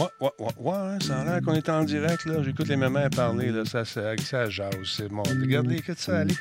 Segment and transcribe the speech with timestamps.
[0.00, 2.42] Ouais, ouais, ouais, ouais, ça a l'air qu'on est en direct, là.
[2.42, 3.66] J'écoute les mamans parler, là.
[3.66, 5.22] Ça, ça, ça jase, c'est bon.
[5.22, 6.34] Regarde-les, écoute ça, allez.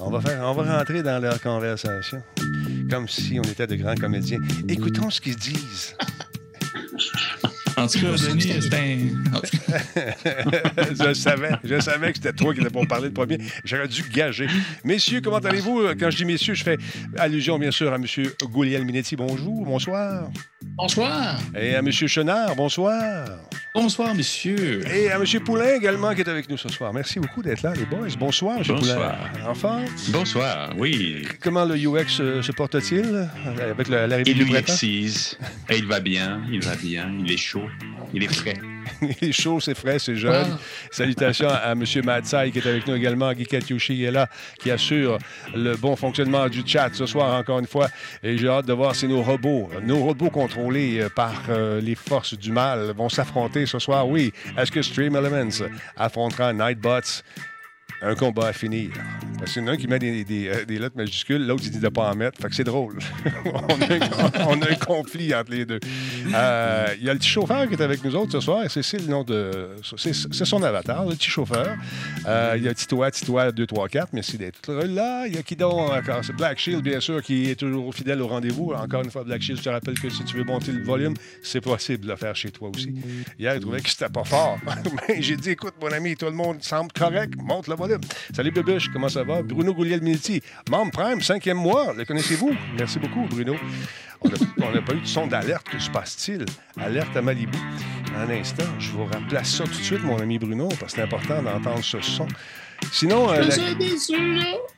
[0.00, 2.20] On va, faire, on va rentrer dans leur conversation.
[2.90, 4.40] Comme si on était de grands comédiens.
[4.68, 5.94] Écoutons ce qu'ils disent.
[7.80, 8.98] En tout cas, Denis, c'est un.
[11.08, 13.38] je savais, je savais que c'était toi qui allais pour parler le premier.
[13.64, 14.48] J'aurais dû gager.
[14.84, 15.94] Messieurs, comment allez-vous?
[15.98, 16.76] Quand je dis messieurs, je fais
[17.16, 18.04] allusion, bien sûr, à M.
[18.44, 19.16] Gouliel Minetti.
[19.16, 20.28] Bonjour, bonsoir.
[20.76, 21.38] Bonsoir.
[21.58, 21.90] Et à M.
[21.90, 23.38] Chenard, bonsoir.
[23.72, 24.82] Bonsoir, monsieur.
[24.92, 25.24] Et à M.
[25.44, 26.92] Poulain également qui est avec nous ce soir.
[26.92, 28.08] Merci beaucoup d'être là, les boys.
[28.18, 28.64] Bonsoir, M.
[28.66, 29.30] Bonsoir.
[29.32, 29.46] Poulain.
[29.48, 31.24] Enfin, Bonsoir, oui.
[31.40, 33.28] comment le UX euh, se porte-t-il
[33.60, 34.72] avec le- l'arrivée Il du lui printemps?
[34.72, 35.38] excise.
[35.68, 37.68] Et il va bien, il va bien, il est chaud,
[38.12, 38.58] il est frais.
[39.02, 40.46] Il est chaud, c'est frais, c'est jeune.
[40.52, 40.58] Ah.
[40.90, 41.84] Salutations à M.
[42.04, 44.28] Matsai qui est avec nous également, Guy Katyushi est là,
[44.58, 45.18] qui assure
[45.54, 47.88] le bon fonctionnement du chat ce soir encore une fois.
[48.22, 51.94] Et j'ai hâte de voir si nos robots, nos robots contrôlés euh, par euh, les
[51.94, 54.08] forces du mal vont s'affronter ce soir.
[54.08, 57.22] Oui, est-ce que Stream Elements affrontera Nightbots?
[58.02, 58.90] Un combat à finir.
[59.38, 61.78] Parce qu'il y en a un qui met des, euh, lettres majuscules, l'autre il dit
[61.78, 62.40] de ne pas en mettre.
[62.40, 62.98] Fait que c'est drôle.
[63.44, 65.80] on, a un, conflit entre les deux.
[66.34, 68.64] Euh, Il y a le petit chauffeur qui est avec nous autres ce soir.
[68.68, 69.70] C'est le nom de.
[69.96, 71.76] C'est son avatar, le petit chauffeur.
[72.26, 74.08] Euh, Il y a Titoa, Titoa 2, 3, 4.
[74.12, 75.26] Merci d'être là.
[75.26, 76.22] Il y a qui donc encore?
[76.22, 78.72] C'est Black Shield, bien sûr, qui est toujours fidèle au rendez-vous.
[78.72, 81.14] Encore une fois, Black Shield, je te rappelle que si tu veux monter le volume,
[81.42, 82.94] c'est possible de le faire chez toi aussi.
[83.38, 84.58] Hier, il trouvait que c'était pas fort.
[85.08, 87.34] Mais j'ai dit, écoute, mon ami, tout le monde semble correct.
[87.36, 87.89] Monte le volume.
[88.34, 89.42] Salut, Bébuche, comment ça va?
[89.42, 91.92] Bruno Gouliel-Minetti, membre Prime, cinquième mois.
[91.96, 92.52] Le connaissez-vous?
[92.78, 93.54] Merci beaucoup, Bruno.
[94.22, 95.66] On n'a pas eu de son d'alerte.
[95.70, 96.44] Que se passe-t-il?
[96.80, 97.56] Alerte à Malibu.
[98.16, 101.02] Un instant, je vous remplace ça tout de suite, mon ami Bruno, parce que c'est
[101.02, 102.26] important d'entendre ce son.
[102.92, 103.54] Sinon, euh, la-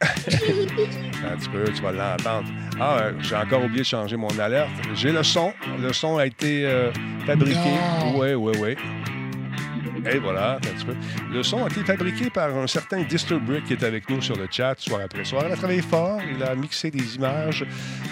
[0.02, 2.48] un petit peu, tu vas l'entendre.
[2.80, 4.70] Ah, euh, j'ai encore oublié de changer mon alerte.
[4.94, 5.52] J'ai le son.
[5.80, 6.90] Le son a été euh,
[7.26, 7.58] fabriqué.
[8.14, 8.76] Oui, oui, oui.
[10.10, 10.58] Et voilà.
[11.30, 14.46] Le son a été fabriqué par un certain Disturbrick qui est avec nous sur le
[14.50, 15.44] chat soir après soir.
[15.46, 17.64] Il a travaillé fort, il a mixé des images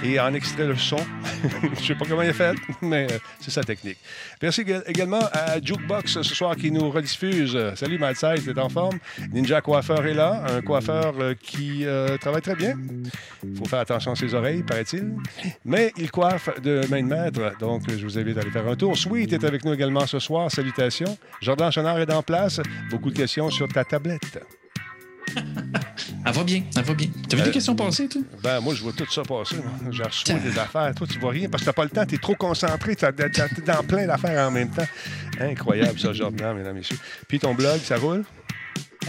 [0.02, 0.96] et en extrait le son.
[1.80, 3.98] Je sais pas comment il a fait, mais euh, c'est sa technique.
[4.40, 7.58] Merci ég- également à Jukebox ce soir qui nous rediffuse.
[7.74, 8.98] Salut Madside, t'es en forme?
[9.32, 12.74] Ninja Coiffeur est là, un coiffeur euh, qui euh, travaille très bien.
[13.42, 15.14] Il faut faire attention à ses oreilles, paraît-il.
[15.64, 18.76] Mais il coiffe de main de maître, donc je vous invite à aller faire un
[18.76, 18.96] tour.
[18.96, 20.50] Sweet est avec nous également ce soir.
[20.50, 21.18] Salutations.
[21.40, 22.60] Jordan Chenard est en place.
[22.90, 24.38] Beaucoup de questions sur ta tablette.
[26.26, 27.06] Elle va bien, elle va bien.
[27.28, 28.20] T'as vu Euh, des questions passées, toi?
[28.42, 29.56] Ben, moi, je vois tout ça passer.
[29.90, 30.92] J'ai reçu des affaires.
[30.94, 32.04] Toi, tu vois rien parce que t'as pas le temps.
[32.04, 32.94] T'es trop concentré.
[32.94, 33.10] T'es
[33.64, 34.84] dans plein d'affaires en même temps.
[35.40, 36.98] Incroyable, ça, Jordan, mesdames et messieurs.
[37.26, 38.24] Puis ton blog, ça roule?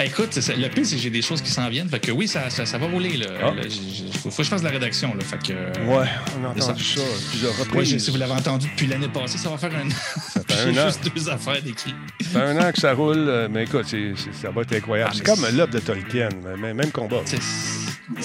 [0.02, 0.56] Ah, écoute, ça.
[0.56, 1.88] le pire, c'est que j'ai des choses qui s'en viennent.
[1.88, 3.18] Fait que oui, ça, ça, ça va rouler.
[3.18, 3.28] Là.
[3.40, 3.52] Ah.
[3.52, 3.62] Là,
[4.24, 5.14] faut, faut que je fasse de la rédaction.
[5.14, 5.24] Là.
[5.24, 6.08] Fait que, euh, Ouais,
[6.40, 7.90] on a entendu ça, plusieurs Oui, reprises.
[7.92, 9.92] je- si vous l'avez entendu depuis l'année passée, ça va faire un an.
[10.48, 10.88] fait un J'ai an.
[10.88, 11.94] juste deux affaires d'écrit.
[12.20, 13.86] Ça fait un an que ça roule, euh, mais écoute,
[14.42, 15.12] ça va être incroyable.
[15.14, 17.22] Ah, c'est comme l'œuvre de Tolkien, même combat.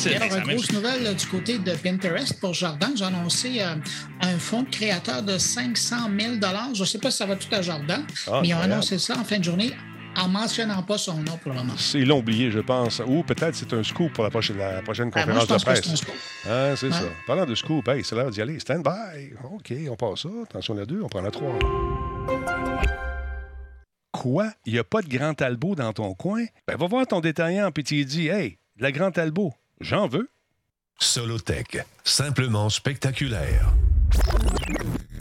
[0.04, 2.90] La une grosse nouvelle là, du côté de Pinterest pour Jordan.
[2.96, 3.74] J'ai annoncé euh,
[4.22, 6.32] un fonds de créateur de 500 000
[6.74, 8.98] Je ne sais pas si ça va tout à Jordan, Ah, mais ils ont annoncé
[8.98, 9.72] ça en fin de journée
[10.16, 11.74] en mentionnant pas son nom pour le moment.
[11.76, 13.00] C'est- Ils l'ont oublié, je pense.
[13.06, 15.60] Ou peut-être c'est un scoop pour la prochaine, la prochaine Ah, moi, conférence je pense
[15.60, 15.84] de presse.
[15.84, 16.14] c'est un scoop.
[16.48, 16.92] Hein, c'est Ouais.
[16.92, 17.08] ça.
[17.26, 18.58] Parlant de scoop, hey, c'est l'heure d'y aller.
[18.60, 19.30] Stand by.
[19.52, 20.28] OK, on passe ça.
[20.44, 21.58] Attention, la deux, on prend la trois.
[24.12, 24.50] Quoi?
[24.64, 26.44] Il n'y a pas de Grand Talbot dans ton coin?
[26.66, 30.08] Ben, va voir ton détaillant, puis tu lui dis, hey, de la Grand Talbot, j'en
[30.08, 30.28] veux.
[30.98, 33.72] Solotech, simplement spectaculaire.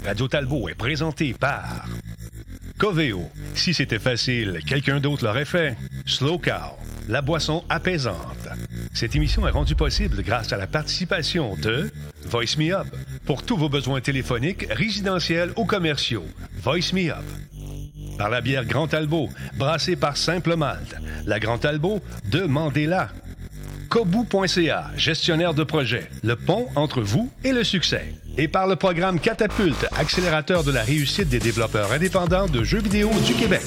[0.06, 1.86] Radio Talbot est présenté par
[2.78, 3.30] Coveo.
[3.54, 5.78] Si c'était facile, quelqu'un d'autre l'aurait fait.
[6.06, 6.78] Slow Cow,
[7.08, 8.50] la boisson apaisante.
[8.94, 11.92] Cette émission est rendue possible grâce à la participation de
[12.26, 12.88] Voice Me Up.
[13.26, 16.26] Pour tous vos besoins téléphoniques, résidentiels ou commerciaux,
[16.62, 17.24] Voice Me Up.
[18.18, 20.96] Par la bière Grand Talbot, brassée par Simple Malte.
[21.26, 23.10] La Grand Talbot, demandez-la.
[23.90, 28.14] Kobu.ca, gestionnaire de projet, le pont entre vous et le succès.
[28.38, 33.12] Et par le programme Catapulte, accélérateur de la réussite des développeurs indépendants de jeux vidéo
[33.26, 33.62] du Québec.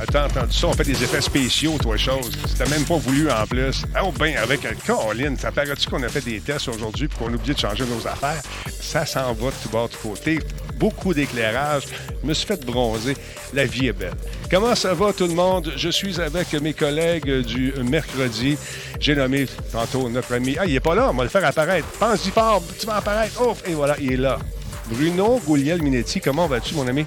[0.00, 2.30] Attends, attends, ça, on fait des effets spéciaux, toi, chose.
[2.46, 3.84] C'était même pas voulu en plus.
[4.02, 7.32] Oh, ben, avec un Caroline, ça paraît-tu qu'on a fait des tests aujourd'hui puis qu'on
[7.32, 8.42] a oublié de changer nos affaires?
[8.80, 10.40] Ça s'en va de tout bord, de côté.
[10.76, 11.84] Beaucoup d'éclairage.
[12.22, 13.16] Je me suis fait bronzer.
[13.52, 14.14] La vie est belle.
[14.50, 15.72] Comment ça va, tout le monde?
[15.76, 18.56] Je suis avec mes collègues du mercredi.
[19.00, 20.56] J'ai nommé tantôt notre ami.
[20.58, 21.86] Ah, il est pas là, on va le faire apparaître.
[21.98, 23.40] Pense-y fort, tu vas apparaître.
[23.46, 24.38] Ouf, et voilà, il est là.
[24.86, 27.06] Bruno Gouliel Minetti, comment vas-tu, mon ami?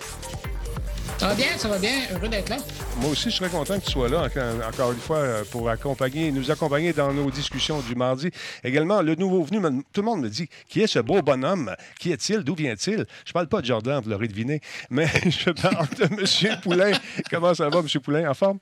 [1.19, 1.91] Ça va bien, ça va bien.
[2.13, 2.57] Heureux d'être là.
[3.01, 4.27] Moi aussi, je serais content que tu sois là,
[4.67, 8.29] encore- une fois, euh, pour accompagner, nous accompagner dans nos discussions du mardi.
[8.63, 9.59] Également, le nouveau venu,
[9.93, 11.75] tout le monde me dit qui est ce beau bonhomme?
[11.99, 12.41] Qui est-il?
[12.43, 13.05] D'où vient-il?
[13.25, 14.61] Je parle pas de Jordan, vous l'aurez deviné,
[14.91, 16.59] mais je parle de M.
[16.61, 16.91] Poulain.
[17.31, 17.87] Comment ça va, M.
[18.01, 18.29] Poulain?
[18.29, 18.59] En forme?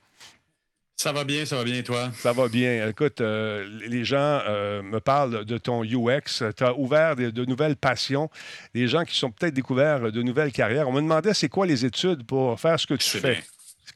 [0.98, 2.10] Ça va bien, ça va bien, toi?
[2.14, 2.88] Ça va bien.
[2.88, 6.42] Écoute, euh, les gens euh, me parlent de ton UX.
[6.56, 8.30] Tu as ouvert de, de nouvelles passions.
[8.74, 10.88] Des gens qui sont peut-être découverts de nouvelles carrières.
[10.88, 13.32] On me demandait c'est quoi les études pour faire ce que tu fais?
[13.34, 13.42] bien.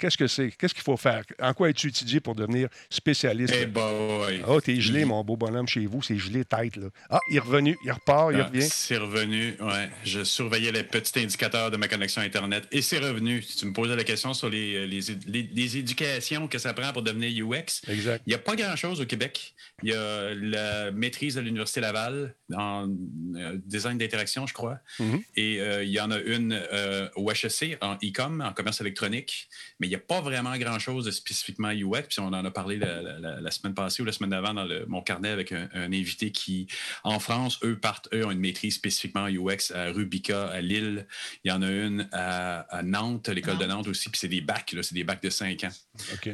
[0.01, 0.51] Qu'est-ce que c'est?
[0.53, 1.23] Qu'est-ce qu'il faut faire?
[1.41, 3.55] En quoi es-tu étudié pour devenir spécialiste?
[3.57, 4.43] Eh boy!
[4.49, 6.03] Oh, t'es gelé, mon beau bonhomme, chez vous.
[6.03, 6.89] C'est gelé tête, là.
[7.11, 7.77] Ah, il est revenu.
[7.85, 8.63] Il repart, il Ah, revient.
[8.71, 9.91] C'est revenu, ouais.
[10.05, 13.43] Je surveillais les petits indicateurs de ma connexion Internet et c'est revenu.
[13.43, 17.03] Tu me posais la question sur les, les, les- les éducations que ça prend pour
[17.03, 17.83] devenir UX.
[17.89, 18.23] Exact.
[18.27, 19.55] Il n'y a pas grand-chose au Québec.
[19.83, 22.89] Il y a la maîtrise de l'Université Laval en
[23.37, 24.79] euh, design d'interaction, je crois.
[24.99, 25.23] Mhm.
[25.37, 29.49] Et euh, il y en a une euh, au HEC en e-com, en commerce électronique.
[29.79, 32.03] Mais n'y a pas vraiment grand-chose de spécifiquement UX.
[32.09, 34.55] Puis on en a parlé la, la- la- la semaine passée ou la semaine d'avant
[34.55, 36.67] dans le- mon carnet avec un, un invité qui,
[37.05, 41.07] en France, eux partent, eux ont une maîtrise spécifiquement UX à Rubica, à Lille.
[41.45, 44.09] Il y en a une à, à Nantes, l'école de Nantes aussi.
[44.09, 45.71] Puis c'est des bacs, là, c'est des bacs de 5 ans.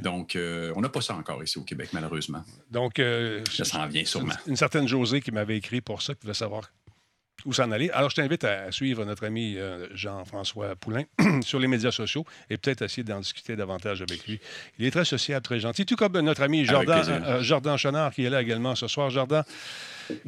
[0.01, 2.45] Donc, euh, on n'a pas ça encore ici au Québec, malheureusement.
[2.71, 4.35] Donc, euh, Ça s'en vient sûrement.
[4.47, 6.71] une, une certaine Josée qui m'avait écrit pour ça, qui voulait savoir
[7.47, 7.89] où s'en aller.
[7.91, 11.05] Alors, je t'invite à suivre notre ami euh, Jean-François Poulain
[11.43, 14.41] sur les médias sociaux et peut-être essayer d'en discuter davantage avec lui.
[14.79, 15.87] Il est très sociable, très gentil.
[15.87, 19.11] Tout comme notre ami Jordan, euh, Jordan Chenard qui est là également ce soir.
[19.11, 19.45] Jordan,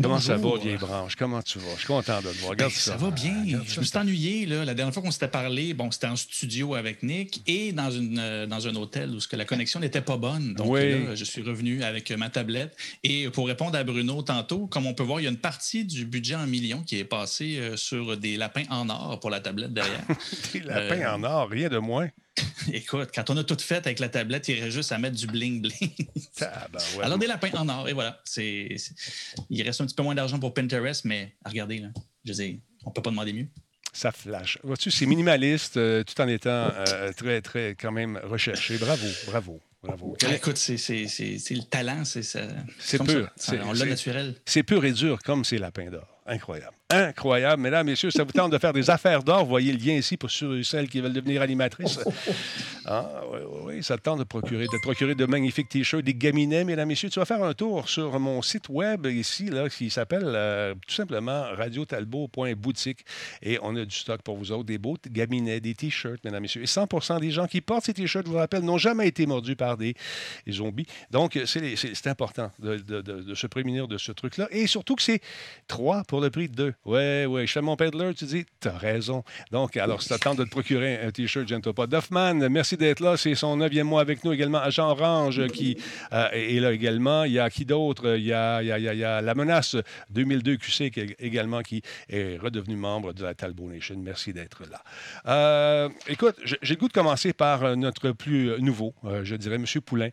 [0.00, 1.14] comment ça va, vieille branche?
[1.16, 1.72] Comment tu vas?
[1.75, 2.50] Je suis content de te voir.
[2.50, 2.92] Regarde Ben, ça.
[2.92, 3.34] ça va bien.
[3.66, 4.46] Je me suis ennuyé.
[4.46, 4.64] Là.
[4.64, 8.19] La dernière fois qu'on s'était parlé, bon, c'était en studio avec Nick et dans, une,
[8.19, 10.54] euh, dans un hôtel où ce que la connexion n'était pas bonne.
[10.54, 11.04] Donc Oui.
[11.06, 12.76] là, je suis revenu avec ma tablette.
[13.04, 15.84] Et pour répondre à Bruno tantôt, comme on peut voir, il y a une partie
[15.84, 19.40] du budget en millions qui est passée euh, sur des lapins en or pour la
[19.40, 20.04] tablette derrière.
[20.52, 22.08] Des lapins Euh, en or, rien de moins.
[22.73, 25.26] Écoute, quand on a tout fait avec la tablette, il reste juste à mettre du
[25.26, 26.06] bling-bling.
[26.37, 27.02] Tabarouette.
[27.05, 28.20] Alors, des lapins en or, et voilà.
[28.25, 28.94] C'est, c'est-
[29.50, 31.88] Il reste un petit peu moins d'argent pour Pinterest, mais regardez, là,
[32.25, 33.46] je dire, on peut pas demander mieux.
[33.93, 34.58] Ça flash.
[34.62, 38.76] Vois-tu, c'est minimaliste euh, tout en étant euh, très, très, quand même recherché.
[38.79, 40.17] Bravo, bravo, bravo.
[40.25, 42.43] Ah, écoute, c'est, c'est- c'est- c'est le talent, c'est ça.
[42.79, 43.29] C'est pur.
[43.37, 43.52] ça.
[43.52, 44.35] C'est- on l'a naturel.
[44.44, 46.06] C'est pur et dur comme ces lapins d'or.
[46.26, 46.76] Incroyable.
[46.90, 47.61] Incroyable.
[47.61, 50.17] Mesdames, messieurs, ça vous tente de faire des affaires d'or, vous voyez le lien ici
[50.17, 52.00] pour ceux et celles qui veulent devenir animatrices.
[52.90, 56.14] Ah, oui, oui, oui, ça te tente de procurer, de procurer de magnifiques t-shirts, des
[56.14, 57.11] gaminets, mesdames, messieurs.
[57.11, 60.94] Tu vas faire un tour sur mon site web ici, là, qui s'appelle euh, tout
[60.94, 63.05] simplement radiotalbot.boutique.
[63.43, 66.62] Et on a du stock pour vous autres, des beaux gaminets, des t-shirts, mesdames, messieurs.
[66.62, 69.55] Et 100% des gens qui portent ces t-shirts, je vous rappelle, n'ont jamais été mordus
[69.56, 69.93] par des,
[70.46, 70.87] des zombies.
[71.11, 74.49] Donc, c'est important de, de- de- de se prémunir de ce truc-là.
[74.50, 75.20] Et surtout que c'est
[75.67, 76.75] trois pour le prix de deux.
[76.84, 77.44] Ouais, ouais.
[77.60, 79.25] Mon peddler, tu dis, t'as raison.
[79.50, 81.86] Donc, alors, si t'attends de te procurer un T-shirt, gêne-toi pas.
[81.86, 83.16] Duffman, merci d'être là.
[83.16, 84.58] C'est son neuvième mois avec nous également.
[84.58, 85.76] Agent Orange qui
[86.12, 87.25] euh, est là également.
[87.25, 88.16] Il y a qui d'autre?
[88.16, 89.76] Il il il il y a La Menace
[90.10, 93.96] 2002 QC qui également qui est redevenu membre de la Talbot Nation.
[93.98, 94.82] Merci d'être là.
[95.26, 98.94] Euh, écoute, j'ai le goût de commencer par euh, notre plus nouveau,
[99.25, 99.64] je dirais, M.
[99.84, 100.10] Poulain,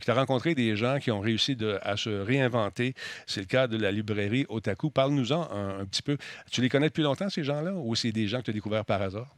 [0.00, 2.94] qui a rencontré des gens qui ont réussi à se réinventer.
[3.26, 4.90] C'est le cas de la librairie Otaku.
[4.90, 6.01] Parle-nous-en un, un petit
[6.50, 8.84] Tu les connais depuis longtemps, ces gens-là, ou c'est des gens que tu as découverts
[8.84, 9.34] par hasard?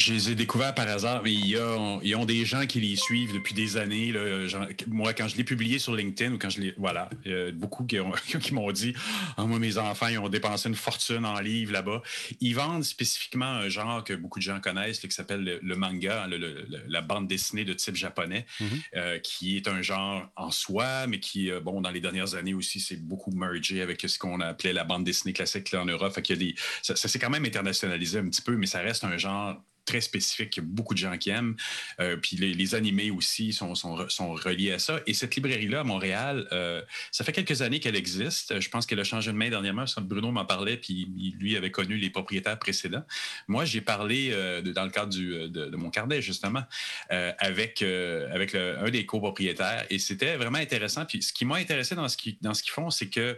[0.00, 2.80] Je les ai découverts par hasard, mais il y a, ils ont des gens qui
[2.80, 4.10] les suivent depuis des années.
[4.10, 4.44] là.
[4.48, 6.74] Genre, moi, quand je l'ai publié sur LinkedIn ou quand je l'ai.
[6.76, 7.08] Voilà,
[7.54, 8.10] beaucoup qui, ont-
[8.42, 8.92] qui m'ont dit
[9.36, 12.02] Ah, Moi, mes enfants, ils ont dépensé une fortune en livres là-bas.
[12.40, 15.76] Ils vendent spécifiquement un genre que beaucoup de gens connaissent, là, qui s'appelle le, le
[15.76, 18.68] manga, le- le- le- la bande dessinée de type japonais, Mhm.
[18.96, 22.52] euh, qui est un genre en soi, mais qui, euh, bon, dans les dernières années
[22.54, 26.12] aussi, c'est beaucoup mergé avec ce qu'on appelait la bande dessinée classique là, en Europe.
[26.12, 28.66] Fait qu'il y a des, ça, ça s'est quand même internationalisé un petit peu, mais
[28.66, 31.56] ça reste un genre très spécifique qu'il y a beaucoup de gens qui aiment.
[32.00, 35.00] Euh, puis les, animés aussi sont, sont, sont reliés à ça.
[35.06, 38.58] Et cette librairie-là à Montréal, euh, ça fait quelques années qu'elle existe.
[38.58, 39.84] Je pense qu'elle a changé de main dernièrement.
[39.98, 43.04] Bruno m'en parlait, puis lui avait connu les propriétaires précédents.
[43.48, 46.62] Moi, j'ai parlé euh, dans le cadre de, de mon carnet, justement,
[47.10, 49.86] avec, avec un des copropriétaires.
[49.90, 51.04] Et c'était vraiment intéressant.
[51.04, 53.36] Puis ce qui m'a intéressé dans ce qu'ils dans ce qu'ils font, c'est que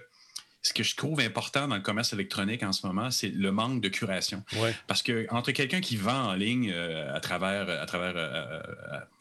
[0.62, 3.80] ce que je trouve important dans le commerce électronique en ce moment, c'est le manque
[3.80, 4.42] de curation.
[4.56, 4.74] Ouais.
[4.88, 8.60] Parce que entre quelqu'un qui vend en ligne euh, à travers à travers euh,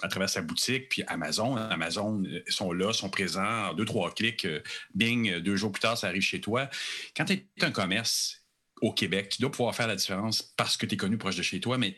[0.01, 4.11] à travers sa boutique puis Amazon, Amazon euh, sont là, sont présents en deux trois
[4.13, 4.61] clics, euh,
[4.95, 6.69] bing, euh, deux jours plus tard ça arrive chez toi.
[7.15, 8.44] Quand tu es un commerce
[8.85, 11.41] au Québec, tu dois pouvoir faire la différence parce que tu es connu proche de
[11.41, 11.95] chez toi, mais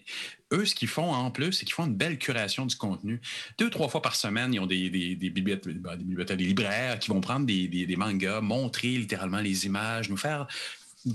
[0.54, 3.20] eux, ce qu'ils font en plus, c'est qu'ils font une belle curation du contenu.
[3.58, 6.46] Deux, trois fois par semaine, ils ont des, des, des bibliothèques, ben, des, bibliothèques, des
[6.46, 10.48] libraires qui vont prendre des, des- mangas, montrer littéralement les images, nous faire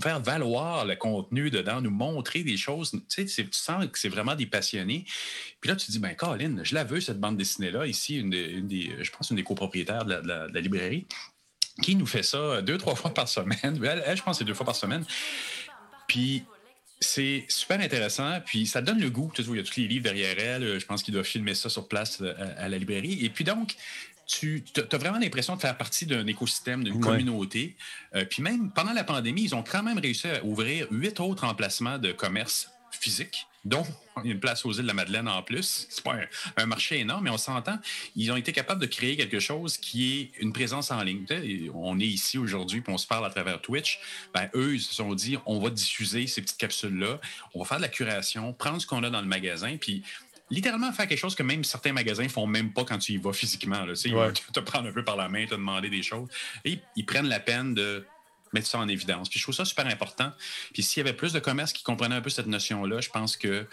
[0.01, 2.93] faire valoir le contenu dedans, nous montrer des choses.
[3.09, 5.05] Tu sens que c'est vraiment des passionnés.
[5.61, 8.33] Puis là, tu te dis, ben, Colin, je la veux, cette bande dessinée-là, ici, une
[8.33, 11.07] je pense, une des copropriétaires de la, librairie,
[11.83, 13.81] qui nous fait ça deux, trois fois par semaine.
[13.85, 15.05] Elle, je pense, c'est deux fois par semaine.
[16.13, 16.45] Puis
[17.01, 19.33] c'est super intéressant, puis ça donne le goût.
[19.35, 20.79] Tu sais, il y a tous les livres derrière elle.
[20.79, 23.25] Je pense qu'il doit filmer ça sur place euh, à, la librairie.
[23.25, 23.77] Et puis donc,
[24.27, 27.77] tu as vraiment l'impression de faire partie d'un écosystème, d'une communauté.
[28.15, 31.45] Euh, puis même pendant la pandémie, ils ont quand même réussi à ouvrir huit autres
[31.45, 33.87] emplacements de commerce physique dont
[34.25, 35.87] une place aux îles de la Madeleine en plus.
[35.89, 36.17] C'est pas
[36.57, 37.79] un, marché énorme, mais on s'entend.
[38.17, 41.25] Ils ont été capables de créer quelque chose qui est une présence en ligne.
[41.75, 44.01] On est ici aujourd'hui, puis on se parle à travers Twitch.
[44.35, 47.21] Ben, eux, ils se sont dit, on va diffuser ces petites capsules-là,
[47.55, 50.03] on va faire de la curation, prendre ce qu'on a dans le magasin, puis
[50.51, 53.33] littéralement faire quelque chose que même certains magasins font même pas quand tu y vas
[53.33, 53.85] physiquement.
[53.85, 53.95] Là.
[54.05, 56.29] Ils vont te prendre un peu par la main, te demander des choses.
[56.65, 58.05] Et ils prennent la peine de
[58.53, 59.29] mettre ça en évidence.
[59.29, 60.33] Puis je trouve ça super important.
[60.73, 63.37] Puis s'il y avait plus de commerces qui comprenaient un peu cette notion-là, je pense
[63.37, 63.67] que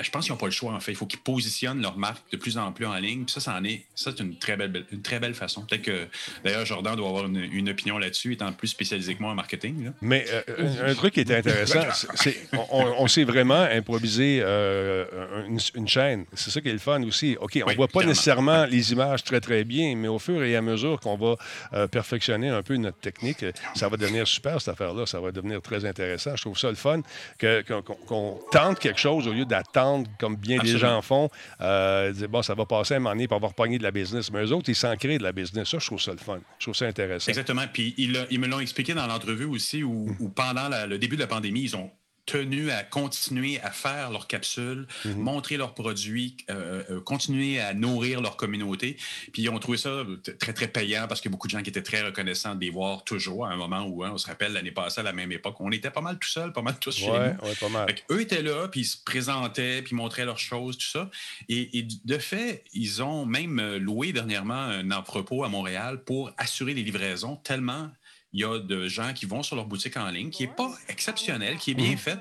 [0.00, 0.92] je pense qu'ils n'ont pas le choix, en fait.
[0.92, 3.24] Il faut qu'ils positionnent leur marque de plus en plus en ligne.
[3.24, 5.62] Puis ça, ça en est, ça, c'est une très belle, une très belle façon.
[5.62, 6.06] Peut-être que,
[6.44, 9.92] d'ailleurs, Jordan doit avoir une, opinion là-dessus, étant plus spécialisé que moi en marketing.
[10.00, 11.80] Mais euh, un, truc qui était intéressant,
[12.14, 12.36] c'est
[12.70, 16.24] on, sait vraiment improviser euh, une, chaîne.
[16.32, 17.36] C'est ça qui est le fun aussi.
[17.40, 20.56] OK, on ne voit pas nécessairement les images très, très bien, mais au fur et
[20.56, 21.36] à mesure qu'on va
[21.74, 25.06] euh, perfectionner un peu notre technique, ça va devenir super, cette affaire-là.
[25.06, 26.34] Ça va devenir très intéressant.
[26.36, 27.00] Je trouve ça le fun
[27.38, 31.28] qu'on tente quelque chose au lieu d'attendre comme bien des gens font.
[31.60, 34.30] Euh, bon, ça va passer un moment donné, pour avoir pogné de la business.
[34.30, 35.68] Mais eux autres, ils s'en créent de la business.
[35.68, 36.40] Ça, je trouve ça le fun.
[36.58, 37.30] Je trouve ça intéressant.
[37.30, 37.62] Exactement.
[37.72, 40.30] Puis ils, me l'ont expliqué dans l'entrevue aussi, où, mm.
[40.34, 41.90] pendant le début de la pandémie, ils ont
[42.26, 45.16] tenu à continuer à faire leurs capsules, mhm.
[45.16, 48.96] montrer leurs produits, euh, euh, continuer à nourrir leur communauté.
[49.32, 50.04] Puis ils ont trouvé ça
[50.38, 52.60] très, très payant parce qu'il y a beaucoup de gens qui étaient très reconnaissants de
[52.60, 55.12] les voir toujours à un moment où, hein, on se rappelle, l'année passée, à la
[55.12, 57.54] même époque, on était pas mal tout seul, pas mal tous chez nous.
[57.60, 57.94] pas mal.
[58.10, 61.10] eux étaient là, puis ils se présentaient, puis ils montraient leurs choses, tout ça.
[61.48, 66.74] Et, et, de fait, ils ont même loué dernièrement un entrepôt à Montréal pour assurer
[66.74, 67.90] les livraisons tellement
[68.32, 70.72] il y a de gens qui vont sur leur boutique en ligne, qui n'est pas
[70.88, 71.98] exceptionnel, qui est bien mhm.
[71.98, 72.20] faite,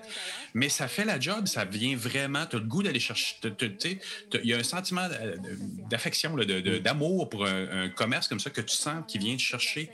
[0.53, 4.49] mais ça fait la job, ça vient vraiment, tu as le goût d'aller chercher, il
[4.49, 5.07] y a un sentiment
[5.89, 6.35] d'affection,
[6.83, 9.89] d'amour pour un, commerce comme ça que tu sens qui vient te chercher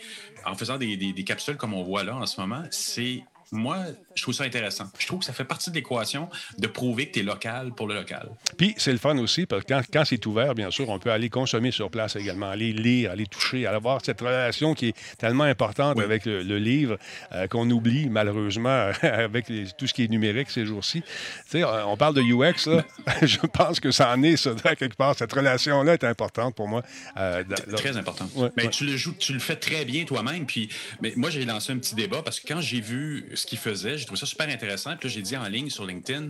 [0.45, 2.63] en faisant des capsules comme on voit là en ce moment.
[2.71, 4.85] C'est moi, je trouve ça intéressant.
[4.99, 7.87] Je trouve que ça fait partie de l'équation de prouver que tu es local pour
[7.87, 8.29] le local.
[8.57, 11.29] Puis, c'est le fun aussi, parce que quand, c'est ouvert, bien sûr, on peut aller
[11.29, 15.45] consommer sur place également, aller lire, aller toucher, aller avoir cette relation qui est tellement
[15.45, 16.97] importante avec le, livre
[17.33, 19.45] euh, qu'on oublie malheureusement avec
[19.77, 21.01] tout ce qui est numérique ces jours-ci.
[21.01, 22.83] Tu sais, on parle de UX, là.
[23.21, 25.15] je pense que ça en est, ça, quelque part.
[25.15, 26.83] Cette relation-là est importante pour moi.
[27.17, 27.43] Euh,
[27.75, 28.27] très important.
[28.57, 30.45] mais tu le joues, tu le fais très bien toi-même.
[30.45, 30.69] Puis,
[31.01, 33.97] mais moi, j'ai lancé un petit débat parce que quand j'ai vu ce qu'il faisait.
[33.97, 34.95] J'ai trouvé ça super intéressant.
[34.97, 36.29] Puis là, j'ai dit en ligne sur LinkedIn,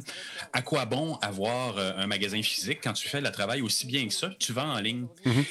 [0.53, 4.07] à quoi bon avoir euh, un magasin physique quand tu fais le travail aussi bien
[4.07, 5.07] que ça, tu vends en ligne.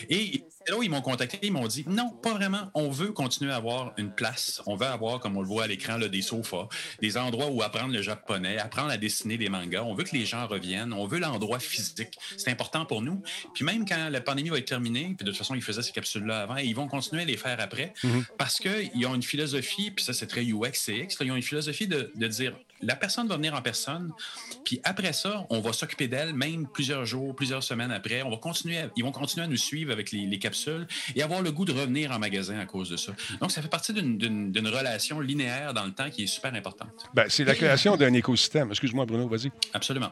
[0.09, 2.70] Et là où ils m'ont contacté, ils m'ont dit non, pas vraiment.
[2.75, 4.62] On veut continuer à avoir une place.
[4.66, 6.68] On veut avoir, comme on le voit à l'écran, des sofas,
[7.00, 9.82] des endroits où apprendre le japonais, apprendre à dessiner des mangas.
[9.82, 10.92] On veut que les gens reviennent.
[10.92, 12.18] On veut l'endroit physique.
[12.37, 13.23] C'est important pour nous.
[13.54, 15.92] Puis même quand la pandémie va être terminée, puis de toute façon, ils faisaient ces
[15.92, 18.25] capsules-là avant, et ils vont continuer à les faire après mm-hmm.
[18.38, 21.87] parce qu'ils ont une philosophie, puis ça, c'est très UX, CX, ils ont une philosophie
[21.87, 24.12] de, de dire la personne va venir en personne,
[24.64, 28.23] puis après ça, on va s'occuper d'elle, même plusieurs jours, plusieurs semaines après.
[28.23, 31.50] On va continuer, ils vont continuer à nous suivre avec les, capsules et avoir le
[31.50, 33.12] goût de revenir en magasin à cause de ça.
[33.40, 36.90] Donc, ça fait partie d'une relation linéaire dans le temps qui est super importante.
[37.14, 38.68] Ben, c'est la création d'un écosystème.
[38.71, 39.50] Excuse-moi, Bruno, vas-y.
[39.73, 40.11] Absolument.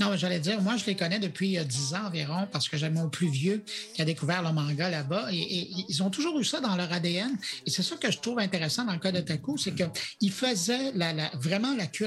[0.00, 2.88] Non, j'allais dire, moi, je les connais depuis 10 euh, ans environ parce que j'ai
[2.88, 3.62] mon plus vieux
[3.94, 7.36] qui a découvert le manga là-bas et, ils ont toujours eu ça dans leur ADN.
[7.66, 10.92] Et c'est ça que je trouve intéressant dans le cas de Taku, c'est qu'ils faisaient
[10.94, 12.05] la, vraiment la curation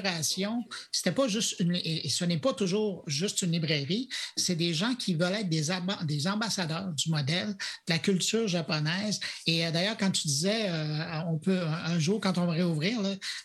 [0.92, 4.96] c'était pas juste une, et ce n'est pas toujours juste une librairie, c'est des gens
[4.96, 5.70] qui veulent être des,
[6.06, 9.20] des ambassadeurs du modèle, de la culture japonaise.
[9.46, 13.00] Et euh, d'ailleurs, quand tu disais, euh, on peut un jour, quand on va réouvrir,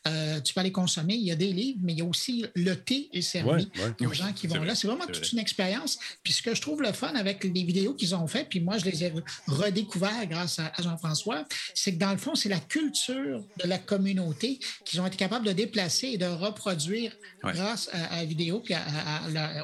[0.07, 2.45] euh, tu peux aller consommer, il y a des livres, mais il y a aussi
[2.55, 3.69] le thé est servi
[4.01, 4.75] aux gens qui vont là.
[4.75, 5.99] C'est vraiment toute une expérience.
[6.23, 8.79] Puis ce que je trouve le fun avec les vidéos qu'ils ont fait, puis moi,
[8.79, 9.13] je les ai
[9.47, 11.45] redécouverts grâce à, Jean-François,
[11.75, 15.47] c'est que dans le fond, c'est la culture de la communauté qu'ils ont été capables
[15.47, 18.75] de déplacer et de reproduire grâce à, la vidéo et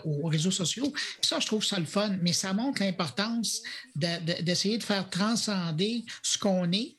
[0.05, 0.93] aux réseaux sociaux.
[1.23, 3.63] ça, je trouve ça le fun, mais ça montre l'importance
[3.97, 6.97] d'essayer de, faire transcender ce qu'on est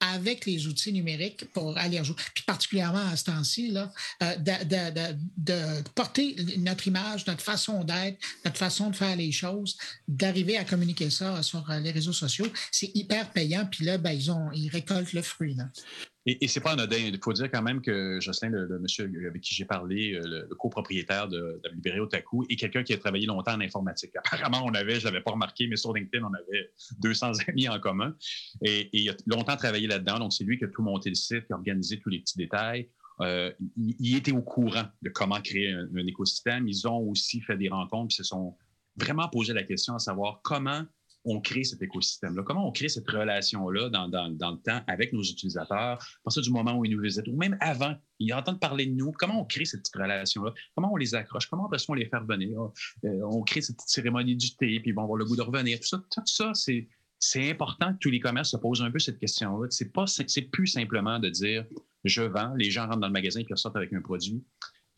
[0.00, 2.16] avec les outils numériques pour aller rejouer.
[2.34, 8.90] Puis particulièrement à ce temps-ci, euh, de, porter notre image, notre façon d'être, notre façon
[8.90, 9.76] de faire les choses,
[10.08, 13.66] d'arriver à communiquer ça sur les réseaux sociaux, c'est hyper payant.
[13.70, 15.56] Puis là, ben, ils, ont, ils récoltent le fruit.
[16.26, 16.98] Et, c'est pas anodin.
[16.98, 20.54] Il faut dire quand même que Jocelyn, le, monsieur avec qui j'ai parlé, euh, le,
[20.54, 24.12] copropriétaire de, de Libéré Otaku, est quelqu'un qui a travaillé longtemps en informatique.
[24.16, 27.80] Apparemment, on avait, je l'avais pas remarqué, mais sur LinkedIn, on avait 200 amis en
[27.80, 28.14] commun.
[28.62, 30.18] Et, il a longtemps travaillé là-dedans.
[30.18, 32.36] Donc, c'est lui qui a tout monté le site, qui a organisé tous les petits
[32.36, 32.90] détails.
[33.22, 36.68] Euh, il, était au courant de comment créer un, un, écosystème.
[36.68, 38.56] Ils ont aussi fait des rencontres, ils se sont
[38.96, 40.84] vraiment posé la question à savoir comment
[41.24, 42.42] on crée cet écosystème-là?
[42.44, 46.76] Comment on crée cette relation-là dans, le temps avec nos utilisateurs, à partir du moment
[46.76, 49.64] où ils nous visitent, ou même avant, ils entendent parler de nous, comment on crée
[49.64, 50.52] cette relation-là?
[50.74, 51.46] Comment on les accroche?
[51.46, 52.58] Comment après on les fait revenir?
[53.04, 55.42] Euh, on crée cette petite cérémonie du thé, puis ils vont avoir le goût de
[55.42, 55.78] revenir.
[55.80, 59.66] Tout ça, c'est, important que tous les commerces se posent un peu cette question-là.
[59.70, 60.06] C'est, pas,
[60.52, 61.64] plus simplement de dire
[62.04, 64.42] je vends, les gens rentrent dans le magasin et ressortent avec un produit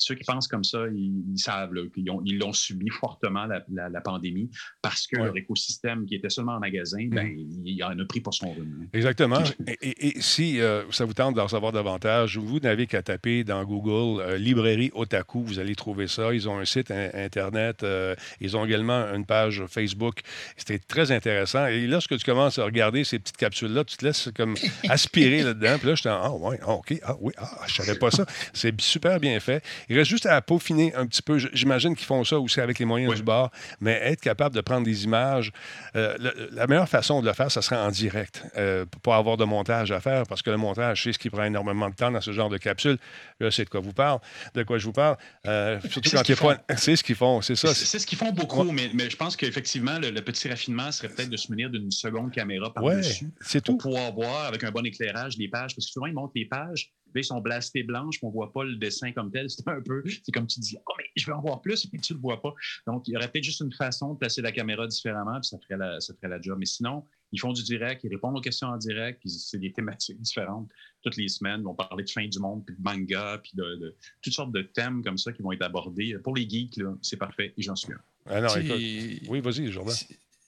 [0.03, 5.17] ceux qui pensent comme ça, ils, savent qu'ils l'ont subi fortement la, pandémie parce que
[5.17, 7.67] leur écosystème qui était seulement en magasin, ben, mm.
[7.67, 8.89] il en a pris pour son revenu.
[8.93, 9.43] Exactement.
[9.81, 14.21] Et, si euh, ça vous tente d'en savoir davantage, vous n'avez qu'à taper dans Google
[14.21, 16.35] euh, Librairie Otaku, vous allez trouver ça.
[16.35, 20.21] Ils ont un site Internet, euh, ils ont également une page Facebook.
[20.57, 21.67] C'était très intéressant.
[21.67, 24.55] Et lorsque tu commences à regarder ces petites capsules-là, tu te laisses comme
[24.89, 25.79] aspirer là-dedans.
[25.79, 28.27] Puis là, je ah ouais, ah, OK, ah oui, ah, je savais pas ça.
[28.53, 29.63] C'est super bien fait.
[29.93, 31.37] Il reste juste à peaufiner un petit peu.
[31.37, 34.87] J'imagine qu'ils font ça aussi avec les moyens du bord, mais être capable de prendre
[34.87, 35.53] des images.
[35.97, 36.17] Euh,
[36.51, 39.45] la meilleure façon de le faire, ça serait en direct, euh, pour pas avoir de
[39.45, 42.23] montage à faire, parce que le montage, c'est ce qui prend énormément de temps dans
[42.23, 42.97] ce genre de capsule.
[43.39, 44.21] Là, c'est de quoi vous parle,
[44.55, 45.19] de quoi je vous parle.
[45.47, 46.57] Euh, surtout quand il pas.
[46.75, 47.75] C'est ce qu'ils font, c'est ça.
[47.75, 51.29] C'est ce qu'ils font beaucoup, mais, mais, je pense qu'effectivement, le, petit raffinement serait peut-être
[51.29, 53.27] de se munir d'une seconde caméra par-dessus.
[53.43, 53.77] c'est tout.
[53.77, 56.47] Pour pouvoir voir avec un bon éclairage les pages, parce que souvent, ils montrent les
[56.47, 59.49] pages ils sont blastés blanches, on ne voit pas le dessin comme tel.
[59.51, 61.99] C'est un peu, c'est comme tu dis, oh, mais je veux en voir plus, mais
[61.99, 62.55] tu ne le vois pas.
[62.87, 65.59] Donc, il y aurait peut-être juste une façon de placer la caméra différemment, puis ça
[65.59, 66.57] ferait la, ça ferait la job.
[66.59, 69.73] Mais sinon, ils font du direct, ils répondent aux questions en direct, puis c'est des
[69.73, 70.69] thématiques différentes
[71.03, 71.61] toutes les semaines.
[71.61, 74.63] Ils vont parler de fin du monde, puis de manga, puis de, toutes sortes de
[74.63, 76.17] thèmes comme ça qui vont être abordés.
[76.23, 78.01] Pour les geeks, c'est parfait, et j'en suis un.
[78.27, 79.95] Ah non, écoute, oui, vas-y, Jordan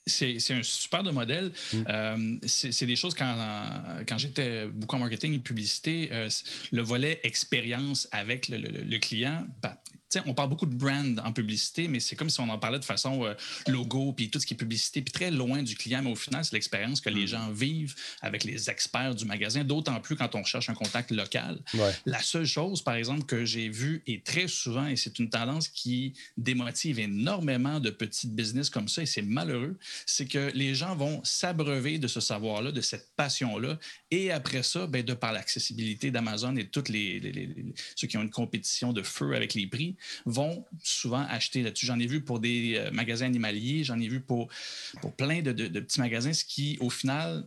[0.06, 1.52] c'est un super de modèle.
[1.72, 1.78] Mm.
[1.88, 3.36] Euh, c'est des choses quand,
[4.06, 6.28] quand j'étais beaucoup en marketing et publicité, euh,
[6.72, 9.76] le volet expérience avec le, le client, bah,
[10.26, 12.84] on parle beaucoup de brand en publicité, mais c'est comme si on en parlait de
[12.84, 13.34] façon euh,
[13.68, 16.02] logo, puis tout ce qui est publicité, puis très loin du client.
[16.02, 17.28] Mais au final, c'est l'expérience que les mm.
[17.28, 21.60] gens vivent avec les experts du magasin, d'autant plus quand on cherche un contact local.
[22.06, 25.68] La seule chose, par exemple, que j'ai vue et très souvent, et c'est une tendance
[25.68, 30.94] qui démotive énormément de petites business comme ça, et c'est malheureux, c'est que les gens
[30.96, 33.78] vont s'abreuver de ce savoir-là, de cette passion-là,
[34.10, 37.54] et après ça, ben, de par l'accessibilité d'Amazon et tous les,
[37.96, 39.96] ceux qui ont une compétition de feu avec les prix,
[40.26, 41.86] vont souvent acheter là-dessus.
[41.86, 44.48] J'en ai vu pour des euh, magasins animaliers, j'en ai vu pour,
[45.00, 47.46] pour plein de, petits magasins, ce qui, au final,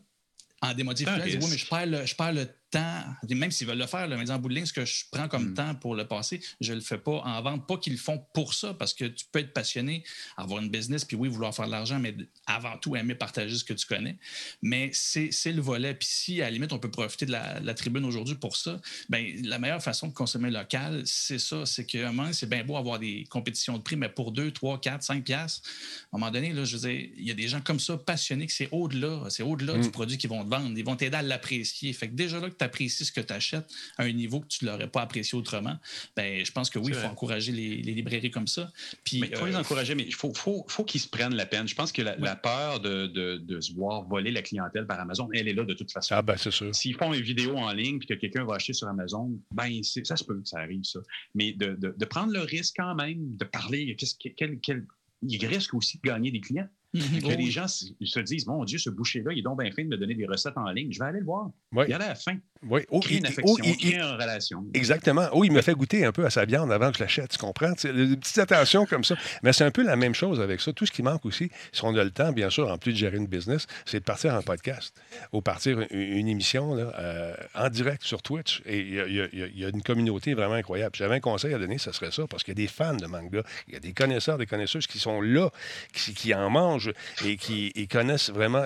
[0.62, 3.88] en démotive, oui, mais je perds, le, je perds le temps, même s'ils veulent le
[3.88, 5.54] faire, le en bout de ligne, ce que je prends comme hmm.
[5.54, 7.68] temps pour le passer, je ne le fais pas en vente.
[7.68, 10.04] Pas qu'ils le font pour ça, parce que tu peux être passionné,
[10.36, 13.64] avoir une business, puis oui, vouloir faire de l'argent, mais avant tout, aimer partager ce
[13.64, 14.18] que tu connais.
[14.62, 15.94] Mais c'est le volet.
[15.94, 19.24] Puis si, à la limite, on peut profiter de la, tribune aujourd'hui pour ça, ben
[19.44, 21.66] la meilleure façon de consommer local, c'est ça.
[21.66, 24.52] C'est qu'à un moment, c'est bien beau avoir des compétitions de prix, mais pour 2,
[24.52, 25.70] 3, 4, 5 piastres,
[26.12, 27.98] à un moment donné, là, je veux dire, il y a des gens comme ça
[27.98, 29.26] passionnés que c'est au-delà.
[29.30, 29.92] C'est au-delà du hmm.
[29.92, 30.72] produit qu'ils vont te vendre.
[30.76, 31.94] Ils vont t'aider à l'apprécier.
[31.94, 34.66] Fait que déjà là, tu apprécies ce que tu achètes à un niveau que tu
[34.66, 35.78] ne l'aurais pas apprécié autrement,
[36.16, 38.72] ben, je pense que oui, il faut encourager les, librairies comme ça.
[39.04, 41.36] Puis, mais il faut les euh, encourager, mais il faut, faut, faut qu'ils se prennent
[41.36, 41.68] la peine.
[41.68, 45.48] Je pense que la, peur de, de, se voir voler la clientèle par Amazon, elle
[45.48, 46.16] est là de toute façon.
[46.16, 46.74] Ah, ben, c'est sûr.
[46.74, 50.16] S'ils font une vidéo en ligne et que quelqu'un va acheter sur Amazon, ben, ça
[50.16, 51.00] se peut que ça arrive, ça.
[51.34, 53.96] Mais de, de prendre le risque quand même, de parler,
[54.36, 54.86] quel, quel,
[55.22, 56.70] il risque aussi de gagner des clients.
[56.94, 57.22] Mhm.
[57.22, 59.90] Que les gens se disent Mon Dieu, ce boucher-là, il est donc bien fin de
[59.90, 60.92] me donner des recettes en ligne.
[60.92, 61.52] Je vais aller le voir.
[61.74, 61.86] Oui.
[61.88, 62.38] Il y a la fin.
[62.68, 62.82] Oui.
[62.90, 64.66] Oh, une affection, oh, une relation.
[64.74, 65.28] Exactement.
[65.34, 67.32] Oh, il me fait goûter un peu à sa viande avant que je l'achète.
[67.32, 67.72] Tu comprends?
[67.72, 69.16] Des petites attentions comme ça.
[69.44, 70.74] Mais c'est un peu la même chose avec ça.
[70.74, 72.98] Tout ce qui manque aussi, si on a le temps, bien sûr, en plus de
[72.98, 74.96] gérer une business, c'est de partir en podcast
[75.32, 78.62] ou partir une, émission là, euh, en direct sur Twitch.
[78.66, 80.96] Et il y, a une communauté vraiment incroyable.
[80.96, 83.06] J'avais un conseil à donner, ce serait ça, parce qu'il y a des fans de
[83.06, 83.44] manga.
[83.68, 85.50] Il y a des connaisseurs, des connaisseuses qui sont là,
[85.94, 86.92] qui, qui en mangent
[87.26, 88.66] et qui connaissent vraiment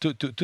[0.00, 0.40] toutes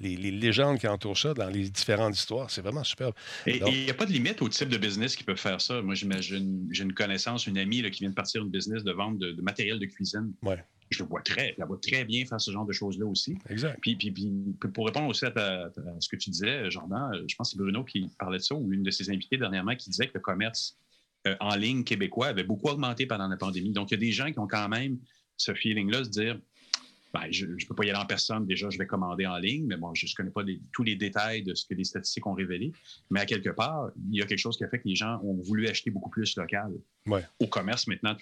[0.00, 1.70] les, légendes qui entourent ça dans les
[2.10, 2.50] histoires.
[2.50, 3.14] C'est vraiment superbe.
[3.46, 5.82] Et il n'y a pas de limite au type de business qui peut faire ça.
[5.82, 9.18] Moi, j'imagine, j'ai une connaissance, une amie qui vient de partir une business de vente
[9.18, 10.32] de, matériel de cuisine.
[10.42, 13.36] Ouais je le vois très, la vois très bien faire ce genre de choses-là aussi.
[13.48, 13.78] Exact.
[13.80, 14.30] Puis, puis, puis,
[14.72, 18.08] pour répondre aussi à, ce que tu disais, Jordan, je pense que c'est Bruno qui
[18.18, 20.78] parlait de ça, ou une de ses invités dernièrement qui disait que le commerce
[21.26, 23.72] euh, en ligne québécois avait beaucoup augmenté pendant la pandémie.
[23.72, 24.98] Donc, il y a des gens qui ont quand même
[25.36, 26.40] ce feeling-là, se dire
[27.12, 28.46] ben, je ne peux pas y aller en personne.
[28.46, 30.42] Déjà, je vais commander en ligne, mais bon, je ne connais pas
[30.72, 32.72] tous les détails de ce que les statistiques ont révélé.
[33.10, 35.20] Mais à quelque part, il y a quelque chose qui a fait que les gens
[35.22, 36.72] ont voulu acheter beaucoup plus local.
[37.40, 38.14] Au commerce, maintenant,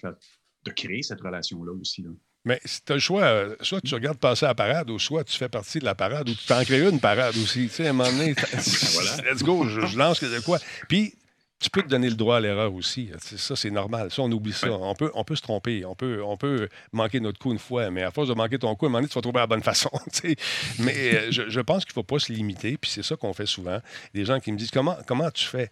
[0.63, 2.05] de, créer cette relation-là aussi.
[2.43, 4.99] Mais si tu as le choix, euh, soit tu regardes passer à la parade, ou
[4.99, 7.67] soit tu fais partie de la parade, ou tu t'en crées une parade aussi.
[7.67, 8.33] Tu sais, à un moment donné,
[8.93, 9.17] voilà.
[9.31, 10.59] let's go, je, je lance de quoi.
[10.89, 11.13] Puis,
[11.59, 13.09] tu peux te donner le droit à l'erreur aussi.
[13.19, 14.11] Ça, c'est normal.
[14.11, 14.71] Ça, on oublie ça.
[14.71, 15.85] On, peut, on peut se tromper.
[15.85, 18.75] On peut, on peut manquer notre coup une fois, mais à force de manquer ton
[18.75, 19.89] coup, à un moment donné, tu vas trouver la bonne façon.
[20.79, 23.47] mais euh, je, pense qu'il ne faut pas se limiter, puis c'est ça qu'on fait
[23.47, 23.79] souvent.
[24.13, 25.71] Les gens qui me disent comment, comment tu fais?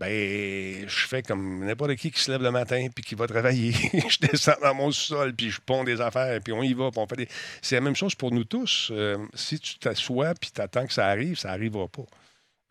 [0.00, 3.72] Ben, je fais comme n'importe qui qui se lève le matin puis qui va travailler.
[4.08, 6.90] je descends dans mon sol puis je ponds des affaires puis on y va.
[6.90, 7.28] Puis on fait des...
[7.60, 8.88] C'est la même chose pour nous tous.
[8.92, 12.06] Euh, si tu t'assois puis tu attends que ça arrive, ça n'arrivera pas.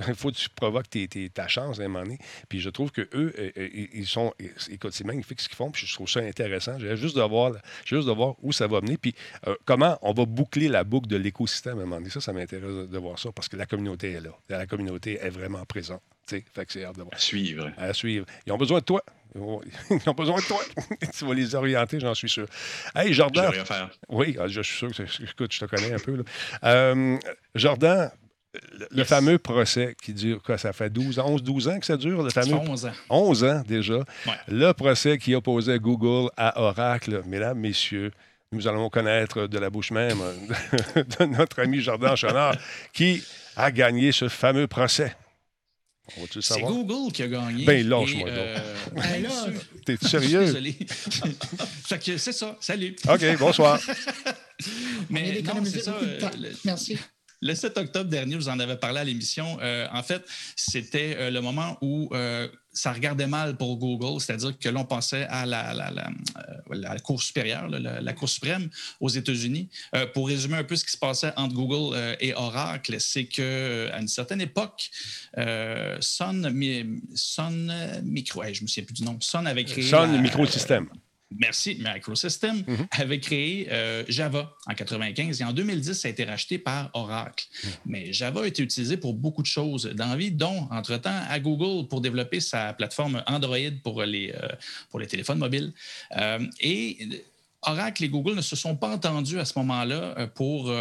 [0.08, 0.88] Il faut que tu provoques
[1.34, 2.20] ta chance à un moment donné.
[2.48, 4.34] Puis je trouve qu'eux, euh, euh, ils sont.
[4.70, 5.72] Écoute, c'est magnifique ce qu'ils font.
[5.72, 6.80] Puis je trouve ça intéressant.
[6.80, 7.54] J'ai juste de voir,
[7.86, 8.98] juste de voir où ça va mener.
[8.98, 9.14] Puis
[9.48, 12.10] euh, comment on va boucler la boucle de l'écosystème à un moment donné.
[12.10, 14.32] Ça, ça m'intéresse de voir ça parce que la communauté est là.
[14.50, 16.02] La communauté est vraiment présente.
[16.28, 17.14] Fait que c'est hâte de voir.
[17.14, 17.72] À suivre.
[17.78, 18.26] À suivre.
[18.46, 19.04] Ils ont besoin de toi.
[19.36, 20.62] Ils ont besoin de toi.
[21.18, 22.46] tu vas les orienter, j'en suis sûr.
[22.96, 23.52] Hey, Jordan.
[23.54, 23.90] Je faire.
[24.10, 26.24] Oui, ah, je suis sûr que, écoute, je te connais un peu.
[27.56, 28.12] Jordan,
[28.92, 32.24] le, fameux procès qui dure, quoi, ça fait 12 11, 12 ans que ça dure,
[32.24, 32.56] le fameux.
[32.56, 32.92] 11 ans.
[33.10, 34.04] 11 ans déjà.
[34.48, 38.12] Le procès qui opposait Google à Oracle, mesdames, messieurs,
[38.52, 40.18] nous allons connaître de la bouche même
[40.96, 42.56] de notre ami Jordan Chenard
[42.94, 43.24] qui
[43.56, 45.16] a gagné ce fameux procès.
[46.42, 47.66] C'est Google qui a gagné.
[47.66, 48.58] Ben, lâche-moi euh,
[48.96, 49.28] ben
[49.86, 50.46] T'es sérieux?
[50.46, 50.76] Désolé.
[52.18, 52.58] c'est ça.
[52.60, 52.96] Salut.
[53.08, 53.80] OK, bonsoir.
[55.12, 55.94] Mais non, c'est ça.
[56.02, 56.20] Euh,
[56.66, 56.98] Merci.
[57.42, 59.58] Le 7 octobre dernier, vous en avez parlé à l'émission.
[59.62, 60.26] Euh, en fait,
[60.58, 65.26] c'était euh, le moment où euh, ça regardait mal pour Google, c'est-à-dire que l'on pensait
[65.30, 69.70] à la, la, Cour supérieure, la, Cour suprême aux États-Unis.
[70.14, 74.08] pour résumer un peu ce qui se passait entre Google et Oracle, c'est qu'à une
[74.08, 74.92] certaine époque,
[76.00, 76.54] Sun,
[77.16, 79.84] Sun Micro, je me souviens plus du nom, Sun avait créé.
[79.84, 80.88] Sun Microsystem
[81.38, 82.88] merci, Microsystem mhm.
[82.92, 87.46] avait créé euh, Java en 95 et en 2010, ça a été racheté par Oracle.
[87.64, 87.70] Mhm.
[87.86, 91.40] Mais Java a été utilisé pour beaucoup de choses dans la vie, dont, entre-temps, à
[91.40, 94.48] Google pour développer sa plateforme Android pour les, euh,
[94.90, 95.74] pour les téléphones mobiles.
[96.18, 97.26] Euh, et
[97.62, 100.74] Oracle et Google ne se sont pas entendus à ce moment-là pour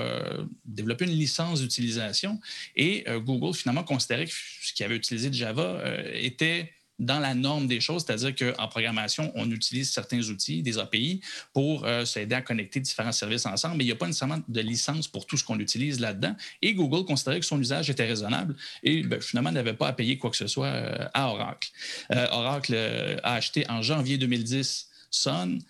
[0.65, 2.39] développer une licence d'utilisation
[2.77, 4.33] et Google finalement considérait que
[4.63, 5.83] ce qu'il avait utilisé de Java
[6.15, 11.21] était dans la norme des choses, c'est-à-dire qu'en programmation, on utilise certains outils, des API,
[11.53, 14.61] pour euh, s'aider à connecter différents services ensemble, mais il n'y a pas nécessairement de
[14.61, 16.35] licence pour tout ce qu'on utilise là-dedans.
[16.63, 20.19] Et Google considérait que son usage était raisonnable et ben, finalement n'avait pas à payer
[20.19, 21.71] quoi que ce soit euh, à Oracle.
[22.13, 22.75] Euh, Oracle
[23.23, 25.61] a acheté en janvier 2010 Sun,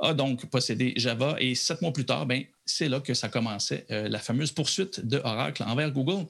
[0.00, 3.86] a donc possédé Java et sept mois plus tard, ben, c'est là que ça commençait
[3.88, 6.26] la fameuse poursuite de Oracle envers Google.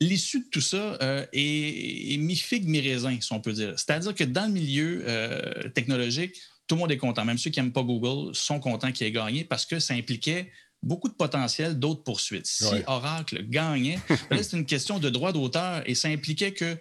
[0.00, 3.74] L'issue de tout ça euh, est, mi-figue, mi-raisin, si on peut dire.
[3.76, 7.24] C'est-à-dire que dans le milieu euh, technologique, tout le monde est content.
[7.24, 10.50] Même ceux qui n'aiment pas Google sont contents qu'il ait gagné parce que ça impliquait
[10.82, 12.46] beaucoup de potentiel d'autres poursuites.
[12.46, 13.98] Si Oracle gagnait,
[14.42, 16.76] c'est une question de droit d'auteur et ça impliquait que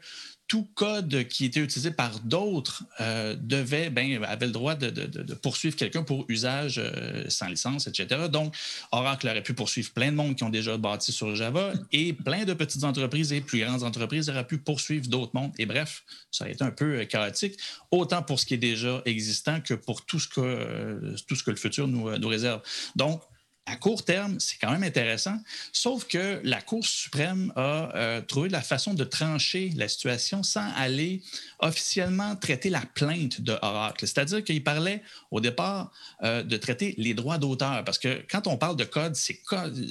[0.47, 5.75] tout code qui était utilisé par d'autres euh, devait, ben, avait le droit de, poursuivre
[5.75, 8.27] quelqu'un pour usage euh, sans licence, etc.
[8.29, 8.53] Donc,
[8.91, 12.45] Oracle aurait pu poursuivre plein de monde qui ont déjà bâti sur Java et plein
[12.45, 15.53] de petites entreprises et plus grandes entreprises auraient pu poursuivre d'autres mondes.
[15.57, 17.57] Et bref, ça a été un peu euh, chaotique,
[17.91, 21.51] autant pour ce qui est déjà existant que pour tout ce que, tout ce que
[21.51, 22.61] le futur nous, nous réserve.
[22.95, 23.21] Donc,
[23.65, 25.37] à court terme, c'est quand même intéressant,
[25.71, 30.69] sauf que la Cour suprême a euh, trouvé la façon de trancher la situation sans
[30.75, 31.21] aller
[31.63, 34.05] officiellement traiter la plainte de Oracle.
[34.05, 35.91] C'est-à-dire qu'il parlait au départ
[36.23, 39.39] euh, de traiter les droits d'auteur, parce que quand on parle de code, c'est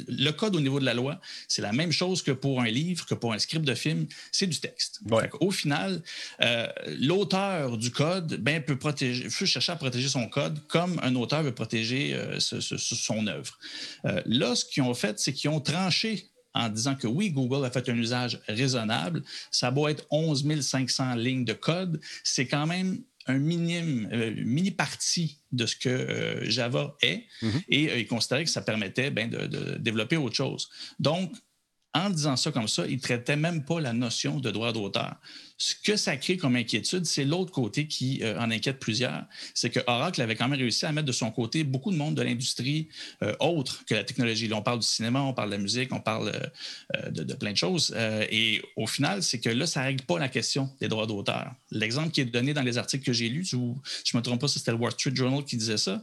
[0.09, 3.07] le code au niveau de la loi, c'est la même chose que pour un livre,
[3.07, 5.01] que pour un script de film, c'est du texte.
[5.41, 6.03] Au final,
[6.43, 11.15] euh, l'auteur du code ben, peut, protéger, peut chercher à protéger son code comme un
[11.15, 13.59] auteur veut protéger son œuvre.
[14.05, 17.65] Euh, là, ce qu'ils ont fait, c'est qu'ils ont tranché en disant que oui, Google
[17.65, 19.23] a fait un usage raisonnable.
[19.51, 22.01] Ça doit être 11 500 lignes de code.
[22.25, 27.25] C'est quand même un minime, euh, mini partie de ce que euh, Java est.
[27.43, 27.65] Mm-hmm.
[27.69, 30.69] Et ils considéraient que ça permettait ben, de, développer autre chose.
[30.99, 31.33] Donc,
[31.95, 35.17] en disant ça comme ça, ils ne traitaient même pas la notion de droit d'auteur.
[35.63, 39.27] Ce que ça crée comme inquiétude, c'est l'autre côté qui euh, en inquiète plusieurs.
[39.55, 42.17] C'est que Oracle avait quand même réussi à mettre de son côté beaucoup de monde
[42.17, 42.89] de l'industrie
[43.23, 44.49] euh, autre que la technologie.
[44.49, 46.33] Là, on parle du cinéma, on parle de la musique, on parle
[46.97, 47.95] euh, de, plein de choses.
[47.97, 51.53] et au final, c'est que là, ça ne règle pas la question des droits d'auteur.
[51.71, 53.73] L'exemple qui est donné dans les articles que j'ai lus, je ne
[54.15, 56.03] me trompe pas, c'était le Wall Street Journal qui disait ça,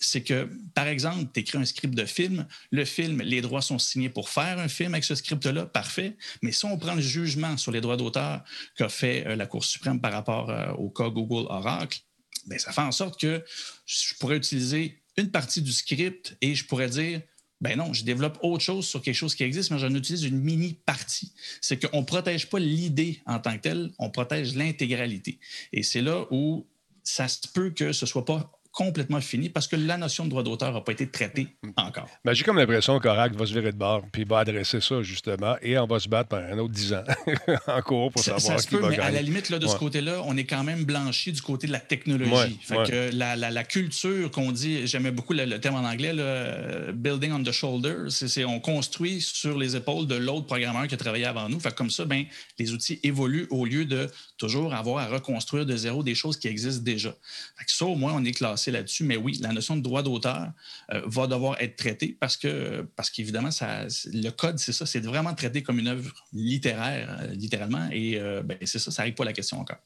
[0.00, 3.78] c'est que, par exemple, tu écris un script de film, le film, les droits sont
[3.78, 6.14] signés pour faire un film avec ce script-là, parfait.
[6.42, 8.44] Mais si on prend le jugement sur les droits d'auteur,
[8.76, 12.00] qu'a fait euh, la Cour suprême par rapport euh, au cas Google Oracle,
[12.46, 13.44] bien, ça fait en sorte que
[13.86, 17.22] je pourrais utiliser une partie du script et je pourrais dire
[17.60, 20.38] ben non, je développe autre chose sur quelque chose qui existe, mais j'en utilise une
[20.38, 21.32] mini partie.
[21.62, 25.40] C'est qu'on ne protège pas l'idée en tant que telle, on protège l'intégralité.
[25.72, 26.66] Et c'est là où
[27.02, 30.30] ça se peut que ce ne soit pas complètement fini parce que la notion de
[30.30, 32.08] droit d'auteur n'a pas été traitée encore.
[32.26, 35.56] Ben, J'ai comme l'impression qu'Oracle va se virer de bord puis va adresser ça, justement,
[35.62, 37.02] et on va se battre pendant un autre dix ans
[37.68, 40.36] en cours pour savoir qui va mais À la limite, là, de ce côté-là, on
[40.36, 42.58] est quand même blanchi du côté de la technologie.
[42.60, 46.12] fait que la, la, culture qu'on dit, j'aimais beaucoup le, terme en anglais,
[46.92, 50.98] building on the shoulder, c'est on construit sur les épaules de l'autre programmeur qui a
[50.98, 51.58] travaillé avant nous.
[51.60, 52.26] Fait comme ça, ben,
[52.58, 56.48] les outils évoluent au lieu de toujours avoir à reconstruire de zéro des choses qui
[56.48, 57.14] existent déjà.
[57.56, 60.02] Fait que ça, au moins, on est classé là-dessus, mais oui, la notion de droit
[60.02, 60.50] d'auteur
[60.92, 65.34] euh, va devoir être traitée parce que, parce qu'évidemment, le code, c'est ça, c'est vraiment
[65.34, 69.24] traité comme une œuvre littéraire, euh, littéralement, et euh, ben, c'est ça, ça n'arrive pas
[69.24, 69.78] à la question encore.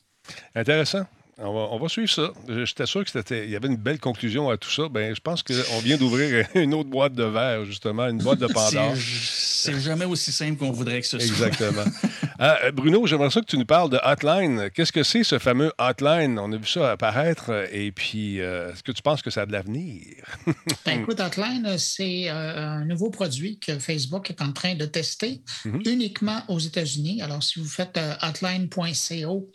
[0.55, 1.07] Intéressant.
[1.43, 2.33] On va, suivre ça.
[2.65, 4.91] J'étais sûr qu'il y avait une belle conclusion à tout ça.
[4.91, 8.47] Ben, je pense qu'on vient d'ouvrir une autre boîte de verre, justement, une boîte de
[8.47, 8.95] Pandore.
[8.97, 11.27] C'est jamais aussi simple qu'on voudrait que ce soit.
[11.27, 11.85] Exactement.
[12.41, 14.71] Euh, Bruno, j'aimerais ça que tu nous parles de Hotline.
[14.71, 16.39] Qu'est-ce que c'est ce fameux Hotline?
[16.39, 17.69] On a vu ça apparaître.
[17.71, 20.07] Et puis, euh, est-ce que tu penses que ça a de l'avenir?
[20.87, 25.43] ben, écoute, Hotline, c'est euh, un nouveau produit que Facebook est en train de tester
[25.67, 25.83] mhm.
[25.85, 27.21] uniquement aux États-Unis.
[27.21, 29.51] Alors, si vous faites hotline.co,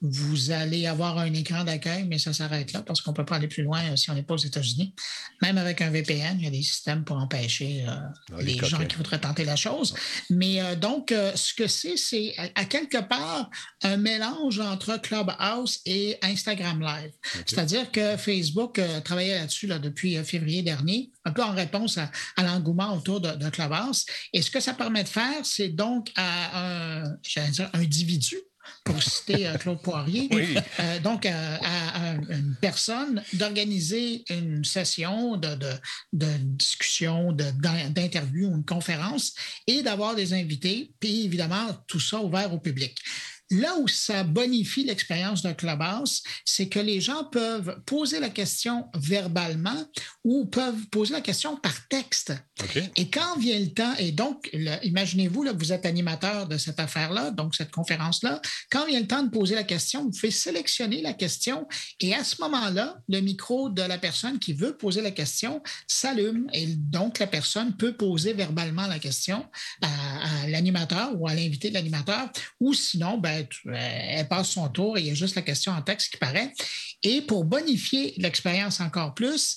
[0.00, 3.36] vous allez avoir un écran d'accueil, mais ça s'arrête là parce qu'on ne peut pas
[3.36, 4.94] aller plus loin si on n'est pas aux États-Unis.
[5.42, 8.96] Même avec un VPN, il y a des systèmes pour empêcher ah, les, gens qui
[8.96, 9.94] voudraient tenter la chose.
[10.30, 13.50] Mais donc, ce que c'est, c'est à, quelque part
[13.82, 17.12] un mélange entre Clubhouse et Instagram Live.
[17.46, 21.98] C'est-à-dire que Facebook euh, travaillait là-dessus là, depuis euh, février dernier, un peu en réponse
[21.98, 24.06] à, l'engouement autour de, Clubhouse.
[24.32, 27.16] Et ce que ça permet de faire, c'est donc à un,
[27.50, 28.36] dire, un individu
[28.84, 30.28] pour citer euh, Claude Poirier,
[31.02, 35.56] donc à, une personne d'organiser une session de,
[36.12, 39.34] de discussion, d'interview ou une conférence
[39.66, 42.96] et d'avoir des invités, puis évidemment tout ça ouvert au public.
[43.50, 48.86] Là où ça bonifie l'expérience d'un clubhouse, c'est que les gens peuvent poser la question
[48.94, 49.84] verbalement
[50.22, 52.32] ou peuvent poser la question par texte.
[52.96, 54.50] Et quand vient le temps, et donc,
[54.82, 59.24] imaginez-vous que vous êtes animateur de cette affaire-là, donc cette conférence-là, quand vient le temps
[59.24, 61.66] de poser la question, vous pouvez sélectionner la question
[61.98, 66.48] et à ce moment-là, le micro de la personne qui veut poser la question s'allume
[66.52, 69.46] et donc la personne peut poser verbalement la question
[69.82, 74.68] à, à l'animateur ou à l'invité de l'animateur ou sinon, ben, euh, elle passe son
[74.68, 76.52] tour et il y a juste la question en texte qui paraît.
[77.02, 79.56] Et pour bonifier l'expérience encore plus,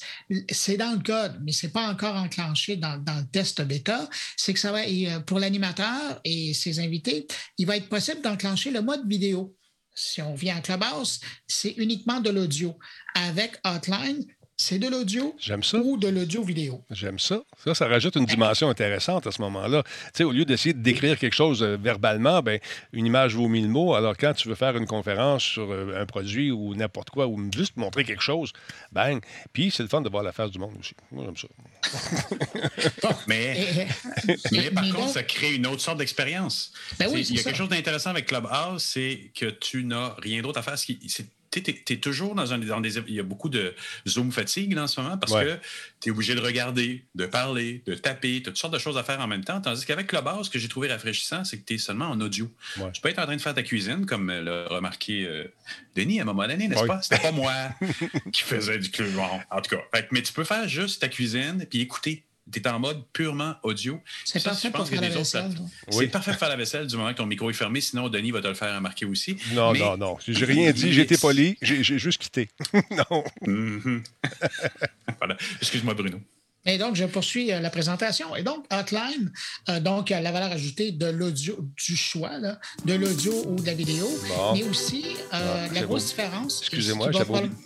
[0.49, 4.09] c'est dans le code, mais ce n'est pas encore enclenché dans, le test bêta.
[4.37, 8.71] C'est que ça va, euh, pour l'animateur et ses invités, il va être possible d'enclencher
[8.71, 9.55] le mode vidéo.
[9.95, 12.77] Si on vient à Clubhouse, c'est uniquement de l'audio.
[13.13, 15.35] Avec Hotline, c'est de l'audio
[15.83, 16.83] ou de l'audio vidéo.
[16.91, 17.41] J'aime ça.
[17.63, 19.83] Ça, ça rajoute une dimension intéressante à ce moment-là.
[19.83, 22.59] Tu sais, au lieu d'essayer de décrire quelque chose euh, verbalement, ben,
[22.91, 23.95] une image vaut mille mots.
[23.95, 27.49] Alors, quand tu veux faire une conférence sur euh, un produit ou n'importe quoi, ou
[27.53, 28.53] juste montrer quelque chose,
[28.91, 29.21] bang.
[29.53, 30.93] Puis, c'est le fun de voir la face du monde aussi.
[31.11, 33.09] Moi, j'aime ça.
[33.27, 33.87] mais,
[34.51, 36.71] mais, par contre, ça crée une autre sorte d'expérience.
[36.99, 40.59] Ben il y a quelque chose d'intéressant avec Clubhouse, c'est que tu n'as rien d'autre
[40.59, 40.77] à faire.
[40.77, 41.25] C'est
[41.61, 42.57] tu es, toujours dans un.
[42.57, 43.75] Dans des, il y a beaucoup de
[44.07, 45.59] Zoom fatigue en ce moment parce que
[45.99, 48.97] tu es obligé de regarder, de parler, de taper, tu as toutes sortes de choses
[48.97, 49.61] à faire en même temps.
[49.61, 52.49] Tandis qu'avec Clubhouse, ce que j'ai trouvé rafraîchissant, c'est que tu es seulement en audio.
[52.93, 55.45] Tu peux être en train de faire ta cuisine, comme l'a remarqué euh,
[55.95, 57.01] Denis à un moment donné, n'est-ce pas?
[57.01, 57.53] C'était pas moi
[58.31, 59.09] qui faisais du club.
[59.51, 60.01] En tout cas.
[60.11, 64.01] mais tu peux faire juste ta cuisine puis écouter tu es en mode purement audio.
[64.25, 65.51] C'est parfait pour faire la vaisselle.
[65.89, 67.82] C'est parfait pour faire la vaisselle du moment que ton micro est fermé.
[67.82, 69.38] Sinon, Denis va te le faire remarquer aussi.
[69.53, 70.17] Non, non, non.
[70.27, 70.93] J'ai rien dit.
[70.93, 71.58] J'ai été poli.
[71.62, 72.49] J'ai juste quitté.
[72.91, 73.23] non.
[73.41, 74.03] Mhm.
[75.19, 75.38] voilà.
[75.62, 76.19] Excuse-moi, Bruno.
[76.65, 78.36] Et donc, je poursuis euh, la présentation.
[78.36, 79.32] Et donc, Hotline,
[79.69, 83.73] euh, donc la valeur ajoutée de l'audio, du choix, là, de l'audio ou de la
[83.73, 84.54] vidéo, Bon.
[84.54, 86.60] mais aussi euh, Ah, la grosse différence.
[86.62, 87.10] Excusez-moi,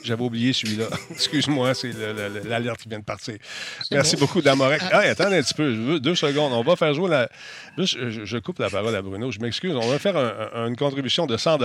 [0.04, 0.88] j'avais oublié, celui-là.
[1.12, 3.36] Excuse-moi, c'est le- le- l'alerte qui vient de partir.
[3.92, 4.82] Merci beaucoup, Damorek.
[4.86, 4.90] Ah.
[4.94, 6.52] Ah, attendez un petit peu, je veux- deux secondes.
[6.54, 7.30] On va faire jouer la.
[7.78, 9.32] Je, je coupe la parole à Bruno.
[9.32, 9.74] Je m'excuse.
[9.76, 11.60] On va faire un- un- une contribution de 100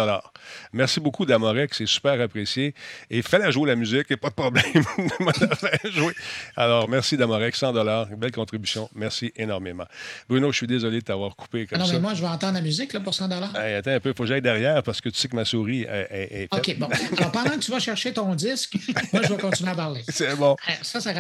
[0.75, 1.73] Merci beaucoup, Damorek.
[1.75, 2.75] C'est super apprécié.
[3.11, 4.65] Et fais-la jouer la musique, et pas de problème.
[5.93, 6.13] Jouer.
[6.57, 7.55] Alors, merci, Damorek.
[7.57, 7.73] 100
[8.17, 8.89] Belle contribution.
[8.95, 9.85] Merci énormément.
[10.29, 11.93] Bruno, je suis désolé de t'avoir coupé Ah comme non, ça.
[11.95, 14.15] mais moi, je vais entendre la musique là, pour 100 Hey, attends un peu, il
[14.17, 16.69] faut que j'aille derrière parce que tu sais que ma souris est, est- est faite.
[16.69, 16.89] OK, bon.
[17.19, 18.75] Alors, pendant que tu vas chercher ton disque,
[19.13, 20.03] moi, je vais continuer à parler.
[20.09, 20.57] C'est bon.
[20.69, 21.13] Euh, Ça, ça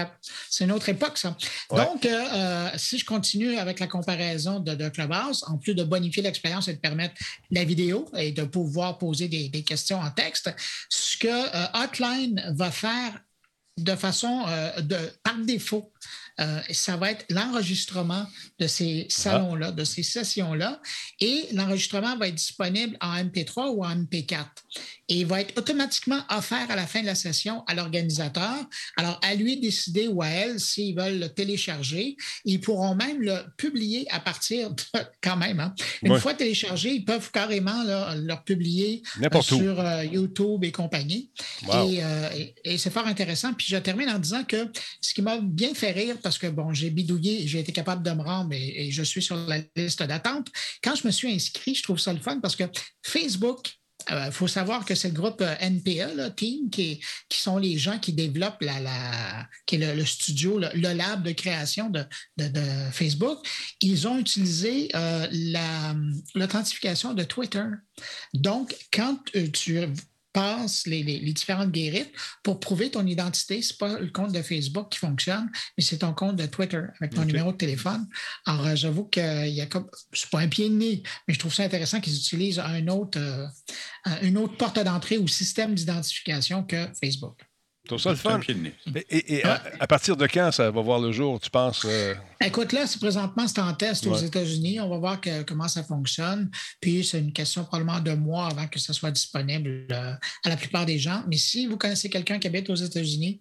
[0.50, 1.36] c'est une autre époque, ça.
[1.70, 1.84] Ouais.
[1.84, 5.84] Donc, euh, euh, si je continue avec la comparaison de, de Clubhouse, en plus de
[5.84, 7.14] bonifier l'expérience et de permettre
[7.50, 10.52] la vidéo et de pouvoir poser des, des questions en texte,
[10.88, 13.12] ce que euh, Hotline va faire
[13.78, 15.92] de façon euh, de, par défaut,
[16.40, 18.26] euh, ça va être l'enregistrement
[18.58, 20.80] de ces salons-là, de ces sessions-là,
[21.20, 24.46] et l'enregistrement va être disponible en MP3 ou en MP4.
[25.08, 28.54] Et il va être automatiquement offert à la fin de la session à l'organisateur.
[28.96, 32.16] Alors, à lui de décider ou à elle s'ils veulent le télécharger.
[32.44, 34.82] Ils pourront même le publier à partir de,
[35.22, 35.74] quand même, hein.
[36.02, 36.20] une Ouais.
[36.20, 39.58] fois téléchargé, ils peuvent carrément là, le publier N'importe où.
[39.58, 41.30] sur euh, YouTube et compagnie.
[41.66, 41.90] Wow.
[41.90, 43.52] Et, euh, et- et c'est fort intéressant.
[43.54, 46.72] Puis je termine en disant que ce qui m'a bien fait rire, parce que bon,
[46.72, 50.02] j'ai bidouillé, j'ai été capable de me rendre et, et je suis sur la liste
[50.02, 50.48] d'attente.
[50.82, 52.64] Quand je me suis inscrit, je trouve ça le fun parce que
[53.02, 53.72] Facebook,
[54.10, 57.98] il faut savoir que c'est le groupe euh, NPE, là, Team, qui, sont les gens
[57.98, 62.04] qui développent le, studio, le, lab de création de,
[62.92, 63.38] Facebook.
[63.80, 65.94] Ils ont utilisé euh, la-
[66.34, 67.64] l'authentification de Twitter.
[68.34, 69.78] Donc, quand euh, tu
[70.32, 74.32] passes les, les- les différentes guérites pour prouver ton identité, ce n'est pas le compte
[74.32, 78.06] de Facebook qui fonctionne, mais c'est ton compte de Twitter avec ton numéro de téléphone.
[78.46, 79.88] Alors, euh, j'avoue qu'il y a comme.
[80.12, 83.18] C'est pas un pied de nez, mais je trouve ça intéressant qu'ils utilisent un autre,
[83.18, 83.46] euh,
[84.04, 87.38] un- une autre porte d'entrée ou système d'identification que Facebook.
[87.88, 88.38] Trouve ça le C'est un fun.
[88.38, 88.74] pied de nez.
[89.10, 91.82] Et, et- et à, à partir de quand ça va voir le jour, tu penses?
[91.84, 94.24] euh, Écoute, là, c'est présentement, c'est en test aux Ouais.
[94.24, 94.78] États-Unis.
[94.80, 96.48] On va voir que- comment ça fonctionne.
[96.80, 100.12] Puis, c'est une question probablement de mois avant que ça soit disponible euh,
[100.44, 101.24] à la plupart des gens.
[101.26, 103.40] Mais si vous connaissez quelqu'un qui habite aux États-Unis,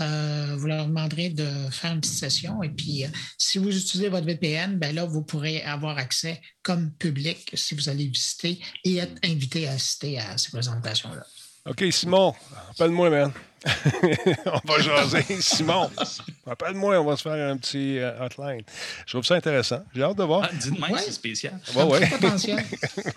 [0.00, 2.62] euh, vous leur demanderez de faire une petite session.
[2.62, 6.92] Et puis, euh, si vous utilisez votre VPN, ben là, vous pourrez avoir accès comme
[6.92, 11.26] public si vous allez visiter et être invité à assister à ces présentations-là.
[11.68, 12.34] OK, Simon,
[12.70, 13.32] appelle-moi, man.
[14.46, 15.22] on va jaser.
[15.42, 15.90] Simon,
[16.50, 18.62] appelle-moi, on va se faire un petit euh, hotline.
[19.04, 19.82] Je trouve ça intéressant.
[19.94, 20.48] J'ai hâte de voir.
[20.50, 20.98] Ah, dis de même, Ouais.
[21.04, 21.60] c'est spécial.
[21.76, 22.00] Ouais, ouais.
[22.00, 22.64] Très potentiel.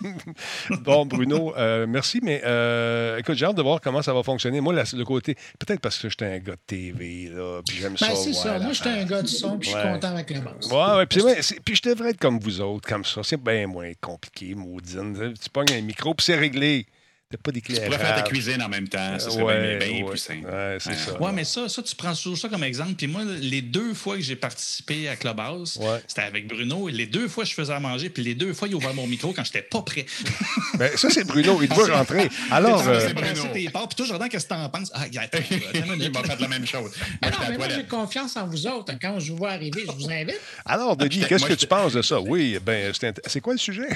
[0.82, 4.60] Bon, Bruno, euh, merci, mais euh, écoute, j'ai hâte de voir comment ça va fonctionner.
[4.60, 7.96] Moi, la- le côté, peut-être parce que j'étais un gars de TV, là, puis j'aime
[7.96, 8.08] ça.
[8.08, 8.58] Ben, c'est ça.
[8.58, 10.70] Moi, j'étais un gars du son, puis je suis content avec le boss.
[10.70, 11.22] Ouais, ouais, puis,
[11.64, 13.22] puis je devrais être comme vous autres, comme ça.
[13.24, 15.32] C'est bien moins compliqué, maudine.
[15.42, 16.86] Tu pognes un micro, puis c'est réglé.
[17.34, 17.86] T'as pas Tu d'éclairage.
[17.86, 19.18] pourrais faire ta cuisine en même temps.
[19.18, 20.10] Ça serait Ouais, bien, bien ouais.
[20.10, 20.46] plus simple.
[20.46, 21.20] Ouais, c'est ça.
[21.20, 22.94] Ouais, mais ça, ça, tu prends toujours ça comme exemple.
[22.94, 26.00] Puis moi, les deux fois que j'ai participé à Clubhouse, Ouais.
[26.06, 26.88] c'était avec Bruno.
[26.88, 28.08] Et les deux fois, je faisais à manger.
[28.08, 30.06] Puis les deux fois, il ouvert mon micro quand j'étais pas prêt.
[30.78, 31.58] Ben, ça, c'est Bruno.
[31.62, 32.28] Il doit rentrer.
[32.50, 33.42] Alors, Tu euh, sais, c'est Bruno.
[33.52, 34.90] Puis toi, Jordan, qu'est-ce que t'en penses?
[34.94, 35.38] Ah, attends,
[35.74, 36.90] Il m'a fait la même chose.
[37.22, 38.92] Ah Moi, non, mais moi, j'ai confiance en vous autres.
[39.00, 40.40] Quand je vous vois arriver, je vous invite.
[40.64, 42.20] alors, Denis, j'étais- qu'est-ce que tu penses de ça?
[42.20, 42.92] Oui, ben,
[43.26, 43.88] c'est quoi le sujet?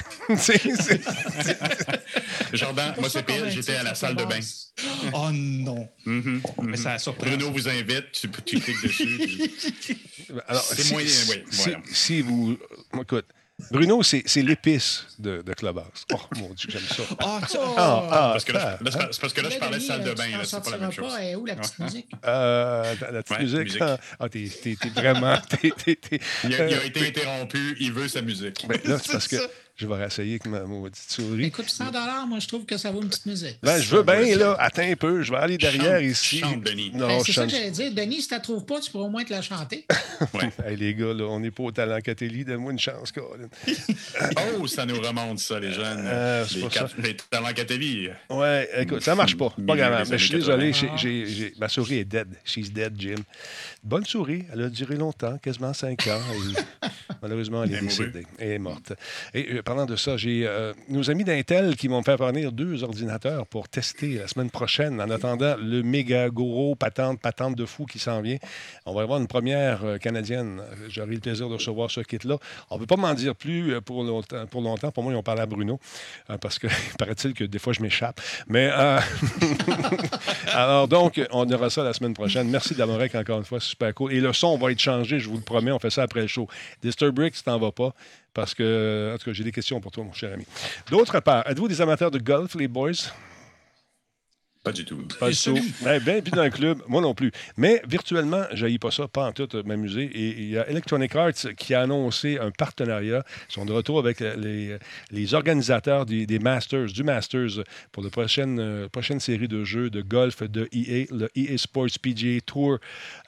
[2.53, 3.49] Jordan, moi, c'est pire.
[3.49, 4.39] J'étais à la salle de bain.
[5.13, 5.87] Oh non.
[6.05, 6.75] Mhm, Mais mhm.
[6.77, 7.29] ça a surpris.
[7.29, 9.17] Bruno vous invite, tu, tu cliques dessus.
[9.81, 9.97] puis-
[10.47, 11.79] Alors, C'est si, moyen, si- oui, si- voilà.
[11.91, 12.57] si vous.
[13.01, 13.25] Écoute,
[13.71, 16.05] Bruno, c'est c'est l'épice de, de Clubhouse.
[16.13, 17.03] Oh, mon Dieu, j'aime ça.
[17.19, 17.73] Ah, Oh.
[17.77, 19.77] Ah, ah, Parce que là, ah, je- là, pas- c'est parce que là, je parlais
[19.79, 20.29] de salle de bain.
[20.29, 21.11] là, C'est pas la même chose.
[21.13, 21.23] pas.
[21.25, 22.07] Et où la petite musique?
[22.25, 23.59] Euh, la petite Ouais, musique.
[23.65, 23.81] musique.
[23.81, 25.35] Ah, t'es t'es- t'es vraiment.
[25.63, 25.87] Il a,
[26.45, 28.65] il a euh, été interrompu, il veut sa musique.
[28.67, 29.43] ben, là, c'est parce que ça.
[29.79, 31.45] Je vais réessayer avec ma maudite souris.
[31.45, 31.85] Écoute, 100
[32.27, 33.57] moi, je trouve que ça vaut une petite musique.
[33.63, 34.55] Ben, je veux bien, là.
[34.59, 35.21] Attends un peu.
[35.23, 36.39] Je vais aller derrière Chante, ici.
[36.39, 36.91] chante, Denis.
[36.93, 37.93] Non, Ben, c'est ça que j'allais dire.
[37.93, 39.85] Denis, si tu la trouves pas, tu pourras au moins te la chanter.
[40.33, 40.51] Ouais.
[40.65, 42.43] Hey, les gars, là, on n'est pas au talent Catélie.
[42.43, 43.47] Donne-moi une chance, Colin.
[44.59, 46.03] Oh, ça nous remonte, ça, les jeunes.
[46.05, 47.47] Euh, c'est les, pour quatre- les talents.
[48.29, 49.49] Ouais, écoute, ça marche pas.
[49.65, 50.07] Pas grave.
[50.09, 50.71] Mais je suis désolé.
[50.71, 50.97] 80.
[50.97, 52.27] j'ai- j'ai- j'ai- ma souris est dead.
[52.43, 53.15] She's dead, Jim.
[53.83, 54.43] Bonne souris.
[54.51, 56.19] Elle a duré longtemps, quasiment cinq ans.
[56.83, 56.87] Et
[57.21, 58.27] Malheureusement, elle est Elle est décédée.
[58.37, 58.93] Elle est morte.
[59.33, 62.51] Et euh, parlant de ça, j'ai euh, nos amis d'Intel qui vont me faire parvenir
[62.51, 64.99] deux ordinateurs pour tester la semaine prochaine.
[64.99, 68.39] En attendant le méga gros patente, patente de fou qui s'en vient.
[68.87, 70.63] On va avoir une première euh, canadienne.
[70.87, 72.37] J'aurai le plaisir de recevoir ce kit-là.
[72.71, 75.41] On ne peut pas m'en dire plus euh, pour longtemps, pour moi, ils ont parlé
[75.41, 75.79] à Bruno
[76.31, 76.65] euh, parce que
[76.97, 78.19] paraît-il que des fois, je m'échappe.
[78.47, 78.71] Mais
[80.51, 82.49] alors, donc, on aura ça la semaine prochaine.
[82.49, 84.13] Merci Damorek, encore une fois, super cool.
[84.13, 85.71] Et le son va être changé, je vous le promets.
[85.71, 86.47] On fait ça après le show.
[86.81, 87.93] Disturbrick, tu t'en vas pas.
[88.33, 90.45] Parce que, en tout cas, j'ai des questions pour toi, mon cher ami.
[90.89, 92.91] D'autre part, êtes-vous des amateurs de golf, les boys?
[94.61, 94.97] Pas du tout.
[95.19, 95.57] Pas du tout.
[95.83, 97.31] Ben, ben, puis dans le club, moi non plus.
[97.55, 100.03] Mais virtuellement, je pas ça, pas en tout euh, m'amuser.
[100.03, 103.23] Et il y a Electronic Arts qui a annoncé un partenariat.
[103.49, 104.77] Ils sont de retour avec les,
[105.11, 109.89] les organisateurs des, des Masters, du Masters, pour la prochaine, euh, prochaine série de jeux
[109.89, 112.79] de golf de EA, le EA Sports PGA Tour.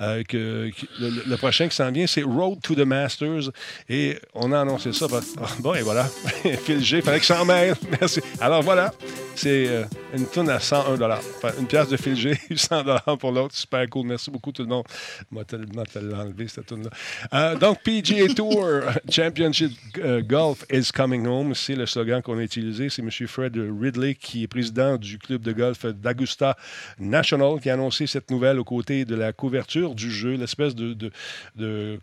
[0.01, 3.51] euh, que, qui- le, le prochain qui s'en vient, c'est Road to the Masters.
[3.89, 5.07] Et on a annoncé ça.
[5.07, 6.03] parce- ah, bon, et voilà.
[6.65, 7.73] Phil G, il fallait que j'en mêle.
[7.99, 8.19] Merci.
[8.41, 8.93] Alors voilà,
[9.35, 13.55] c'est euh, une tonne à 101 Enfin, une pièce de Phil G, 100 pour l'autre.
[13.55, 14.07] Super cool.
[14.07, 14.85] Merci beaucoup tout le monde.
[15.31, 16.87] Moi, tellement te l'enlever, cette tune
[17.31, 18.65] là donc, PGA Tour
[19.09, 21.55] Championship euh, Golf is coming home.
[21.55, 22.89] C'est le slogan qu'on a utilisé.
[22.89, 23.09] C'est M.
[23.27, 26.57] Fred Ridley, qui est président du club de golf d'Augusta
[26.99, 31.11] National, qui a annoncé cette nouvelle aux côtés de la couverture du jeu, l'espèce de,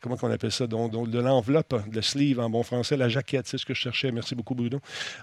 [0.00, 3.58] comment on appelle ça, donc, de l'enveloppe, le sleeve en bon français, la jaquette, c'est
[3.58, 4.10] ce que je cherchais.
[4.10, 4.80] Merci beaucoup, Bruno.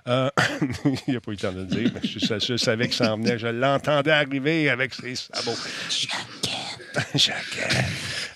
[0.08, 0.30] Euh,
[1.08, 3.38] il n'a pas eu le temps de le dire, je, savais que ça en venait.
[3.38, 5.58] Je l'entendais arriver avec ses sabots.
[7.16, 7.86] Jaquette.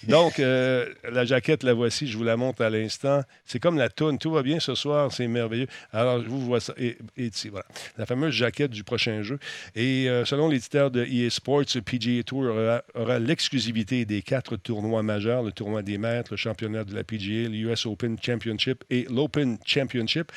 [0.10, 3.22] Donc, euh, la jaquette, la voici, je vous la montre à l'instant.
[3.46, 4.18] C'est comme la toune.
[4.18, 5.68] Tout va bien ce soir, c'est merveilleux.
[5.94, 6.74] Alors, je vous vois ça.
[6.78, 7.66] Et, et voilà.
[7.98, 9.40] La fameuse jaquette du prochain jeu.
[9.76, 14.56] Et euh, selon l'éditeur de EA Sports, le PGA Tour aura, aura l'exclusivité des quatre
[14.56, 18.84] tournois majeurs le tournoi des maîtres, le championnat de la PGA, le US Open Championship
[18.90, 20.32] et l'Open Championship.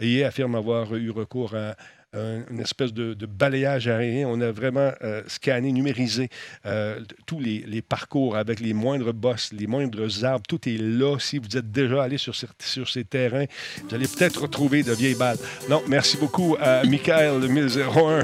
[0.00, 1.76] EA affirme avoir eu recours à
[2.18, 4.28] un- une espèce de, balayage aérien.
[4.28, 6.28] On a vraiment euh, scanné, numérisé
[6.66, 10.44] euh, tous les, parcours avec les moindres bosses, les moindres arbres.
[10.48, 11.18] Tout est là.
[11.18, 13.46] Si vous êtes déjà allé sur, sur ces terrains,
[13.88, 15.38] vous allez peut-être retrouver de vieilles balles.
[15.68, 18.22] Non, merci beaucoup à Michael 1001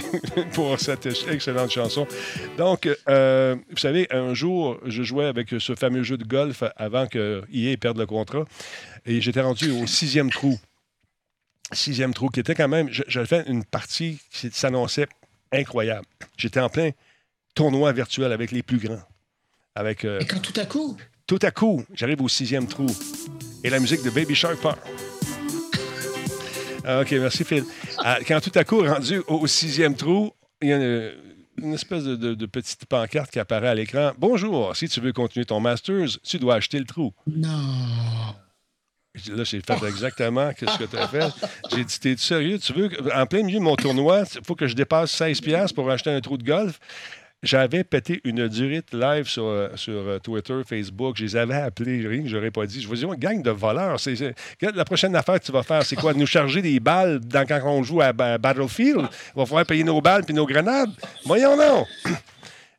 [0.52, 2.06] pour cette excellente chanson.
[2.58, 7.06] Donc, euh, vous savez, un jour, je jouais avec ce fameux jeu de golf avant
[7.06, 8.44] que EA perde le contrat
[9.06, 10.58] et j'étais rendu au sixième trou
[11.72, 12.88] sixième trou, qui était quand même.
[12.90, 15.06] je- J'avais fait une partie qui s'annonçait
[15.52, 16.06] incroyable.
[16.36, 16.90] J'étais en plein
[17.54, 19.02] tournoi virtuel avec les plus grands.
[19.74, 20.96] Avec euh, Et quand tout à coup,
[21.26, 22.86] tout à coup, j'arrive au sixième trou
[23.64, 24.78] et la musique de Baby Shark part.
[26.84, 27.64] Ah, OK, merci Phil.
[27.98, 31.12] Ah, quand tout à coup, rendu au, au sixième trou, il y a une,
[31.58, 34.12] une espèce de, de- de petite pancarte qui apparaît à l'écran.
[34.18, 37.12] Bonjour, si tu veux continuer ton Masters, tu dois acheter le trou.
[37.26, 38.34] non.
[39.34, 41.28] Là, j'ai fait exactement ce que tu as fait.
[41.74, 42.58] J'ai dit, t'es sérieux?
[42.58, 45.74] Tu veux, en plein milieu de mon tournoi, il faut que je dépasse 16 piastres
[45.74, 46.78] pour acheter un trou de golf?
[47.42, 51.16] J'avais pété une durite live sur, sur euh, Twitter, Facebook.
[51.18, 52.80] Je les avais appelés, rien que j'aurais pas dit.
[52.80, 54.00] Je vous dis, une gang de voleurs.
[54.00, 56.14] C'est, La prochaine affaire que tu vas faire, c'est quoi?
[56.14, 59.06] Nous charger des balles dans- quand on joue à Ba- Battlefield?
[59.34, 60.90] Il va falloir payer nos balles puis nos grenades?
[61.24, 61.84] Voyons non!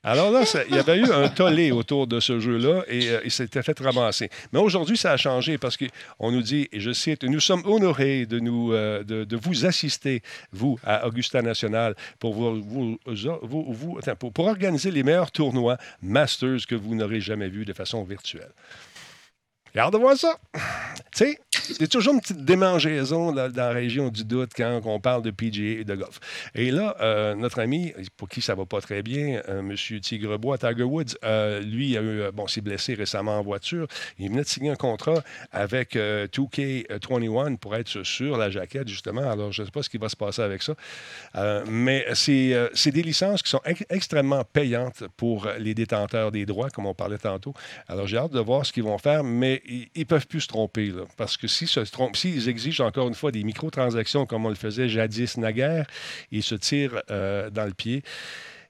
[0.04, 3.32] Alors là, il y avait eu un tollé autour de ce jeu-là et euh, il
[3.32, 4.30] s'était fait ramasser.
[4.54, 8.28] Mais aujourd'hui, ça a changé parce qu'on nous dit, et je cite, nous sommes honorés
[8.32, 10.22] euh, de, vous assister,
[10.52, 12.40] vous, à Augusta National, pour,
[14.38, 18.52] organiser les meilleurs tournois Masters que vous n'aurez jamais vus de façon virtuelle.
[19.76, 20.38] Hâte de voir ça.
[20.54, 20.62] Tu
[21.14, 21.40] sais,
[21.70, 25.22] il y a toujours une petite démangeaison dans, la région du doute quand on parle
[25.22, 26.20] de PGA et de golf.
[26.56, 29.76] Et là, euh, notre ami, pour qui ça va pas très bien, euh, M.
[30.00, 33.88] Tigrebois, Tiger Woods, euh, lui, euh, bon, s'est blessé récemment en voiture.
[34.20, 39.30] Il venait de signer un contrat avec euh, 2K21 pour être sur la jaquette, justement.
[39.30, 40.74] Alors, je ne sais pas ce qui va se passer avec ça.
[41.68, 46.86] Mais c'est des licences qui sont ex- extrêmement payantes pour les détenteurs des droits, comme
[46.86, 47.54] on parlait tantôt.
[47.88, 50.48] Alors, j'ai hâte de voir ce qu'ils vont faire, mais ils ne peuvent plus se
[50.48, 50.92] tromper.
[51.18, 54.56] parce que s'ils se trompent, s'ils exigent encore une fois des microtransactions comme on le
[54.56, 55.86] faisait jadis naguère,
[56.32, 58.04] ils se tirent euh, dans le pied.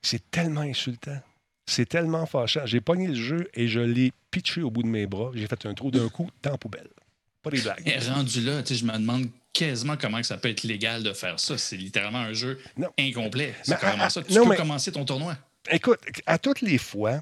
[0.01, 1.19] C'est tellement insultant.
[1.65, 2.65] C'est tellement fâchant.
[2.65, 5.31] J'ai pogné le jeu et je l'ai pitché au bout de mes bras.
[5.35, 6.87] J'ai fait un trou d'un coup dans la poubelle.
[7.43, 7.83] Pas des blagues.
[7.85, 11.39] Et rendu là, je me demande quasiment comment que ça peut être légal de faire
[11.39, 11.57] ça.
[11.57, 12.87] C'est littéralement un jeu Non.
[12.97, 13.53] incomplet.
[13.63, 13.77] C'est
[14.09, 14.23] ça.
[14.23, 15.35] Tu non, peux mais- commencer ton tournoi.
[15.69, 17.21] Écoute, à toutes les fois,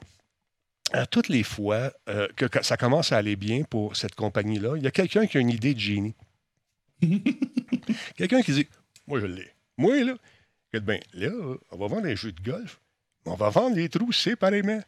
[0.94, 4.76] à toutes les fois euh, que, que ça commence à aller bien pour cette compagnie-là,
[4.78, 6.16] il y a quelqu'un qui a une idée de génie.
[8.18, 8.68] quelqu'un qui dit
[9.08, 9.52] Moi, je l'ai.
[9.78, 10.16] Moi, là,
[10.74, 11.32] regarde bien, là,
[11.72, 12.80] on va vendre un jeu de golf,
[13.26, 14.82] mais on va vendre les trous séparément.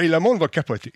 [0.00, 0.92] Et le monde va capoter.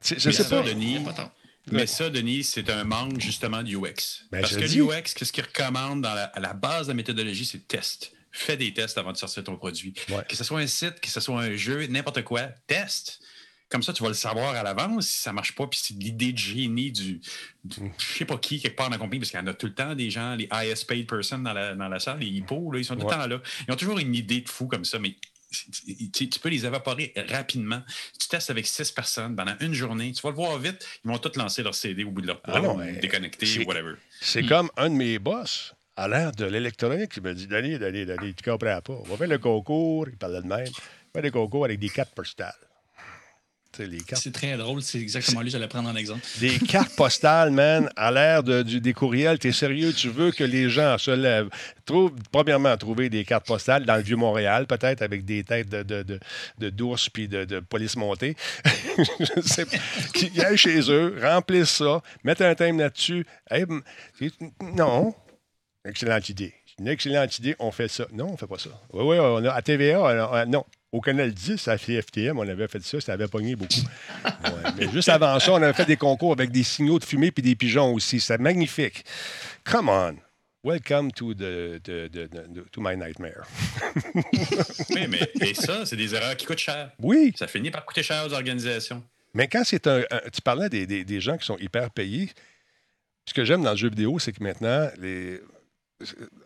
[0.00, 0.68] C'est- Je Mais sais ça, pas.
[0.68, 1.32] Denis, Pas tant.
[1.72, 4.24] Mais ça, Denis, c'est un manque justement du UX.
[4.32, 7.44] Ben, Parce que l'UX, qu'est-ce qu'il recommande dans la, à la base de la méthodologie,
[7.44, 8.12] c'est test.
[8.32, 9.92] Fais des tests avant de sortir ton produit.
[10.08, 10.24] Ouais.
[10.28, 13.20] Que ce soit un site, que ce soit un jeu, n'importe quoi, teste.
[13.68, 16.32] Comme ça, tu vas le savoir à l'avance si ça marche pas, puis c'est l'idée
[16.32, 17.20] de génie du,
[17.64, 17.90] du- Mm.
[17.98, 19.66] je sais pas qui, quelque part dans la compagnie, parce qu'il y en a tout
[19.66, 22.72] le temps des gens, les highest paid person dans la, dans la salle, les hippos,
[22.72, 23.14] là, ils sont tout Ouais.
[23.16, 23.40] le temps là.
[23.68, 25.14] Ils ont toujours une idée de fou comme ça, mais
[26.12, 27.82] tu, peux les évaporer rapidement.
[28.18, 31.18] Tu testes avec six personnes pendant une journée, tu vas le voir vite, ils vont
[31.18, 33.94] tous lancer leur CD au bout de leur Ah non, ou déconnecter whatever.
[34.20, 38.06] C'est comme un de mes boss à l'ère de l'électronique qui me dit Danny, Danny,
[38.06, 38.92] Danny, tu comprends pas.
[38.94, 40.06] On va faire le concours.
[40.08, 40.66] Il parlait de même.
[40.68, 42.54] On va faire des concours avec des cartes postales.
[44.14, 46.20] C'est très drôle, c'est exactement lui, j'allais prendre en exemple.
[46.40, 49.38] Des cartes postales, man, à l'ère de- du- des courriels.
[49.38, 49.92] T'es sérieux?
[49.92, 51.48] Tu veux que les gens se lèvent?
[51.86, 56.02] Trouve, premièrement, trouver des cartes postales dans le Vieux-Montréal, peut-être, avec des têtes de, de,
[56.02, 56.18] de-
[56.58, 58.34] de- d'ours puis de, de police montée.
[59.20, 59.76] Je sais pas.
[60.14, 63.24] Qui aillent chez eux, remplissent ça, mettent un thème là-dessus.
[63.48, 63.64] Hey,
[64.18, 64.32] c'est-
[64.74, 65.14] non.
[65.84, 66.54] Excellente idée.
[66.66, 67.56] C'est Une excellente idée.
[67.58, 68.06] On fait ça.
[68.12, 68.70] Non, on fait pas ça.
[68.92, 70.64] Oui, oui, on a, à TVA, on a- non.
[70.92, 73.00] Au Canal 10, à FTM, on avait fait ça.
[73.00, 73.72] Ça avait pogné beaucoup.
[74.24, 77.30] Ouais, mais juste avant ça, on avait fait des concours avec des signaux de fumée
[77.30, 78.20] puis des pigeons aussi.
[78.20, 79.04] C'était magnifique.
[79.64, 80.16] Come on.
[80.62, 83.46] Welcome to, the, the- the- the- to my nightmare.
[84.90, 86.90] Oui, mais et ça, c'est des erreurs qui coûtent cher.
[86.98, 89.02] Oui, Ça finit par coûter cher aux organisations.
[89.32, 92.30] mais quand c'est un, un- Tu parlais des, des- des gens qui sont hyper payés.
[93.26, 95.40] Ce que j'aime dans le jeu vidéo, c'est que maintenant, les.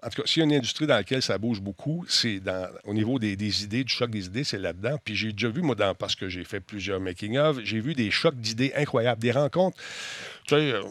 [0.03, 2.69] En tout cas, s'il y a une industrie dans laquelle ça bouge beaucoup, c'est dans,
[2.85, 4.99] au niveau des, des idées, du choc des idées, c'est là-dedans.
[5.05, 8.11] Puis j'ai déjà vu, moi, dans, parce que j'ai fait plusieurs making-of, j'ai vu des
[8.11, 9.77] chocs d'idées incroyables, des rencontres
[10.47, 10.83] tu euh,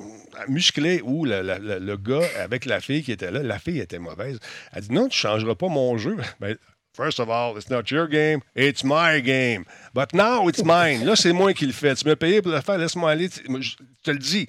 [0.47, 4.39] musclées où le, gars avec la fille qui était là, la fille était mauvaise.
[4.73, 6.17] Elle dit Non, tu ne changeras pas mon jeu.
[6.39, 6.57] Ben,
[6.95, 9.65] First of all, it's not your game, it's my game.
[9.95, 11.03] But now it's mine.
[11.03, 11.95] Là, c'est moi qui le fais.
[11.95, 13.29] Tu m'as payé pour le faire, laisse-moi aller.
[13.31, 14.47] Je te le dis.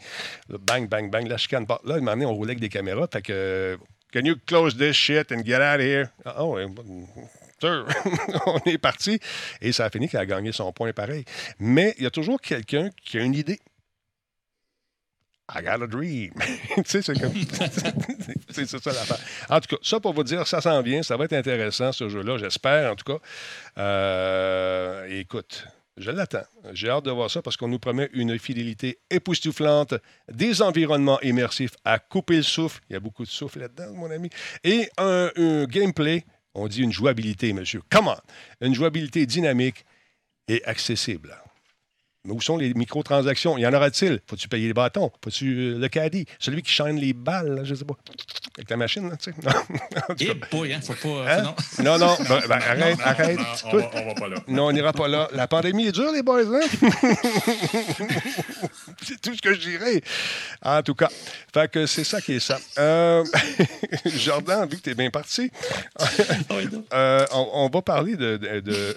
[0.50, 1.80] Bang, bang, bang, la chicane part.
[1.86, 3.08] Là, un moment donné, on roulait avec des caméras.
[3.10, 3.78] Fait que,
[4.14, 6.10] can you close this shit and get out of here?
[6.24, 6.66] Ah, ouais,
[7.60, 7.86] Sure.
[8.46, 9.18] on est parti.
[9.60, 11.24] Et ça a fini qu'elle a gagné son point pareil.
[11.58, 13.58] Mais il y a toujours quelqu'un qui a une idée.
[15.48, 16.32] I got a dream.
[16.76, 17.32] tu sais, c'est comme.
[18.50, 19.18] c'est ça l'affaire.
[19.50, 21.02] En tout cas, ça pour vous dire, ça s'en vient.
[21.02, 23.18] Ça va être intéressant, ce jeu-là, j'espère, en tout cas.
[23.78, 26.44] Euh, écoute, je l'attends.
[26.72, 29.94] J'ai hâte de voir ça parce qu'on nous promet une fidélité époustouflante,
[30.30, 32.80] des environnements immersifs à couper le souffle.
[32.90, 34.30] Il y a beaucoup de souffle là-dedans, mon ami.
[34.64, 36.24] Et un, un gameplay,
[36.54, 37.82] on dit une jouabilité, monsieur.
[37.90, 38.16] Come on!
[38.60, 39.84] Une jouabilité dynamique
[40.48, 41.36] et accessible.
[42.26, 43.58] Mais où sont les microtransactions?
[43.58, 44.20] Y en aura-t-il?
[44.26, 45.10] Faut-tu payer les bâtons?
[45.22, 46.24] Faut-tu euh, le caddie?
[46.38, 47.94] Celui qui chaîne les balles, là, je sais pas.
[48.56, 49.36] Avec ta machine, là, tu sais.
[49.44, 50.34] Non.
[50.50, 51.30] Boy, hein, faut pas.
[51.32, 51.42] hein?
[51.42, 51.54] non.
[51.84, 53.38] Non, non, ben, ben, arrête, Non, arrête.
[53.38, 54.36] non, on, va, on va pas là.
[54.48, 55.28] non, on n'ira pas là.
[55.34, 56.60] La pandémie est dure, les boys, hein?
[59.02, 60.00] c'est tout ce que je dirais.
[60.62, 61.08] En tout cas,
[61.52, 62.58] fait que c'est ça qui est ça.
[62.78, 63.24] Euh,
[64.06, 65.50] Jordan, vu que tu es bien parti,
[66.50, 66.84] non.
[66.92, 68.94] euh, on, on va parler de, de, de,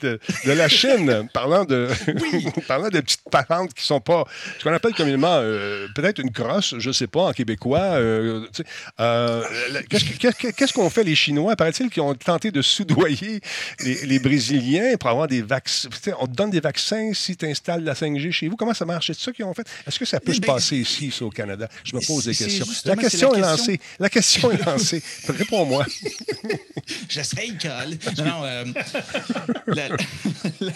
[0.00, 1.88] de- de la Chine, parlant de,
[2.68, 4.24] parlant de petites patentes qui sont pas,
[4.58, 7.80] ce qu'on appelle communément euh, peut-être une crosse, je sais pas, en québécois.
[7.80, 8.46] euh,
[9.00, 9.42] euh,
[9.90, 11.54] qu'est-ce que- qu'est-ce que- qu'est-ce qu'on fait les Chinois?
[11.56, 13.40] Paraît-il qu'ils ont tenté de soudoyer
[13.80, 15.88] les, les Brésiliens pour avoir des vaccins.
[16.20, 18.56] On te donne des vaccins si tu installes la 5G chez vous.
[18.56, 19.08] Comment ça marche?
[19.08, 19.66] C'est ça qu'ils ont fait?
[19.86, 21.68] Est-ce que ça peut Eh se ben, passer ici, ça, au Canada?
[21.84, 22.64] Je me pose des questions.
[22.86, 23.56] La question la est question.
[23.64, 23.80] lancée.
[23.98, 25.02] La question est lancée.
[25.28, 25.84] Réponds-moi.
[27.08, 27.90] J'essaye, Carl.
[28.18, 28.72] Non, non.
[29.66, 29.88] la,
[30.60, 30.72] la,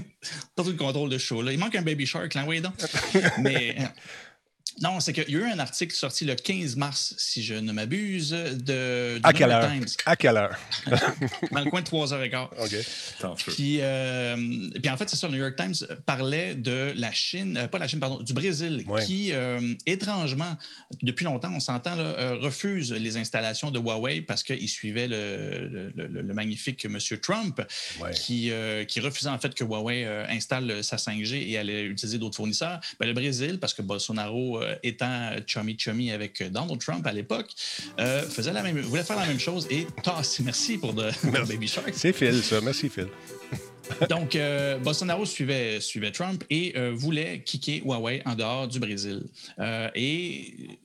[0.56, 1.42] pas tout le contrôle de show.
[1.42, 1.52] Là.
[1.52, 2.74] Il manque un Baby Shark, là, oui, donc.
[3.38, 3.76] Mais.
[4.82, 7.72] Non, c'est qu'il y a eu un article sorti le 15 mars, si je ne
[7.72, 9.70] m'abuse, de du À quelle New York heure?
[9.72, 10.56] Times, À quelle heure?
[11.52, 12.48] dans le coin de 3h15.
[12.58, 13.36] OK.
[13.54, 14.36] Puis, euh,
[14.80, 15.74] puis en fait, c'est ça, le New York Times
[16.06, 19.04] parlait de la Chine, euh, pas la Chine, pardon, du Brésil, Ouais.
[19.04, 20.56] qui, euh, étrangement,
[21.02, 25.68] depuis longtemps, on s'entend, là, euh, refuse les installations de Huawei parce qu'il suivait le,
[25.96, 26.98] le- le- le magnifique M.
[27.22, 27.60] Trump,
[28.00, 28.12] Ouais.
[28.12, 32.18] qui, euh, qui refusait en fait que Huawei euh, installe sa 5G et allait utiliser
[32.18, 32.80] d'autres fournisseurs.
[32.98, 37.48] Ben, le Brésil, parce que Bolsonaro, euh, étant chummy-chummy avec Donald Trump à l'époque,
[37.98, 40.40] euh, faisait la même, voulait faire la même chose et tasse.
[40.40, 41.10] Merci pour de,
[41.48, 41.92] Baby Shark.
[41.94, 42.60] C'est Phil, ça.
[42.60, 43.08] Merci, Phil.
[44.08, 49.24] Donc, euh, Bolsonaro suivait, suivait Trump et euh, voulait kicker Huawei en dehors du Brésil.
[49.58, 50.78] Euh, et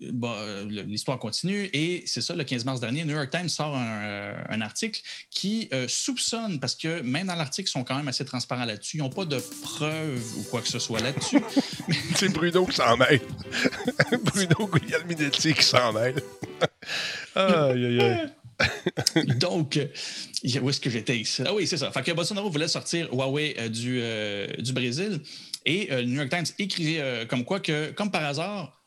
[0.88, 1.70] l'histoire continue.
[1.74, 5.70] Et c'est ça, le 15 mars dernier, New York Times sort un, un article qui
[5.88, 8.98] soupçonne, parce que même dans l'article, ils sont quand même assez transparents là-dessus.
[8.98, 11.42] Ils n'ont pas de preuves ou quoi que ce soit là-dessus.
[12.16, 13.22] C'est Bruno qui s'en mêle.
[14.24, 16.22] Bruno Guglielminetti qui s'en mêle.
[17.36, 18.30] aïe, aïe, aïe.
[19.40, 19.80] Donc,
[20.62, 21.44] où est-ce que j'étais ici?
[21.46, 21.92] Ah oui, c'est ça.
[21.92, 24.02] Fait que Bolsonaro voulait sortir Huawei du,
[24.60, 25.22] du Brésil
[25.66, 28.82] et le New York Times écrivait comme quoi que, comme par hasard,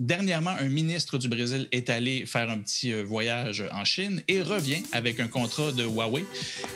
[0.00, 4.42] Dernièrement, un ministre du Brésil est allé faire un petit euh, voyage en Chine et
[4.42, 6.24] revient avec un contrat de Huawei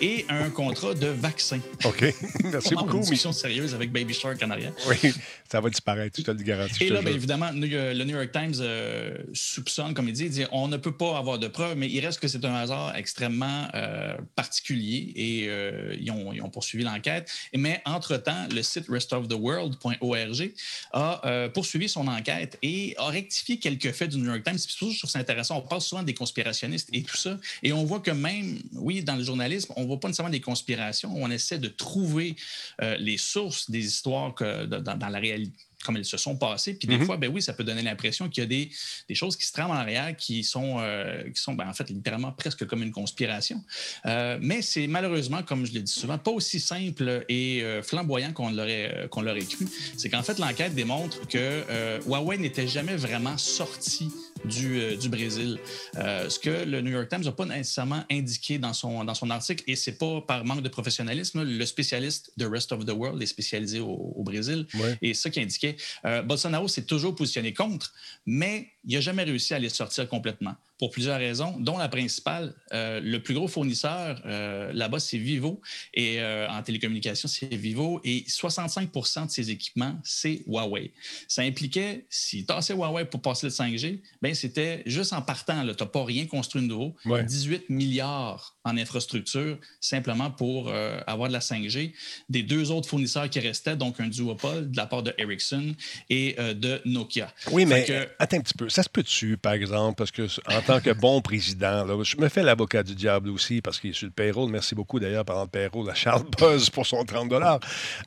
[0.00, 1.58] et un contrat de vaccin.
[1.84, 2.14] OK.
[2.44, 2.94] Merci beaucoup.
[2.94, 4.72] Une discussion sérieuse avec Baby Shark en arrière.
[4.86, 5.12] Oui,
[5.50, 6.84] ça va disparaître, je te le garantis.
[6.84, 10.68] Et là, bien évidemment, le New York Times euh, soupçonne, comme il dit, dit, on
[10.68, 14.16] ne peut pas avoir de preuves, mais il reste que c'est un hasard extrêmement euh,
[14.36, 17.28] particulier et ils ont, ils, ont, poursuivi l'enquête.
[17.52, 20.52] Mais entre-temps, le site restoftheworld.org
[20.92, 24.58] a poursuivi son enquête et a rectifier quelques faits du New York Times.
[24.58, 25.58] C'est je trouve ça intéressant.
[25.58, 27.38] On parle souvent des conspirationnistes et tout ça.
[27.62, 30.40] Et on voit que même, oui, dans le journalisme, on ne voit pas nécessairement des
[30.40, 31.12] conspirations.
[31.14, 32.36] On essaie de trouver
[32.82, 35.52] euh, les sources des histoires que, dans la réalité
[35.84, 36.74] comme elles se sont passées.
[36.74, 37.06] Puis des mhm.
[37.06, 38.70] fois, ben oui, ça peut donner l'impression qu'il y a des,
[39.08, 41.88] des, choses qui se trament en arrière qui sont, euh, qui sont ben, en fait
[41.90, 43.62] littéralement presque comme une conspiration.
[44.06, 48.32] Euh, mais c'est malheureusement, comme je l'ai dit souvent, pas aussi simple et euh, flamboyant
[48.32, 49.66] qu'on l'aurait qu'on l'aurait cru.
[49.96, 54.10] C'est qu'en fait, l'enquête démontre que Huawei n'était jamais vraiment sorti
[54.44, 55.58] du, du Brésil.
[55.94, 59.64] ce que le New York Times n'a pas nécessairement indiqué dans son, dans son article,
[59.66, 63.26] et c'est pas par manque de professionnalisme, le spécialiste de Rest of the World est
[63.26, 64.66] spécialisé au, Brésil,
[65.02, 65.76] et ça qui indiquait.
[66.04, 67.92] Euh, Bolsonaro s'est toujours positionné contre,
[68.26, 72.54] mais il n'a jamais réussi à les sortir complètement pour plusieurs raisons, dont la principale.
[72.72, 75.60] Euh, le plus gros fournisseur euh, là-bas, c'est Vivo.
[75.94, 78.00] Et en télécommunication, c'est Vivo.
[78.04, 80.92] Et 65% de ses équipements, c'est Huawei.
[81.26, 85.62] Ça impliquait, si tu assez Huawei pour passer le 5G, ben c'était juste en partant.
[85.62, 86.94] Tu n'as pas rien construit de nouveau.
[87.04, 90.72] 18 milliards en infrastructure simplement pour
[91.06, 91.92] avoir de la 5G.
[92.28, 95.74] Des deux autres fournisseurs qui restaient, donc un duopole de la part de Ericsson
[96.10, 97.32] et de Nokia.
[97.50, 97.86] Oui, mais
[98.18, 101.20] attends un petit peu ça se peut-tu, par exemple, parce que en tant que bon
[101.20, 104.50] président, je me fais l'avocat du diable aussi parce qu'il est sur le payroll.
[104.50, 107.32] Merci beaucoup d'ailleurs, par le payroll à Charles Buzz pour son 30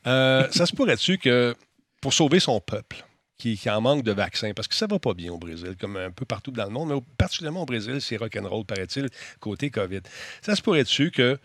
[0.07, 1.55] euh, Ça se pourrait-tu que
[2.01, 3.05] pour sauver son peuple,
[3.41, 6.11] qui, en manque de vaccins, parce que ça va pas bien au Brésil, comme un
[6.11, 10.01] peu partout dans le monde, mais particulièrement au Brésil, c'est rock'n'roll, paraît-il, côté COVID.
[10.41, 11.39] Ça se pourrait-tu que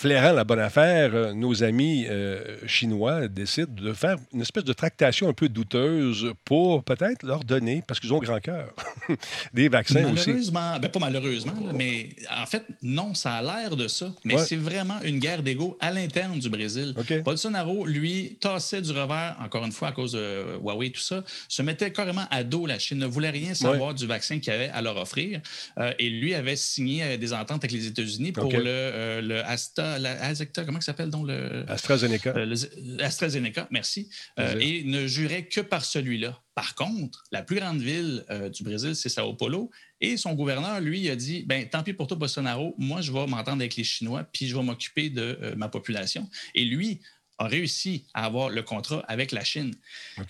[0.00, 4.72] flairant la bonne affaire, euh, nos amis euh, chinois décident de faire une espèce de
[4.72, 8.72] tractation un peu douteuse pour peut-être leur donner, parce qu'ils ont grand cœur,
[9.52, 10.30] des vaccins aussi.
[10.30, 14.10] Malheureusement, ben pas malheureusement, mais en fait, non, ça a l'air de ça.
[14.24, 16.94] Mais c'est vraiment une guerre d'ego à l'interne du Brésil.
[17.22, 21.22] Bolsonaro, lui, tassait du revers, encore une fois, à cause de Huawei et tout ça,
[21.46, 24.70] se mettait carrément à dos la Chine, ne voulait rien savoir du vaccin qu'il avait
[24.70, 25.42] à leur offrir.
[25.76, 30.34] Euh, et lui avait signé des ententes avec les États-Unis pour le, le Asta la
[30.64, 32.34] comment ça s'appelle donc le AstraZeneca.
[32.36, 32.56] Euh,
[33.00, 34.08] AstraZeneca, merci.
[34.38, 36.40] Euh, et ne jurait que par celui-là.
[36.54, 39.70] Par contre, la plus grande ville euh, du Brésil, c'est Sao Paulo.
[40.00, 43.26] Et son gouverneur, lui, a dit ben, tant pis pour toi, Bolsonaro, moi, je vais
[43.26, 46.28] m'entendre avec les Chinois, puis je vais m'occuper de ma population.
[46.54, 47.00] Et lui,
[47.38, 49.74] a réussi à avoir le contrat avec la Chine.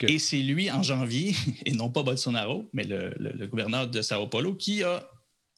[0.03, 1.35] Et c'est lui, en janvier,
[1.67, 5.09] et non pas Bolsonaro, mais le, le gouverneur de Sao Paulo, qui a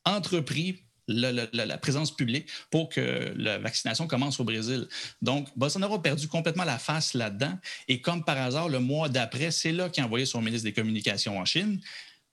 [0.05, 4.86] entrepris la, présence publique pour que la vaccination commence au Brésil.
[5.20, 7.59] Donc, Bolsonaro a perdu complètement la face là-dedans.
[7.88, 10.72] Et comme par hasard, le mois d'après, c'est là qu'il a envoyé son ministre des
[10.72, 11.80] Communications en Chine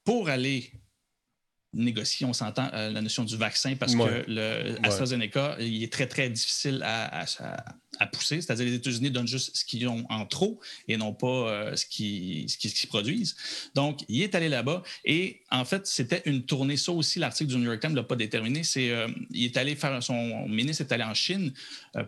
[0.04, 0.72] pour aller
[1.74, 6.08] négocier, on s'entend, euh, la notion du vaccin parce que le AstraZeneca, il est très,
[6.08, 7.26] très difficile à,
[8.14, 8.42] pousser.
[8.42, 11.86] C'est-à-dire les États-Unis donnent juste ce qu'ils ont en trop et non pas euh, ce
[11.86, 13.36] qu'ils ce produisent.
[13.76, 16.78] Donc, il est allé là-bas et en fait, c'était une tournée.
[16.78, 18.64] Ça aussi, l'article du New York Times ne l'a pas déterminé.
[18.64, 21.54] C'est, euh, il est allé faire, son ministre est allé en Chine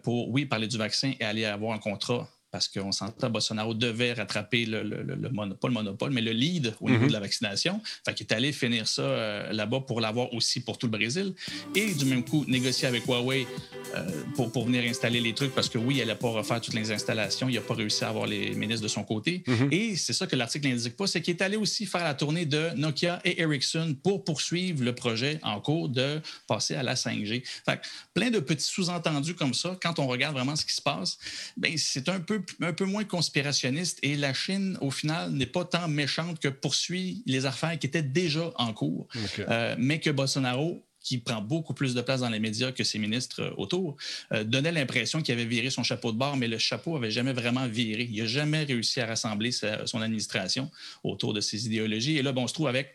[0.01, 4.13] pour, oui, parler du vaccin et aller avoir un contrat parce qu'on s'entend, Bolsonaro devait
[4.13, 7.07] rattraper le, le, monopole, monopole, mais le lead au niveau mhm.
[7.07, 7.81] de la vaccination.
[8.05, 11.33] Fait qu'il est allé finir ça euh, là-bas pour l'avoir aussi pour tout le Brésil.
[11.75, 13.47] Et du même coup, négocier avec Huawei
[13.95, 16.73] euh, pour, pour, venir installer les trucs, parce que oui, elle n'a pas refaire toutes
[16.73, 19.43] les installations, il n'a pas réussi à avoir les ministres de son côté.
[19.47, 19.69] Mhm.
[19.71, 22.45] Et c'est ça que l'article n'indique pas, c'est qu'il est allé aussi faire la tournée
[22.45, 27.43] de Nokia et Ericsson pour poursuivre le projet en cours de passer à la 5G.
[27.65, 27.79] Fait
[28.13, 31.17] plein de petits sous-entendus comme ça, quand on regarde vraiment ce qui se passe,
[31.55, 35.65] ben, c'est un peu un peu moins conspirationniste et la Chine, au final, n'est pas
[35.65, 39.07] tant méchante que poursuit les affaires qui étaient déjà en cours,
[39.39, 42.99] euh, mais que Bolsonaro qui prend beaucoup plus de place dans les médias que ses
[42.99, 43.97] ministres euh, autour,
[44.31, 47.33] euh, donnait l'impression qu'il avait viré son chapeau de bord, mais le chapeau avait jamais
[47.33, 48.07] vraiment viré.
[48.11, 50.69] Il n'a jamais réussi à rassembler son administration
[51.03, 52.17] autour de ses idéologies.
[52.17, 52.93] Et là, bon, on se trouve avec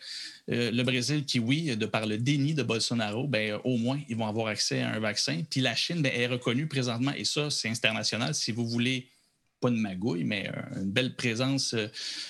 [0.51, 4.17] euh, le Brésil qui, oui, de par le déni de Bolsonaro, ben, au moins, ils
[4.17, 5.43] vont avoir accès à un vaccin.
[5.51, 8.35] Puis la Chine ben, est reconnue présentement, et ça, c'est international.
[8.35, 9.09] Si vous voulez
[9.67, 11.89] pas de magouille, mais euh, une belle présence euh,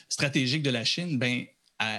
[0.08, 1.44] stratégique de la Chine, ben,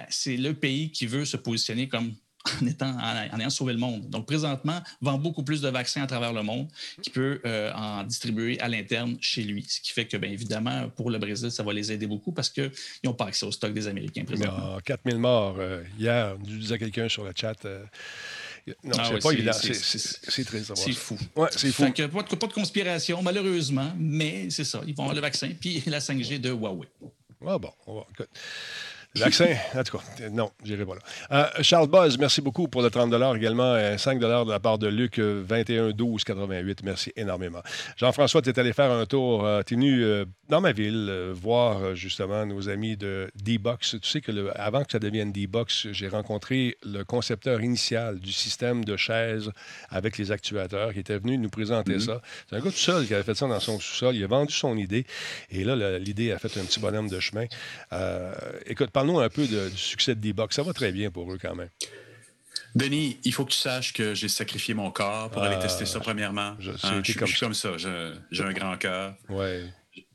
[0.09, 2.13] c'est le pays qui veut se positionner comme
[2.61, 4.09] en, étant, en, ayant sauvé le monde.
[4.09, 6.67] Donc, présentement, vend beaucoup plus de vaccins à travers le monde
[7.03, 9.63] qu'il peut euh, en distribuer à l'interne chez lui.
[9.67, 12.49] Ce qui fait que, bien évidemment, pour le Brésil, ça va les aider beaucoup parce
[12.49, 12.71] qu'ils
[13.03, 14.69] n'ont pas accès au stock des Américains présentement.
[14.71, 15.57] Il y a 4000 morts
[15.99, 17.67] hier, je disais quelqu'un sur le chat.
[18.83, 19.53] Non, ah c'est pas évident.
[19.53, 19.71] C'est
[20.43, 20.73] triste.
[20.75, 21.17] C'est fou.
[21.35, 21.83] Ouais, c'est fou.
[21.83, 24.81] Pas, de, pas, de, conspiration, malheureusement, mais c'est ça.
[24.85, 26.87] Ils vont avoir le vaccin puis la 5G de Huawei.
[27.45, 28.07] Ah bon, on va.
[29.15, 31.01] Vaccin, en tout cas, non, j'irai pas là.
[31.31, 33.97] Euh, Charles Buzz, merci beaucoup pour le 30 également.
[33.97, 36.83] 5 euh, de la part de Luc, 21 12 88.
[36.83, 37.61] Merci énormément.
[37.97, 39.45] Jean-François, tu es allé faire un tour.
[39.45, 43.97] Euh, tu es venu dans ma ville voir justement nos amis de D-Box.
[44.01, 48.85] Tu sais que avant que ça devienne D-Box, j'ai rencontré le concepteur initial du système
[48.85, 49.51] de chaises
[49.89, 52.05] avec les actuateurs qui était venu nous présenter mm-hmm.
[52.05, 52.21] ça.
[52.49, 54.15] C'est un gars tout seul qui avait fait ça dans son sous-sol.
[54.15, 55.05] Il a vendu son idée
[55.49, 57.45] et là, l'idée a fait un petit bonhomme de chemin.
[58.65, 60.55] écoute, parle-nous un peu du succès de D-Box.
[60.55, 61.69] Ça va très bien pour eux quand même.
[62.73, 65.99] Denis, il faut que tu saches que j'ai sacrifié mon corps pour aller tester ça
[65.99, 66.55] premièrement.
[66.59, 67.69] Je, hein, suis comme ça.
[68.31, 69.13] J'ai un grand cœur.
[69.29, 69.65] Ouais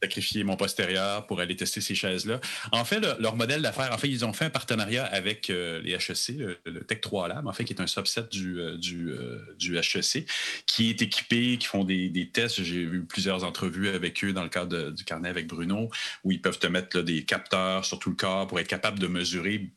[0.03, 2.41] sacrifié mon postérieur pour aller tester ces chaises-là.
[2.72, 5.93] En fait, leur modèle d'affaires, en fait, ils ont fait un partenariat avec euh, les
[5.93, 9.80] HEC, le, Tech 3 Lab, en fait, qui est un subset du, euh, du, euh,
[9.80, 10.26] HEC,
[10.66, 12.62] qui est équipé, qui font des, des tests.
[12.62, 15.89] J'ai vu plusieurs entrevues avec eux dans le cadre du carnet avec Bruno,
[16.24, 19.07] où ils peuvent te mettre des capteurs sur tout le corps pour être capable de
[19.07, 19.72] mesurer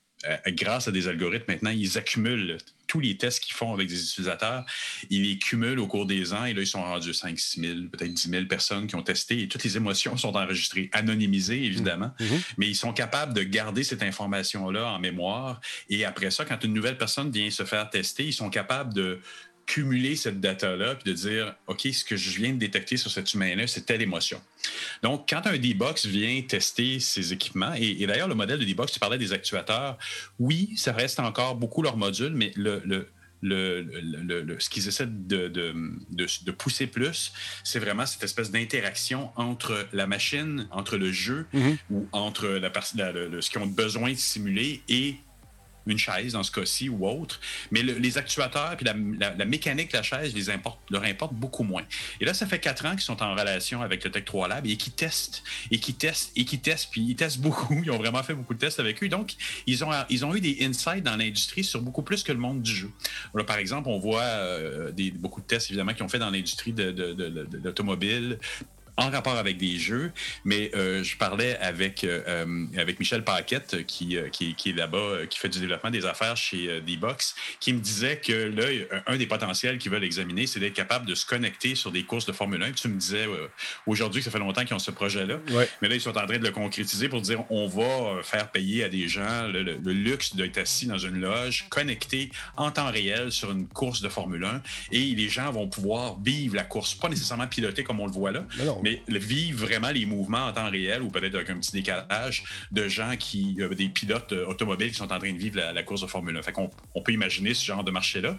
[0.48, 2.58] grâce à des algorithmes, maintenant, ils accumulent
[2.88, 4.66] tous les tests qu'ils font avec des utilisateurs.
[5.10, 7.74] Ils les cumulent au cours des ans et là, ils sont rendus 5, 6 000,
[7.92, 12.12] peut-être 10 000 personnes qui ont testé et toutes les émotions sont enregistrées, anonymisées, évidemment,
[12.20, 12.24] mmh.
[12.24, 12.40] Mmh.
[12.58, 16.74] mais ils sont capables de garder cette information-là en mémoire et après ça, quand une
[16.74, 19.20] nouvelle personne vient se faire tester, ils sont capables de
[19.66, 23.34] cumuler cette data-là puis de dire, OK, ce que je viens de détecter sur cet
[23.34, 24.42] humain-là, c'est telle émotion.
[25.04, 29.00] Donc, quand un D-Box vient tester ses équipements, et, d'ailleurs, le modèle de D-Box, tu
[29.00, 29.98] parlais des actuateurs,
[30.40, 33.08] oui, ça reste encore beaucoup leur module, mais le, le
[33.42, 37.32] le, ce qu'ils essaient de, de, pousser plus,
[37.64, 41.78] c'est vraiment cette espèce d'interaction entre la machine, entre le jeu mm-hmm.
[41.92, 45.18] ou entre la, la, ce qu'ils ont besoin de simuler et
[45.88, 47.40] une chaise dans ce cas-ci ou autre.
[47.72, 51.84] Mais les actuateurs puis la, mécanique de la chaise les importe, leur importe beaucoup moins.
[52.20, 54.66] Et là, ça fait quatre ans qu'ils sont en relation avec le Tech 3 Lab
[54.66, 57.82] et qui testent, et qui testent, et qui testent, puis ils testent beaucoup.
[57.84, 59.10] Ils ont vraiment fait beaucoup de tests avec eux.
[59.10, 59.36] Donc,
[59.68, 62.62] ils ont, ils ont eu des insights dans l'industrie sur beaucoup plus que le monde
[62.62, 62.92] du jeu.
[63.34, 66.30] Là, par exemple, on voit euh, des, beaucoup de tests, évidemment, qui ont fait dans
[66.30, 68.40] l'industrie de, de l'automobile,
[68.98, 70.12] en rapport avec des jeux,
[70.46, 75.26] mais euh, je parlais avec, euh, euh, avec Michel Paquette, qui, qui, qui est là-bas,
[75.30, 79.26] qui fait du développement des affaires chez D-Box, qui me disait que là, un des
[79.26, 82.62] potentiels qu'ils veulent examiner, c'est d'être capable de se connecter sur des courses de Formule
[82.64, 82.72] 1.
[82.72, 83.28] Tu me disais
[83.86, 85.40] aujourd'hui que ça fait longtemps qu'ils ont ce projet-là,
[85.82, 88.84] mais là, ils sont en train de le concrétiser pour dire on va faire payer
[88.84, 93.52] à des gens le, luxe d'être assis dans une loge, connecté en temps réel sur
[93.52, 97.48] une course de Formule 1, et les gens vont pouvoir vivre la course, pas nécessairement
[97.48, 98.46] piloter comme on le voit là,
[98.84, 102.88] mais vivre vraiment les mouvements en temps réel ou peut-être avec un petit décalage de
[102.88, 106.02] gens qui, euh, des pilotes euh, automobiles qui sont en train de vivre la, course
[106.02, 106.42] de Formule 1.
[106.42, 106.54] Fait
[106.94, 108.38] on peut imaginer ce genre de marché-là.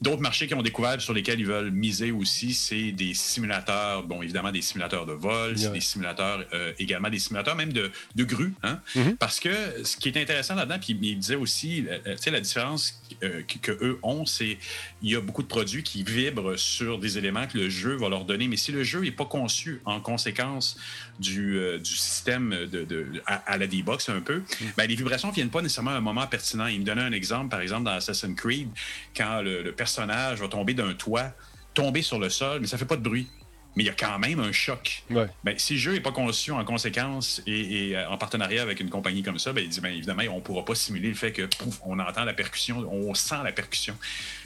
[0.00, 4.22] D'autres marchés qui ont découvert sur lesquels ils veulent miser aussi, c'est des simulateurs, bon,
[4.22, 8.54] évidemment, des simulateurs de vol, des simulateurs, euh, également des simulateurs même de, de grue.
[8.62, 8.80] Hein?
[8.96, 9.16] Mm-hmm.
[9.16, 9.50] Parce que
[9.84, 13.42] ce qui est intéressant là-dedans, puis il disait aussi, euh, tu sais, la différence euh,
[13.60, 14.56] que, eux ont, c'est
[15.02, 18.08] il y a beaucoup de produits qui vibrent sur des éléments que le jeu va
[18.08, 18.48] leur donner.
[18.48, 20.78] Mais si le jeu n'est pas conçu en conséquence
[21.18, 24.64] du, du système de, à, la D-Box un peu, mm.
[24.78, 26.68] ben, les vibrations ne viennent pas nécessairement à un moment pertinent.
[26.68, 28.68] Il me donnait un exemple, par exemple, dans Assassin's Creed,
[29.14, 31.32] quand le, le personnage va tomber d'un toit,
[31.74, 33.28] tomber sur le sol, mais ça fait pas de bruit.
[33.76, 35.04] Mais il y a quand même un choc.
[35.44, 38.90] Ben, si le jeu n'est pas conçu en conséquence et, euh, en partenariat avec une
[38.90, 41.30] compagnie comme ça, ben, il dit ben, évidemment, on ne pourra pas simuler le fait
[41.30, 41.48] que
[41.84, 43.96] on entend la percussion, on sent la percussion.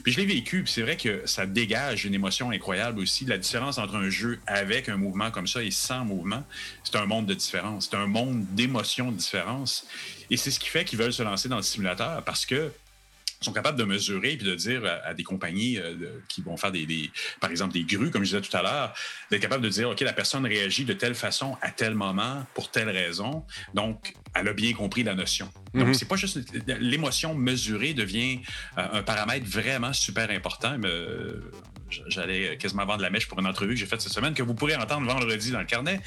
[0.03, 3.25] Puis je l'ai vécu, puis c'est vrai que ça dégage une émotion incroyable aussi.
[3.25, 6.43] La différence entre un jeu avec un mouvement comme ça et sans mouvement,
[6.83, 7.89] c'est un monde de différence.
[7.89, 9.87] C'est un monde d'émotions de différence.
[10.29, 12.71] Et c'est ce qui fait qu'ils veulent se lancer dans le simulateur parce que
[13.45, 15.93] sont capables de mesurer et de dire à, des compagnies euh,
[16.27, 18.93] qui vont faire des, par exemple, des grues, comme je disais tout à l'heure,
[19.29, 22.71] d'être capable de dire, OK, la personne réagit de telle façon à tel moment pour
[22.71, 23.43] telle raison.
[23.73, 25.49] Donc, elle a bien compris la notion.
[25.73, 25.93] Donc, mhm.
[25.93, 26.39] c'est pas juste
[26.79, 28.39] l'émotion mesurée devient
[28.77, 30.77] euh, un paramètre vraiment super important.
[30.83, 31.39] Euh,
[32.07, 34.53] j'allais quasiment vendre la mèche pour une entrevue que j'ai faite cette semaine, que vous
[34.53, 35.99] pourrez entendre vendredi dans le carnet.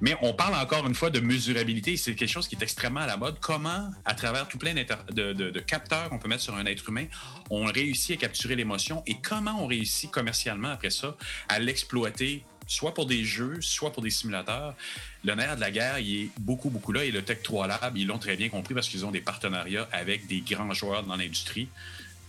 [0.00, 1.96] Mais on parle encore une fois de mesurabilité.
[1.96, 3.38] C'est quelque chose qui est extrêmement à la mode.
[3.40, 7.06] Comment, à travers tout plein de, de, capteurs qu'on peut mettre sur un être humain,
[7.50, 11.16] on réussit à capturer l'émotion et comment on réussit commercialement après ça
[11.48, 14.74] à l'exploiter soit pour des jeux, soit pour des simulateurs?
[15.24, 17.04] Le nerf de la guerre, il est beaucoup, beaucoup là.
[17.04, 19.88] Et le Tech 3 Lab, ils l'ont très bien compris parce qu'ils ont des partenariats
[19.92, 21.68] avec des grands joueurs dans l'industrie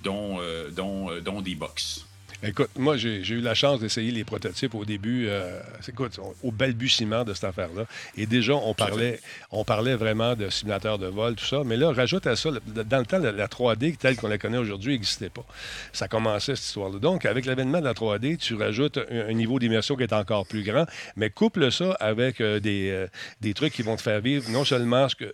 [0.04, 2.07] dont, euh, dont, euh, dont des box.
[2.44, 7.24] Écoute, moi, j'ai eu la chance d'essayer les prototypes au début, euh, écoute, au balbutiement
[7.24, 7.86] de cette affaire-là.
[8.16, 9.20] Et déjà, on parlait,
[9.50, 11.64] on parlait vraiment de simulateurs de vol, tout ça.
[11.66, 14.94] Mais là, rajoute à ça, dans le temps, la, 3D telle qu'on la connaît aujourd'hui
[14.94, 15.46] n'existait pas.
[15.94, 17.00] Ça commençait, cette histoire-là.
[17.00, 20.64] Donc, avec l'avènement de la 3D, tu rajoutes un, niveau d'immersion qui est encore plus
[20.64, 20.86] grand,
[21.16, 23.08] mais couple ça avec euh, des, euh,
[23.42, 25.34] des trucs qui vont te faire vivre non seulement ce que.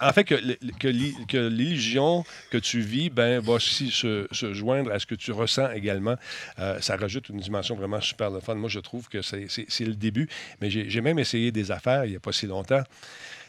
[0.00, 0.34] en fait, que,
[0.80, 5.30] que l'illusion que tu vis ben, va aussi se, se joindre à ce que tu
[5.30, 6.15] ressens également
[6.58, 8.54] euh, ça rajoute une dimension vraiment super de fun.
[8.54, 10.28] Moi, je trouve que c'est le début.
[10.60, 12.82] Mais j'ai même essayé des affaires il n'y a pas si longtemps.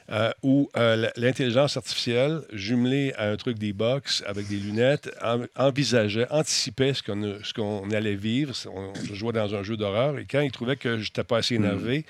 [0.10, 5.12] Euh, où euh, l'intelligence artificielle, jumelée à un truc des box avec des lunettes,
[5.58, 8.54] envisageait, anticipait ce qu'on allait vivre.
[8.74, 11.40] On, je jouais dans un jeu d'horreur et quand il trouvait que je n'étais pas
[11.40, 12.06] assez énervé,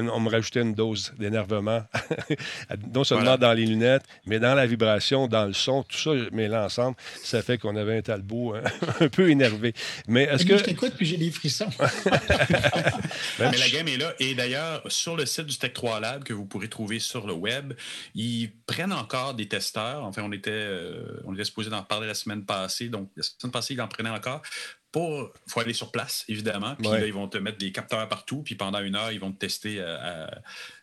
[0.00, 1.82] on me rajoutait une dose d'énervement,
[2.94, 6.48] non seulement dans les lunettes, mais dans la vibration, dans le son, tout ça, mais
[6.48, 8.62] l'ensemble, ça fait qu'on avait un talbot hein,
[9.00, 9.74] un peu énervé.
[10.08, 10.56] Mais est-ce que.
[10.56, 11.70] Je t'écoute puis j'ai des frissons.
[11.78, 11.90] Ben,
[13.50, 14.14] mais la game est là.
[14.18, 17.32] Et d'ailleurs, sur le site du Tech 3 Lab que vous pourrez trouver sur le
[17.32, 17.74] web,
[18.14, 20.04] ils prennent encore des testeurs.
[20.04, 22.88] Enfin, on était, euh, on était supposé d'en parler la semaine passée.
[22.88, 24.42] Donc, la semaine passée, ils en prenaient encore
[24.94, 26.74] il faut aller sur place, évidemment.
[26.76, 28.42] Puis là, ils vont te mettre des capteurs partout.
[28.42, 30.26] Puis pendant une heure, ils vont te tester euh,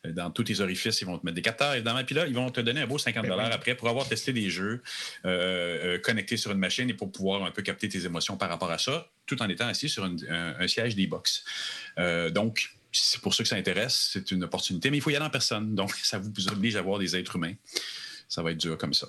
[0.06, 1.02] dans tous tes orifices.
[1.02, 2.04] Ils vont te mettre des capteurs, évidemment.
[2.04, 4.50] Puis là, ils vont te donner un beau 50 ben après pour avoir testé des
[4.50, 4.82] jeux
[5.26, 8.50] euh, euh, connectés sur une machine et pour pouvoir un peu capter tes émotions par
[8.50, 11.44] rapport à ça, tout en étant assis sur un, siège d'e-box.
[12.32, 14.90] donc, c'est pour ceux que ça intéresse, c'est une opportunité.
[14.90, 15.76] Mais il faut y aller en personne.
[15.76, 17.54] Donc, ça vous oblige à voir des êtres humains.
[18.28, 19.08] Ça va être dur comme ça.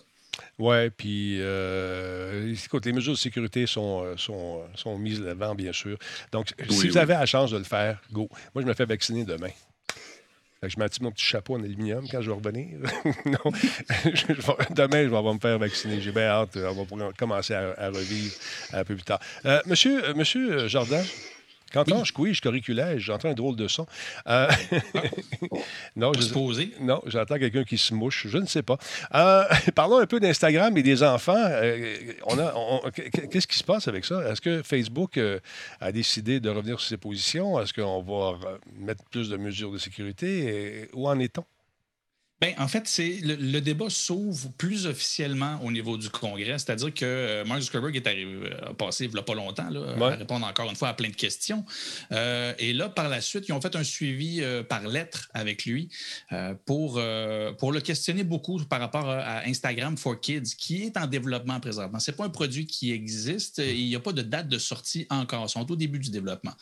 [0.58, 5.72] Oui, puis euh, écoute, les mesures de sécurité sont, euh, sont, sont mises l'avant, bien
[5.72, 5.98] sûr.
[6.32, 8.28] Donc, si vous avez la chance de le faire, go.
[8.54, 9.50] Moi, je me fais vacciner demain.
[10.62, 12.78] je m'attire mon petit chapeau en aluminium quand je vais revenir.
[13.24, 13.52] non,
[14.70, 16.00] demain, je vais me faire vacciner.
[16.00, 16.56] J'ai bien hâte.
[16.56, 18.34] On va commencer à, revivre
[18.72, 19.20] un peu plus tard.
[19.46, 21.04] Euh, monsieur, euh, monsieur Jordan,
[21.72, 22.00] quand oui.
[22.04, 23.86] je couille, je curriculais, j'entends un drôle de son.
[24.26, 24.48] Euh...
[25.96, 26.72] non, je poser.
[26.80, 28.26] Non, j'entends quelqu'un qui se mouche.
[28.28, 28.78] Je ne sais pas.
[29.14, 29.44] Euh,
[29.74, 31.34] parlons un peu d'Instagram et des enfants.
[31.36, 31.96] Euh,
[32.26, 34.22] on a, qu'est-ce qui se passe avec ça?
[34.30, 35.18] Est-ce que Facebook
[35.80, 37.60] a décidé de revenir sur ses positions?
[37.60, 38.38] Est-ce qu'on va
[38.78, 40.88] mettre plus de mesures de sécurité?
[40.92, 41.44] où en est-on?
[42.40, 47.04] Ben, en fait, c'est le, débat s'ouvre plus officiellement au niveau du Congrès, c'est-à-dire que
[47.04, 50.46] euh, Mark Zuckerberg est arrivé, euh, passé il n'y a pas longtemps là, à répondre
[50.46, 51.66] encore une fois à plein de questions.
[52.12, 55.90] Euh, et là, par la suite, ils ont fait un suivi par lettre avec lui
[56.64, 57.00] pour,
[57.58, 61.98] pour le questionner beaucoup par rapport à Instagram for Kids, qui est en développement présentement.
[61.98, 65.06] Ce n'est pas un produit qui existe, il n'y a pas de date de sortie
[65.10, 66.54] encore, ils sont au début du développement.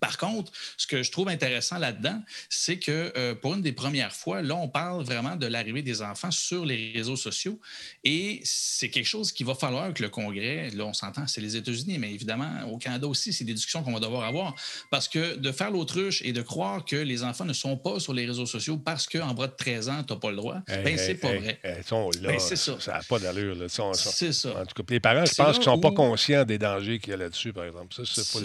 [0.00, 4.12] Par contre, ce que je trouve intéressant là-dedans, c'est que euh, pour une des premières
[4.12, 7.60] fois, là, on parle vraiment de l'arrivée des enfants sur les réseaux sociaux
[8.02, 11.56] et c'est quelque chose qu'il va falloir que le Congrès, là, on s'entend, c'est les
[11.56, 14.54] États-Unis, mais évidemment, au Canada aussi, c'est des discussions qu'on va devoir avoir
[14.90, 18.12] parce que de faire l'autruche et de croire que les enfants ne sont pas sur
[18.12, 20.96] les réseaux sociaux parce qu'en bas de 13 ans, tu n'as pas le droit, ben,
[20.96, 21.60] c'est pas vrai.
[21.86, 22.76] sont là, ben, c'est ça.
[22.80, 23.56] Ça n'a pas d'allure.
[23.94, 24.50] C'est ça.
[24.50, 27.10] En tout cas, les parents, je pense qu'ils ne sont pas conscients des dangers qu'il
[27.10, 27.94] y a là-dessus, par exemple.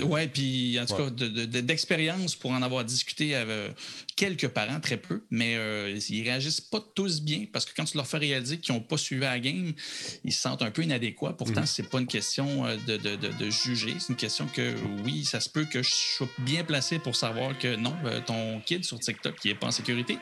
[0.04, 3.76] Oui, puis en tout cas, d'expérience pour en avoir discuté avec
[4.20, 7.96] quelques parents, très peu, mais euh, ils réagissent pas tous bien parce que quand tu
[7.96, 9.72] leur fais réaliser qu'ils n'ont pas suivi la game,
[10.26, 11.32] ils se sentent un peu inadéquats.
[11.38, 11.66] Pourtant, mhm.
[11.66, 14.76] c'est pas une question euh, de, de, de, juger, c'est une question que
[15.06, 18.60] oui, ça se peut que je sois bien placé pour savoir que non, euh, ton
[18.60, 20.18] kid sur TikTok, il n'est pas en sécurité,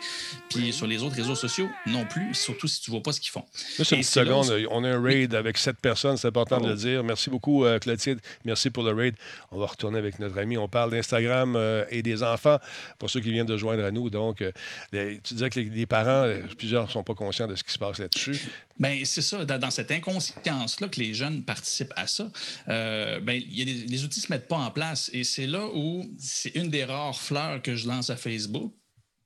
[0.50, 3.32] puis sur les autres réseaux sociaux non plus, surtout si tu vois pas ce qu'ils
[3.32, 3.46] font.
[3.78, 7.04] Juste une seconde, on a un raid avec sept personnes, c'est important de le dire.
[7.04, 8.20] Merci beaucoup, Clotilde.
[8.46, 9.16] Merci pour le raid.
[9.52, 10.56] On va retourner avec notre ami.
[10.58, 12.60] On parle d'Instagram euh, et des enfants,
[13.00, 14.10] pour ceux qui viennent de joindre à nous.
[14.10, 14.52] Donc, euh,
[14.92, 17.78] tu disais que les, parents, euh, plusieurs ne sont pas conscients de ce qui se
[17.78, 18.40] passe là-dessus.
[18.80, 22.30] Bien, c'est ça, dans, cette inconscience-là que les jeunes participent à ça,
[22.68, 25.10] ben, les outils ne se mettent pas en place.
[25.14, 28.74] Et c'est là où c'est une des rares fleurs que je lance à Facebook.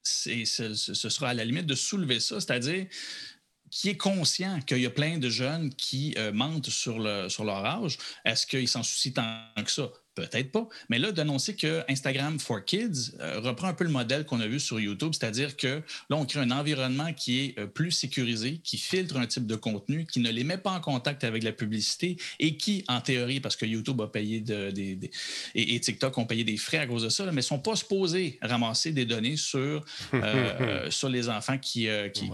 [0.04, 2.88] Ce, ce sera à la limite de soulever ça, c'est-à-dire
[3.70, 7.98] qui est conscient qu'il y a plein de jeunes qui mentent sur leur âge.
[8.26, 9.90] Est-ce qu'ils s'en soucient tant que ça?
[10.14, 10.68] Peut-être pas.
[10.90, 14.48] Mais là, d'annoncer que Instagram for Kids euh, reprend un peu le modèle qu'on a
[14.48, 18.60] vu sur YouTube, c'est-à-dire que là, on crée un environnement qui est euh, plus sécurisé,
[18.62, 21.54] qui filtre un type de contenu, qui ne les met pas en contact avec la
[21.54, 25.00] publicité et qui, en théorie, parce que YouTube a payé des,
[25.56, 28.38] et, TikTok ont payé des frais à cause de ça, mais ne sont pas supposés
[28.42, 32.30] ramasser des données sur, euh, sur les enfants qui, qui,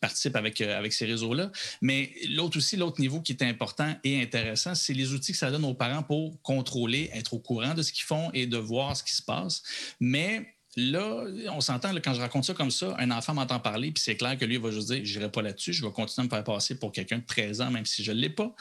[0.00, 1.52] participent avec, avec ces réseaux-là.
[1.82, 5.50] Mais l'autre aussi, l'autre niveau qui est important et intéressant, c'est les outils que ça
[5.50, 8.96] donne aux parents pour contrôler être au courant de ce qu'ils font et de voir
[8.96, 9.62] ce qui se passe.
[10.00, 10.46] Mais
[10.76, 14.16] là, on s'entend, quand je raconte ça comme ça, un enfant m'entend parler, puis c'est
[14.16, 16.30] clair que lui il va juste dire, j'irai pas là-dessus, je vais continuer à me
[16.30, 18.54] faire passer pour quelqu'un de 13 ans, même si je ne l'ai pas.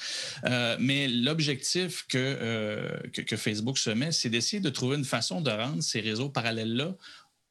[0.46, 5.42] Euh, mais l'objectif euh, que, que Facebook se met, c'est d'essayer de trouver une façon
[5.42, 6.96] de rendre ces réseaux parallèles-là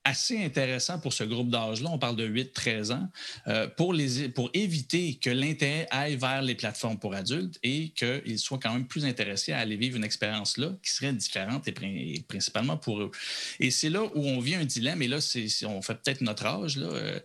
[0.09, 3.09] assez intéressant pour ce groupe d'âge-là, on parle de 8-13 ans,
[3.46, 3.94] euh, pour,
[4.54, 9.04] éviter que l'intérêt aille vers les plateformes pour adultes et qu'ils soient quand même plus
[9.04, 13.11] intéressés à aller vivre une expérience-là qui serait différente et, principalement pour eux.
[13.61, 15.18] Et c'est là où on vit un dilemme, et là,
[15.66, 16.78] on fait peut-être notre âge.
[16.78, 17.20] Euh,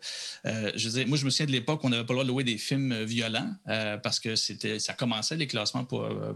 [0.45, 2.23] euh, je veux moi, je me souviens de l'époque où on n'avait pas le droit
[2.23, 3.53] de louer des films violents
[4.03, 5.87] parce que ça commençait les classements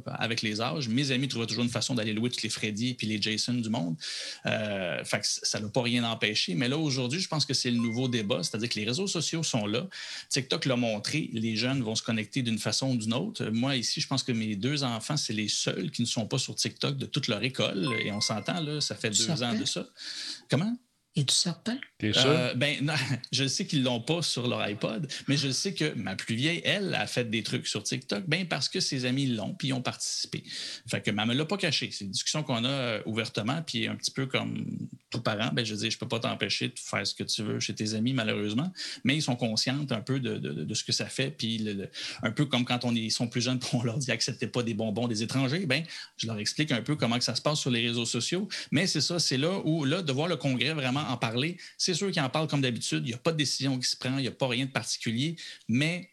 [0.06, 0.88] avec les âges.
[0.88, 3.70] Mes amis trouvaient toujours une façon d'aller louer tous les Freddy et les Jason du
[3.70, 3.96] monde.
[4.44, 7.78] fait que ça n'a pas rien empêché mais là, aujourd'hui, je pense que c'est le
[7.78, 9.88] nouveau débat, c'est-à-dire que les réseaux sociaux sont là.
[10.30, 13.46] TikTok l'a montré, les jeunes vont se connecter d'une façon ou d'une autre.
[13.50, 16.38] Moi, ici, je pense que mes deux enfants, c'est les seuls qui ne sont pas
[16.38, 17.88] sur TikTok de toute leur école.
[18.04, 19.88] Et on s'entend, là, ça fait deux ans de ça.
[20.50, 20.76] Comment?
[21.18, 21.80] Es-tu certain?
[21.98, 22.28] T'es sûr?
[22.28, 22.94] Euh, ben,
[23.32, 26.36] je sais qu'ils ne l'ont pas sur leur iPod, mais je sais que ma plus
[26.36, 29.70] vieille, elle, a fait des trucs sur TikTok, ben parce que ses amis l'ont, puis
[29.70, 30.44] ils ont participé.
[30.88, 31.90] Fait que, mais elle ne me l'a pas caché.
[31.92, 35.66] C'est une discussion qu'on a euh, ouvertement, puis un petit peu comme tout parent, ben,
[35.66, 38.14] je dis, je peux pas t'empêcher de faire ce que tu veux chez tes amis,
[38.14, 38.72] malheureusement,
[39.04, 41.66] mais ils sont conscients un peu de, ce que ça fait, puis
[42.22, 44.74] un peu comme quand on ils sont plus jeunes, on leur dit acceptez pas des
[44.74, 45.84] bonbons des étrangers, ben,
[46.18, 48.86] je leur explique un peu comment que ça se passe sur les réseaux sociaux, mais
[48.86, 52.12] c'est ça, c'est là où, là, de voir le congrès vraiment en parler, c'est sûr
[52.12, 54.22] qu'ils en parlent comme d'habitude, il n'y a pas de décision qui se prend, il
[54.22, 55.36] n'y a pas rien de particulier,
[55.68, 56.10] mais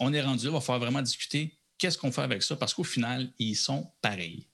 [0.00, 2.74] on est rendu là, il va falloir vraiment discuter qu'est-ce qu'on fait avec ça, parce
[2.74, 4.49] qu'au final, ils sont pareils.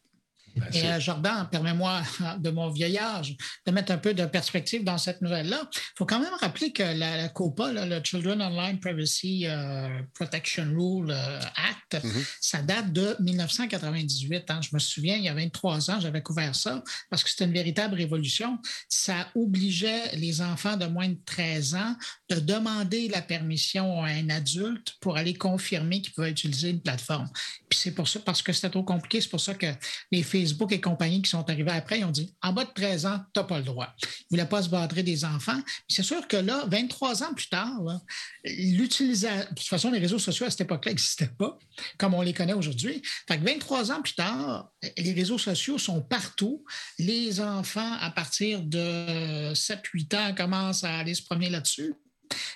[0.57, 2.03] Ben, Et euh, Jordan, permets-moi,
[2.39, 3.37] de mon vieil âge,
[3.67, 5.69] de mettre un peu de perspective dans cette nouvelle-là.
[5.73, 11.11] Il faut quand même rappeler que la, COPA, le Children Online Privacy euh, Protection Rule
[11.11, 12.37] euh, Act, mm-hmm.
[12.41, 14.51] ça date de 1998.
[14.51, 14.61] Hein.
[14.63, 17.53] Je me souviens, il y a 23 ans, j'avais couvert ça parce que c'était une
[17.53, 18.59] véritable révolution.
[18.89, 21.97] Ça obligeait les enfants de moins de 13 ans
[22.31, 27.29] de demander la permission à un adulte pour aller confirmer qu'ils pouvaient utiliser une plateforme.
[27.69, 29.67] Puis c'est pour ça, parce que c'était trop compliqué, c'est pour ça que
[30.11, 33.07] les Facebook et compagnie qui sont arrivés après, ils ont dit en bas de 13
[33.07, 33.95] ans, tu n'as pas le droit.
[34.03, 35.61] Ils ne voulaient pas se badrer des enfants.
[35.89, 38.01] C'est sûr que là, 23 ans plus tard,
[38.45, 39.49] l'utilisation.
[39.51, 41.59] De toute façon, les réseaux sociaux à cette époque-là n'existaient pas
[41.99, 43.03] comme on les connaît aujourd'hui.
[43.29, 46.65] Fait que 23 ans plus tard, les réseaux sociaux sont partout.
[46.99, 51.95] Les enfants, à partir de 7-8 ans, commencent à aller se promener là-dessus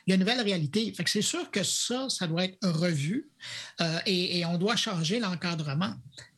[0.07, 0.93] il y a une nouvelle réalité.
[1.07, 3.31] C'est sûr que ça, ça doit être revu
[3.81, 5.95] euh, et, on doit changer l'encadrement.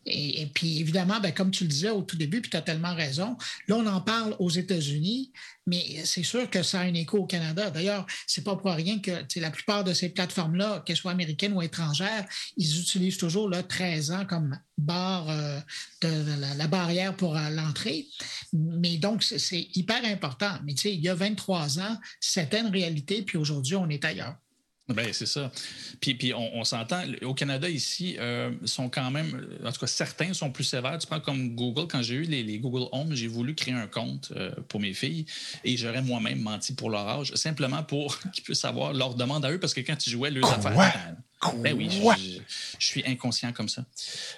[0.07, 2.95] Et, puis, évidemment, ben, comme tu le disais au tout début, puis tu as tellement
[2.95, 3.37] raison,
[3.69, 5.33] là, on en parle aux États-Unis,
[5.67, 7.71] mais c'est sûr que ça a un écho au Canada.
[7.71, 11.63] D'ailleurs, c'est pas pour rien que la plupart de ces plateformes-là, qu'elles soient américaines ou
[11.63, 12.27] étrangères,
[12.57, 15.61] ils utilisent toujours là, 13 ans comme barre euh,
[16.01, 18.07] de, la, barrière pour euh, l'entrée.
[18.53, 20.53] Mais donc, c'est hyper important.
[20.65, 24.05] Mais tu sais, il y a 23 ans, c'était une réalité, puis aujourd'hui, on est
[24.05, 24.37] ailleurs.
[24.89, 25.51] Ben, c'est ça.
[26.01, 30.35] Puis, puis on, s'entend, au Canada, ici, euh, sont quand même, en tout cas, certains
[30.35, 30.99] sont plus sévères.
[30.99, 34.33] Tu prends comme Google, quand j'ai eu les, Google Home, j'ai voulu créer un compte
[34.37, 35.25] euh, pour mes filles
[35.65, 39.53] et j'aurais moi-même menti pour leur âge, simplement pour qu'ils puissent avoir leur demande à
[39.53, 41.17] eux, parce que quand ils jouaient leurs affaires.
[41.57, 41.89] Ben oui,
[42.79, 43.85] je, suis inconscient comme ça.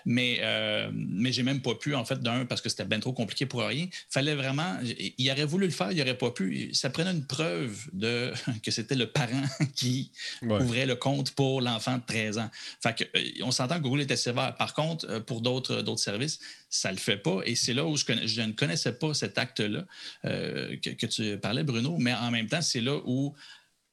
[0.07, 3.13] Mais, euh, mais j'ai même pas pu, en fait, d'un, parce que c'était bien trop
[3.13, 3.89] compliqué pour rien.
[4.09, 4.79] Fallait vraiment.
[5.19, 6.73] Il aurait voulu le faire, il aurait pas pu.
[6.73, 8.33] Ça prenait une preuve de
[8.63, 9.45] que c'était le parent
[9.77, 12.51] qui ouvrait le compte pour l'enfant de 13 ans.
[12.83, 14.55] Fait que, euh, on s'entend que Google était sévère.
[14.57, 16.39] Par contre, euh, pour d'autres, d'autres services,
[16.71, 17.41] ça le fait pas.
[17.45, 19.85] Et c'est là où je, je, ne connaissais pas cet acte-là
[20.25, 21.97] euh, que, que tu parlais, Bruno.
[21.99, 23.35] Mais en même temps, c'est là où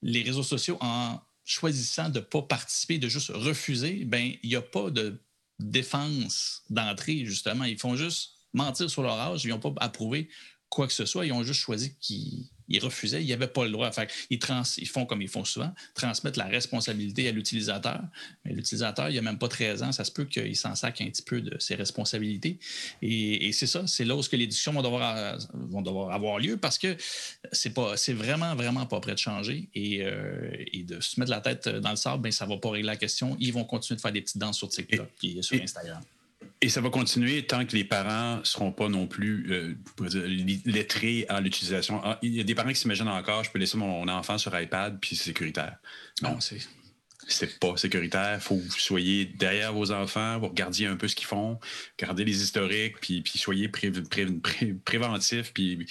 [0.01, 1.19] les réseaux sociaux en
[1.51, 5.21] choisissant de ne pas participer, de juste refuser, ben il n'y a pas de
[5.59, 7.65] défense d'entrée, justement.
[7.65, 10.29] Ils font juste mentir sur leur âge, ils n'ont pas approuvé
[10.69, 13.71] quoi que ce soit, ils ont juste choisi qu'ils ils refusaient, ils n'avaient pas le
[13.71, 13.91] droit.
[13.91, 18.01] Fait ils, trans, ils font comme ils font souvent, transmettre la responsabilité à l'utilisateur.
[18.45, 21.01] Mais l'utilisateur, il n'y a même pas 13 ans, ça se peut qu'il s'en sac
[21.01, 22.57] un petit peu de ses responsabilités.
[23.01, 26.77] Et, c'est ça, c'est là où les discussions vont devoir, vont devoir avoir lieu parce
[26.77, 26.95] que
[27.51, 29.69] c'est pas, c'est vraiment, vraiment pas prêt de changer.
[29.75, 32.57] Et, euh, et, de se mettre la tête dans le sable, ben, ça ne va
[32.57, 33.37] pas régler la question.
[33.39, 36.01] Ils vont continuer de faire des petites danses sur TikTok et, sur Instagram.
[36.61, 39.75] Et ça va continuer tant que les parents ne seront pas non plus euh,
[40.65, 41.99] lettrés à l'utilisation.
[42.03, 44.57] Ah, il y a des parents qui s'imaginent encore, je peux laisser mon enfant sur
[44.59, 45.77] iPad, puis c'est sécuritaire.
[46.21, 46.59] Non, c'est
[47.27, 48.35] c'est pas sécuritaire.
[48.35, 51.59] Il faut que vous soyez derrière vos enfants, vous regardiez un peu ce qu'ils font,
[51.99, 55.87] regardez les historiques, puis, puis soyez préventifs, puis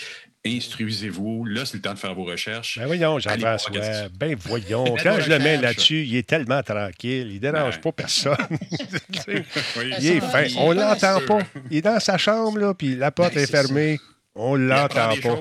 [0.46, 1.44] instruisez-vous.
[1.44, 2.78] Là, c'est le temps de faire vos recherches.
[2.78, 4.08] Ben voyons, Jean-François.
[4.18, 4.96] Ben voyons.
[5.02, 7.28] Quand je le mets là-dessus, il est tellement tranquille.
[7.28, 8.36] Il ne dérange pas personne.
[9.28, 10.46] il est fin.
[10.58, 11.40] On ne l'entend pas.
[11.70, 13.98] Il est dans sa chambre, là, puis la porte est fermée.
[14.34, 15.38] On Il l'entend pas.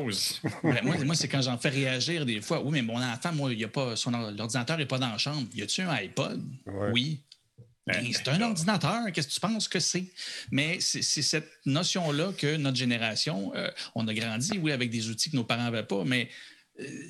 [0.63, 2.61] Ben, moi, moi, c'est quand j'en fais réagir des fois.
[2.61, 5.47] Oui, mais mon enfant, moi, il y a pas, son n'est pas dans la chambre.
[5.53, 6.41] Y a-tu un iPod?
[6.65, 6.89] Ouais.
[6.91, 7.21] Oui.
[7.93, 9.11] Ben, c'est un ordinateur.
[9.13, 10.05] Qu'est-ce que tu penses que c'est?
[10.51, 15.31] Mais c'est cette notion-là que notre génération, euh, on a grandi, oui, avec des outils
[15.31, 16.29] que nos parents n'avaient pas, mais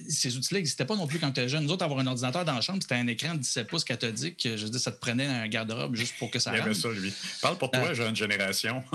[0.10, 1.64] ces outils-là n'existaient pas non plus quand tu étais jeune.
[1.64, 4.42] Nous autres, avoir un ordinateur dans la chambre, c'était un écran de 17 pouces cathodique.
[4.56, 6.70] Je veux dire, ça te prenait un garde-robe juste pour que ça Il y avait
[6.72, 6.82] rentre.
[6.82, 7.14] ça, lui.
[7.42, 7.94] Parle pour toi, Ah.
[7.94, 8.84] jeune génération.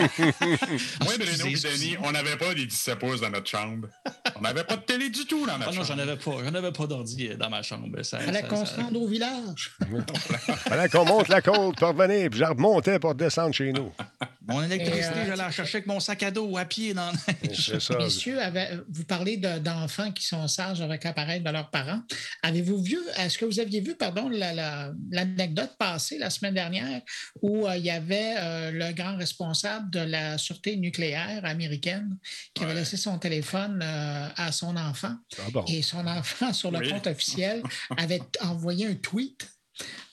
[0.00, 3.88] Moi, Bruno et Denis, on n'avait pas des 17 pouces dans notre chambre.
[4.36, 6.00] On n'avait pas de télé du tout dans Ah notre non, j'en chambre.
[6.02, 6.36] avais pas.
[6.44, 8.02] J'en avais pas d'ordi euh, dans ma chambre.
[8.02, 9.72] Ça, Fallait qu'on ça- se rende au village.
[10.68, 13.92] Fallait qu'on monte la côte pour revenir, puis je remontais pour descendre chez nous.
[14.48, 17.34] Mon électricité, euh, j'allais la chercher avec mon sac à dos à pied dans la
[17.44, 17.66] neige.
[17.72, 17.96] C'est ça.
[17.98, 22.00] Messieurs, avez- vous parlez de- d'enfants qui sont sages avec l'appareil de leurs parents.
[22.42, 27.02] Avez-vous vu, est-ce que vous aviez vu, pardon, la- la- l'anecdote passée la semaine dernière
[27.42, 32.16] où euh, il y avait euh, le grand responsable de la sûreté nucléaire américaine
[32.54, 35.64] qui avait laissé son téléphone euh, à son enfant Ah bon?
[35.68, 36.88] et son enfant, sur le Oui.
[36.90, 37.62] compte officiel,
[37.98, 39.46] avait envoyé un tweet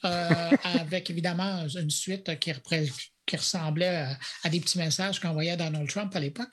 [0.05, 0.29] euh,
[0.63, 2.91] avec évidemment une suite qui, repré-
[3.27, 6.49] qui ressemblait à, à des petits messages qu'envoyait Donald Trump à l'époque.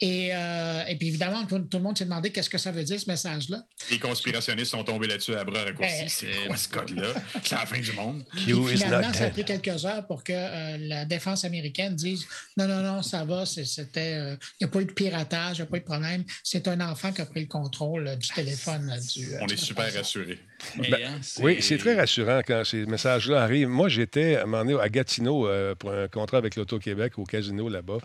[0.00, 2.84] Et, euh, et puis évidemment, tout, tout le monde s'est demandé qu'est-ce que ça veut
[2.84, 3.62] dire, ce message-là.
[3.90, 6.00] Les conspirationnistes sont tombés là-dessus à bras raccourcis.
[6.00, 7.14] Ben, c'est quoi ce code-là?
[7.42, 8.24] C'est la fin du monde.
[8.36, 12.66] Finalement, not ça a pris quelques heures pour que euh, la défense américaine dise non,
[12.66, 15.66] non, non, ça va, c'était, euh, il n'y a pas eu de piratage, il n'y
[15.66, 16.24] a pas eu de problème.
[16.42, 18.86] C'est un enfant qui a pris le contrôle euh, du téléphone.
[18.86, 20.38] là, du, euh, On est super rassurés.
[20.76, 23.68] Ben, hein, Oui, c'est très rassurant quand ces messages-là arrivent.
[23.68, 27.98] Moi, j'étais à un à Gatineau euh, pour un contrat avec l'Auto-Québec au casino là-bas.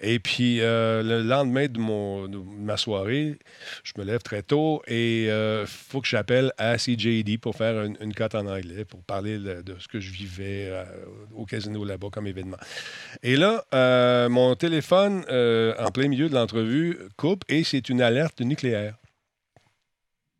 [0.00, 3.38] Et puis, euh, le lendemain de, mon, de ma soirée,
[3.84, 7.96] je me lève très tôt et il faut que j'appelle à CJD pour faire une,
[8.00, 10.84] une cote en anglais, pour parler de, de ce que je vivais euh,
[11.34, 12.56] au casino là-bas comme événement.
[13.22, 18.02] Et là, euh, mon téléphone, euh, en plein milieu de l'entrevue, coupe et c'est une
[18.02, 18.94] alerte nucléaire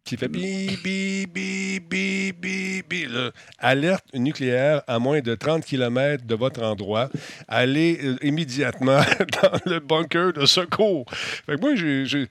[0.05, 3.09] qui fait bip, bip, bip, bip, bip.
[3.11, 3.30] là.
[3.59, 7.09] Alerte nucléaire à moins de 30 km de votre endroit.
[7.48, 9.00] Allez euh, immédiatement
[9.42, 11.07] dans le bunker de secours.
[11.12, 12.28] Fait que moi, j'ai.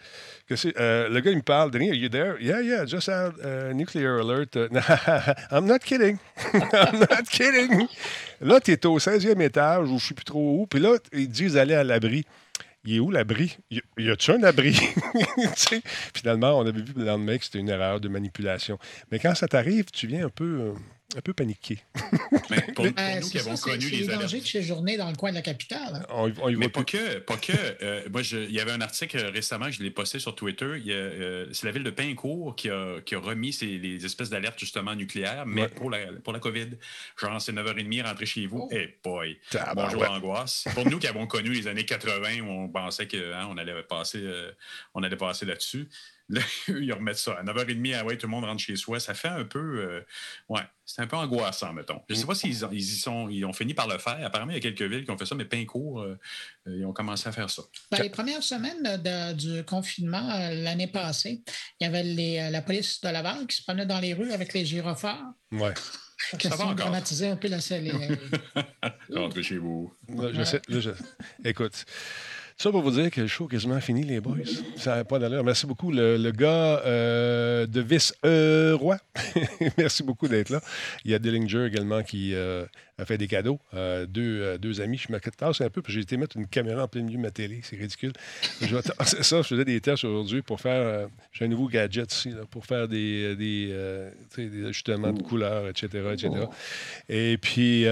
[0.78, 1.72] euh, le gars, il me parle.
[1.72, 2.36] Denis, are you there?
[2.42, 4.56] Yeah, yeah, just had a nuclear alert.
[4.56, 4.68] Uh,
[5.52, 6.20] I'm not kidding.
[6.54, 7.88] I'm not kidding.
[8.42, 10.68] Là, tu es au 16e étage, ou je ne sais plus trop où.
[10.68, 12.26] Puis là, ils disent aller à l'abri.
[12.84, 13.58] Il est où l'abri?
[13.70, 14.74] Y a-tu un abri?
[16.16, 18.80] Finalement, on avait vu le lendemain que c'était une erreur de manipulation.
[19.12, 20.74] Mais quand ça t'arrive, tu viens un peu, euh,
[21.18, 21.80] un peu paniqué.
[22.50, 24.22] Mais pour, Euh, nous qui avons ça, connu les les alertes.
[24.24, 25.96] dangers de séjourner dans le coin de la capitale.
[25.96, 26.06] hein.
[26.10, 27.52] On, y- on y Mais pas que, pas que.
[27.82, 30.66] Euh, moi, je- il y avait un article récemment que je l'ai posté sur Twitter.
[30.88, 34.60] Euh, c'est la ville de Pincourt qui a, qui a remis ces, les espèces d'alertes
[34.60, 35.68] justement nucléaires, mais Ouais.
[35.70, 36.70] pour, la, pour la COVID.
[37.20, 38.68] Genre, c'est 9h30, rentrer chez vous.
[38.72, 38.76] Oh.
[38.76, 39.38] Eh boy!
[39.50, 39.96] Tabarouette.
[39.96, 40.66] Bonjour angoisse.
[40.74, 44.52] Pour nous qui avons connu les années 80 où on pensait qu'on allait passer, euh,
[44.94, 45.88] on allait passer là-dessus.
[46.32, 47.34] Là, eux, ils remettent ça.
[47.34, 49.00] À 9h30, ah ouais, tout le monde rentre chez soi.
[49.00, 49.60] Ça fait un peu.
[49.60, 50.02] euh,
[50.50, 52.02] ouais, c'est un peu angoissant, mettons.
[52.10, 54.18] Je ne sais pas s'ils ont- ils y sont, ils ont fini par le faire.
[54.26, 56.18] Apparemment, il y a quelques villes qui ont fait ça, mais Pincourt, euh,
[56.68, 57.62] ils ont commencé à faire ça.
[57.92, 61.44] Ben, les premières semaines de- du confinement euh, l'année passée,
[61.80, 64.32] il y avait les, euh, la police de Laval qui se promenait dans les rues
[64.32, 65.34] avec les gyrophares.
[65.52, 65.74] Ouais.
[66.38, 66.88] Question va encore.
[67.32, 67.60] un peu la
[69.14, 69.92] Rentrez chez vous.
[70.10, 70.92] Là, je sais- là, je-
[71.44, 71.86] Écoute,
[72.62, 74.38] ça pour vous dire que le show est quasiment fini, les boys.
[74.76, 75.44] Ça n'a pas d'allure.
[75.44, 78.98] Merci beaucoup, le, gars euh, de Vice-Roi.
[79.80, 80.62] Merci beaucoup d'être là.
[81.04, 82.68] Il y a Dillinger également qui euh,
[83.02, 83.60] a fait des cadeaux.
[83.74, 84.98] Euh, deux, euh, deux amis.
[84.98, 87.22] Je me tasse un peu, puis j'ai été mettre une caméra en plein milieu de
[87.22, 87.62] ma télé.
[87.64, 88.14] C'est ridicule.
[88.62, 90.82] Je vais ça, je faisais des tests aujourd'hui pour faire.
[90.82, 93.74] euh, j'ai un nouveau gadget ici, pour faire des, des,
[94.68, 95.88] ajustements de couleurs, etc.
[96.14, 96.30] etc.
[97.10, 97.84] Et puis,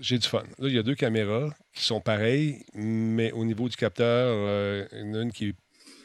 [0.00, 0.42] j'ai du fun.
[0.58, 4.98] Là, il y a deux caméras qui sont pareilles, mais au niveau du capteur, il
[4.98, 5.54] y en a une qui est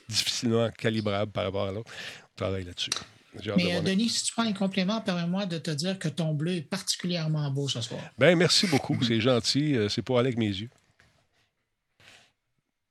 [0.08, 1.92] difficilement calibrable par rapport à l'autre.
[2.24, 2.92] On travaille là-dessus.
[3.36, 3.82] De Mais euh.
[3.82, 7.50] Denis, si tu prends les compléments, permets-moi de te dire que ton bleu est particulièrement
[7.52, 8.02] beau ce soir.
[8.18, 8.98] Ben, merci beaucoup.
[9.04, 9.76] C'est gentil.
[9.76, 10.70] Euh, C'est pour aller avec mes yeux.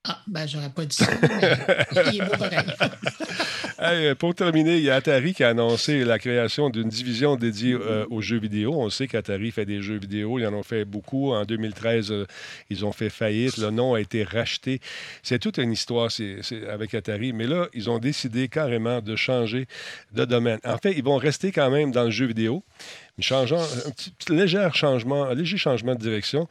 [0.08, 2.58] Ah, ben, j'aurais pas dit ça, mais il est beau pareil.
[3.80, 7.74] Euh, pour terminer, il y a Atari qui a annoncé la création d'une division dédiée
[7.74, 8.72] euh, aux jeux vidéo.
[8.74, 10.38] On sait qu'Atari fait des jeux vidéo.
[10.38, 11.32] Ils en ont fait beaucoup.
[11.32, 12.26] En 2013, euh,
[12.70, 13.58] ils ont fait faillite.
[13.58, 14.80] Le nom a été racheté.
[15.22, 16.10] C'est toute une histoire
[16.70, 17.32] avec Atari.
[17.32, 19.66] Mais là, ils ont décidé carrément de changer
[20.12, 20.58] de domaine.
[20.64, 22.62] En fait, ils vont rester quand même dans le jeu vidéo.
[23.30, 23.44] un
[24.30, 26.48] léger changement, léger changement de direction.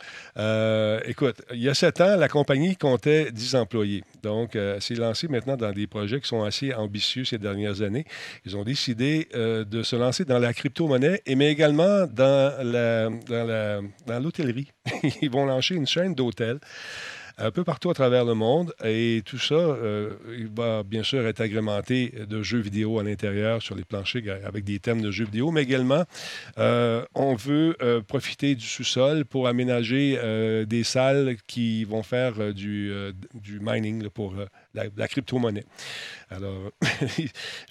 [1.06, 4.04] Écoute, il y a sept ans, la compagnie comptait 10 employés.
[4.22, 8.06] Donc, c'est lancé maintenant dans des projets qui sont assez ambitieux ces dernières années.
[8.46, 12.54] Ils ont décidé euh, de se lancer dans la crypto-monnaie, mais également dans
[14.22, 14.72] l'hôtellerie.
[15.22, 16.60] Ils vont lancer une chaîne d'hôtels.
[17.38, 18.74] un peu partout à travers le monde.
[18.84, 23.62] Et tout ça, euh, il va bien sûr être agrémenté de jeux vidéo à l'intérieur
[23.62, 26.06] sur les planchers avec des thèmes de jeux vidéo, mais également,
[26.58, 27.76] euh, on veut
[28.08, 30.18] profiter du sous-sol pour aménager
[30.66, 32.90] des salles qui vont faire du
[33.62, 34.36] mining pour
[34.76, 35.66] la, crypto-monnaie.
[36.30, 36.72] Alors,
[37.18, 37.24] je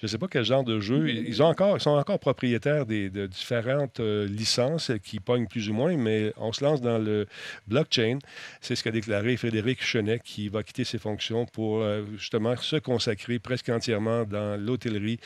[0.03, 1.09] ne sais pas quel genre de jeu.
[1.09, 6.53] Ils, sont encore propriétaires de différentes euh, licences qui pognent plus ou moins, mais on
[6.53, 7.27] se lance dans le
[7.67, 8.19] blockchain.
[8.61, 12.77] C'est ce qu'a déclaré Frédéric Chenet, qui va quitter ses fonctions pour euh, justement se
[12.77, 15.19] consacrer presque entièrement dans l'hôtellerie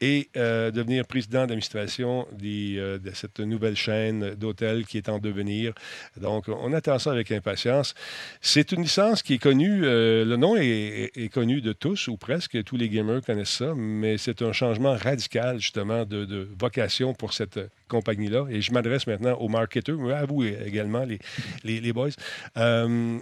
[0.00, 5.72] et euh, devenir président d'administration de cette nouvelle chaîne d'hôtels qui est en devenir.
[6.16, 7.94] Donc, on attend ça avec impatience.
[8.40, 12.76] C'est une licence qui est connue, le nom est connu de tous, ou presque, tous
[12.76, 18.46] les gamers connaissent ça, mais c'est un changement radical, justement, de, vocation pour cette compagnie-là.
[18.50, 21.18] Et je m'adresse maintenant aux marketeurs, à vous également, les,
[21.64, 22.10] les, boys.
[22.56, 23.18] Euh,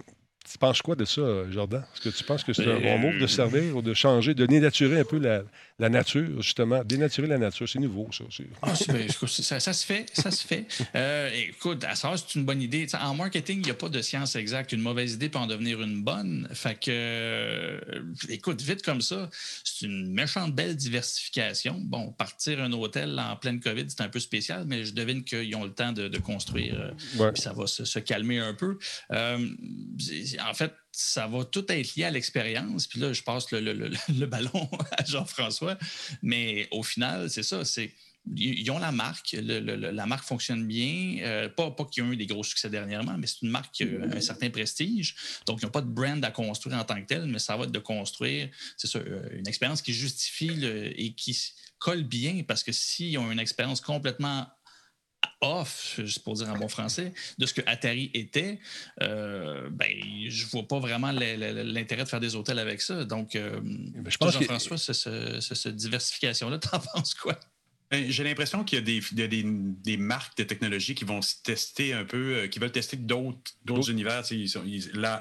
[0.49, 1.83] tu penses quoi de ça, Jordan?
[1.95, 4.45] Est-ce que tu penses que c'est un bon move de servir ou de changer, de
[4.45, 5.41] dénaturer un peu la,
[5.79, 6.83] la nature, justement?
[6.83, 8.23] Dénaturer la nature, c'est nouveau, ça.
[8.61, 10.65] Ah, ça, ça, se fait, ça se fait.
[10.95, 12.87] Euh, écoute, à ça, c'est une bonne idée.
[12.93, 14.71] en marketing, il n'y a pas de science exacte.
[14.71, 16.47] Une mauvaise idée peut en devenir une bonne.
[16.53, 17.79] Fait que, euh,
[18.29, 19.29] écoute, vite comme ça,
[19.63, 21.81] c'est une méchante belle diversification.
[21.81, 25.53] Bon, partir un hôtel en pleine COVID, c'est un peu spécial, mais je devine qu'ils
[25.55, 26.93] ont le temps de, construire.
[27.19, 28.77] Euh, ça va se, se, calmer un peu.
[30.39, 32.87] En fait, ça va tout être lié à l'expérience.
[32.87, 35.77] Puis là, je passe le, ballon à Jean-François.
[36.21, 37.65] Mais au final, c'est ça.
[37.65, 37.93] C'est
[38.35, 41.17] ils ont la marque, la marque fonctionne bien.
[41.19, 43.83] Euh, pas pas qu'ils ont eu des gros succès dernièrement, mais c'est une marque qui
[43.83, 45.15] a un certain prestige.
[45.45, 47.65] Donc, ils n'ont pas de brand à construire en tant que tel, mais ça va
[47.65, 51.37] être de construire, c'est ça, euh, une expérience qui justifie et qui
[51.77, 54.47] colle bien parce que s'ils ont une expérience complètement
[55.41, 58.59] off, juste pour dire en bon français, de ce que Atari était,
[59.01, 59.91] euh, ben,
[60.27, 63.05] je vois pas vraiment l'intérêt de faire des hôtels avec ça.
[63.05, 67.39] Donc, euh, ben, je pense Jean-François, cette diversification-là, t'en penses quoi?
[67.95, 71.93] Ben, j'ai l'impression qu'il y a, des, des, marques de technologie qui vont se tester
[71.93, 74.23] un peu, euh, qui veulent tester d'autres univers,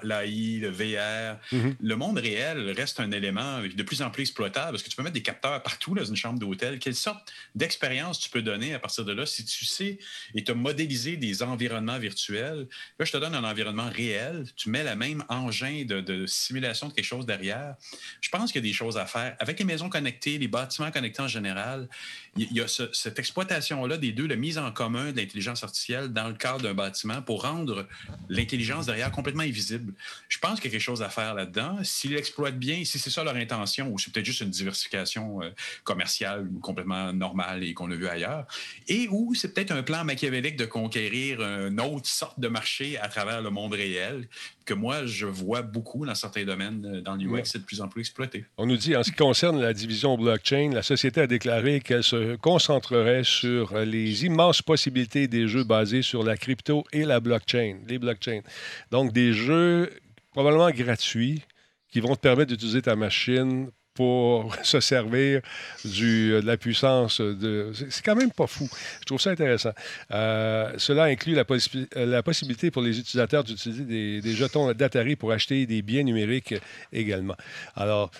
[0.03, 1.39] l'AI, le VR.
[1.53, 1.77] Mm-hmm.
[1.81, 5.05] Le monde réel reste un élément de plus en plus exploitable parce que tu peux
[5.05, 6.81] mettre des capteurs partout dans une chambre d'hôtel.
[6.81, 10.01] Quelle sorte d'expérience tu peux donner à partir de là si tu sais
[10.35, 12.67] et tu as modélisé des environnements virtuels?
[12.99, 16.89] Là, je te donne un environnement réel, tu mets la même engin de, de simulation
[16.89, 17.77] de quelque chose derrière.
[18.21, 19.37] Je pense qu'il y a des choses à faire.
[19.39, 21.89] Avec les maisons connectées, les bâtiments connectés en général,
[22.37, 26.29] il y a cette exploitation-là des deux, la mise en commun de l'intelligence artificielle dans
[26.29, 27.87] le cadre d'un bâtiment pour rendre
[28.29, 29.93] l'intelligence derrière complètement invisible.
[30.29, 31.79] Je pense qu'il y a quelque chose à faire là-dedans.
[31.83, 35.51] S'ils l'exploitent bien, si c'est ça leur intention, ou c'est peut-être juste une diversification euh,
[35.85, 38.47] commerciale complètement normale et qu'on a vu ailleurs,
[38.89, 43.09] et ou c'est peut-être un plan machiavélique de conquérir une autre sorte de marché à
[43.09, 44.29] travers le monde réel
[44.65, 47.89] que moi, je vois beaucoup dans certains domaines euh, dans l'UX, c'est de plus en
[47.89, 48.45] plus exploité.
[48.57, 52.03] On nous dit, en ce qui concerne la division blockchain, la société a déclaré qu'elle
[52.03, 57.79] se concentrerait sur les immenses possibilités des jeux basés sur la crypto et la blockchain,
[57.89, 58.43] les blockchains.
[58.91, 59.91] Donc, des jeux
[60.31, 61.41] probablement gratuits
[61.89, 65.41] qui vont te permettre d'utiliser ta machine pour se servir
[65.87, 67.23] du, euh, de la puissance.
[67.23, 67.73] De...
[67.89, 68.69] C'est quand même pas fou.
[69.01, 69.73] Je trouve ça intéressant.
[70.11, 75.17] Euh, cela inclut la, euh, la, possibilité pour les utilisateurs d'utiliser des, des, jetons d'Atari
[75.17, 76.55] pour acheter des biens numériques
[76.93, 77.37] également.
[77.75, 78.11] Alors,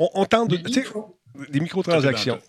[0.00, 0.56] on, tente de...
[1.50, 2.40] Des microtransactions.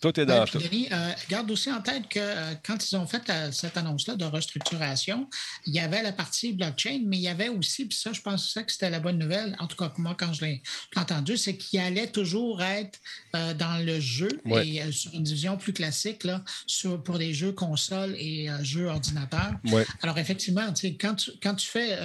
[0.00, 0.58] Tout est dans tout.
[0.58, 4.24] Euh, garde aussi en tête que euh, quand ils ont fait euh, cette annonce-là de
[4.24, 5.28] restructuration,
[5.66, 8.54] il y avait la partie blockchain, mais il y avait aussi, puis ça, je pense
[8.54, 10.62] que c'était la bonne nouvelle, en tout cas moi, quand je l'ai
[10.94, 13.00] entendu, c'est qu'il allait toujours être
[13.32, 18.14] dans le jeu et sur une division plus classique là, sur, pour des jeux consoles
[18.16, 19.54] et jeux ordinateurs.
[20.02, 21.98] Alors, effectivement, quand tu, quand tu fais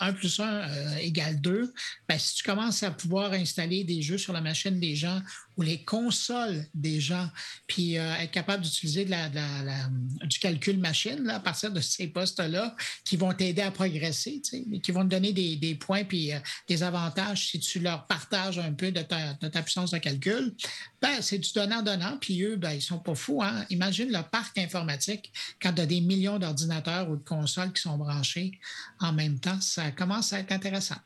[0.00, 1.72] 1 plus 1 égale 2,
[2.08, 5.20] ben, si tu commences à pouvoir installer des jeux sur la machine des gens
[5.56, 7.27] ou les consoles des gens,
[7.66, 12.74] puis euh, être capable d'utiliser du calcul machine à partir de ces postes-là
[13.04, 16.38] qui vont t'aider à progresser, qui vont te donner des, points puis euh,
[16.68, 20.54] des avantages si tu leur partages un peu de ta, puissance de calcul.
[21.00, 23.42] Ben, c'est du donnant-donnant, puis eux, ben, ils sont pas fous.
[23.42, 23.64] Hein?
[23.70, 27.96] Imagine le parc informatique quand tu as des millions d'ordinateurs ou de consoles qui sont
[27.96, 28.58] branchés
[29.00, 29.60] en même temps.
[29.60, 30.96] Ça commence à être intéressant.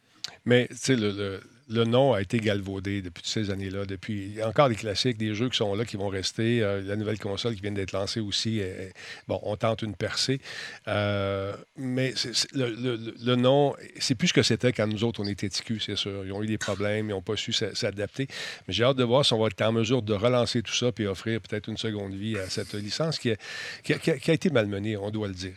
[0.45, 1.43] Mais, tu sais, le
[1.85, 3.85] nom a été galvaudé depuis toutes ces années-là.
[3.87, 6.63] Depuis, il y a encore des classiques, des jeux qui sont là, qui vont rester.
[6.63, 8.59] Euh, la nouvelle console qui vient d'être lancée aussi.
[8.59, 8.93] est-
[9.29, 10.41] bon, on tente une percée.
[10.89, 12.13] Euh, mais
[12.55, 15.81] le, le- le nom, c'est plus ce que c'était quand nous autres, on était TQ,
[15.81, 16.25] c'est sûr.
[16.25, 18.27] Ils ont eu des problèmes, ils n'ont pas su s'a- s'adapter.
[18.67, 20.91] Mais j'ai hâte de voir si on va être en mesure de relancer tout ça
[20.99, 23.37] et offrir peut-être une seconde vie à cette licence qui a,
[23.83, 25.55] qui a- qui a- qui a été malmenée, on doit le dire.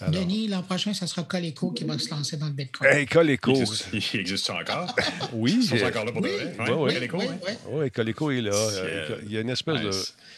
[0.00, 2.90] Alors, Denis, l'an prochain, ça sera Coleco qui va se lancer dans le Bitcoin.
[2.90, 3.52] hey, Coleco.
[3.54, 4.94] Il existe, il existe encore?
[5.32, 6.72] Oui, Ils sont j'ai- encore là pour de Oui, vrai?
[6.72, 6.94] oui.
[6.94, 7.32] Coleco, oui, ouais.
[7.46, 7.52] oui.
[7.82, 8.50] Oui, Coleco est là.
[8.54, 9.90] Euh, euh, Il y a une espèce de.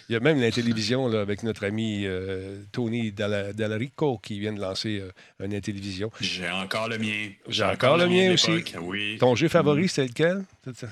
[0.09, 4.39] Il y a même la télévision là, avec notre ami euh, Tony Dalla- Dallarico qui
[4.39, 6.11] vient de lancer euh, une télévision.
[6.21, 7.29] J'ai encore le mien.
[7.49, 8.65] J'ai encore le mien de aussi.
[8.83, 9.17] Oui.
[9.19, 10.45] Ton jeu favori, c'était lequel?
[10.75, 10.87] Ça?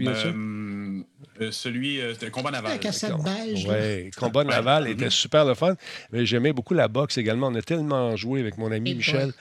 [0.00, 1.00] Euh,
[1.40, 2.72] euh, celui, euh, c'était le combat naval.
[2.72, 3.66] La cassette beige.
[3.66, 3.74] là.
[3.80, 5.74] Oui, Combat Naval était super le fun.
[6.12, 7.48] Mais j'aimais beaucoup la boxe également.
[7.48, 9.32] On a tellement joué avec mon ami Et Michel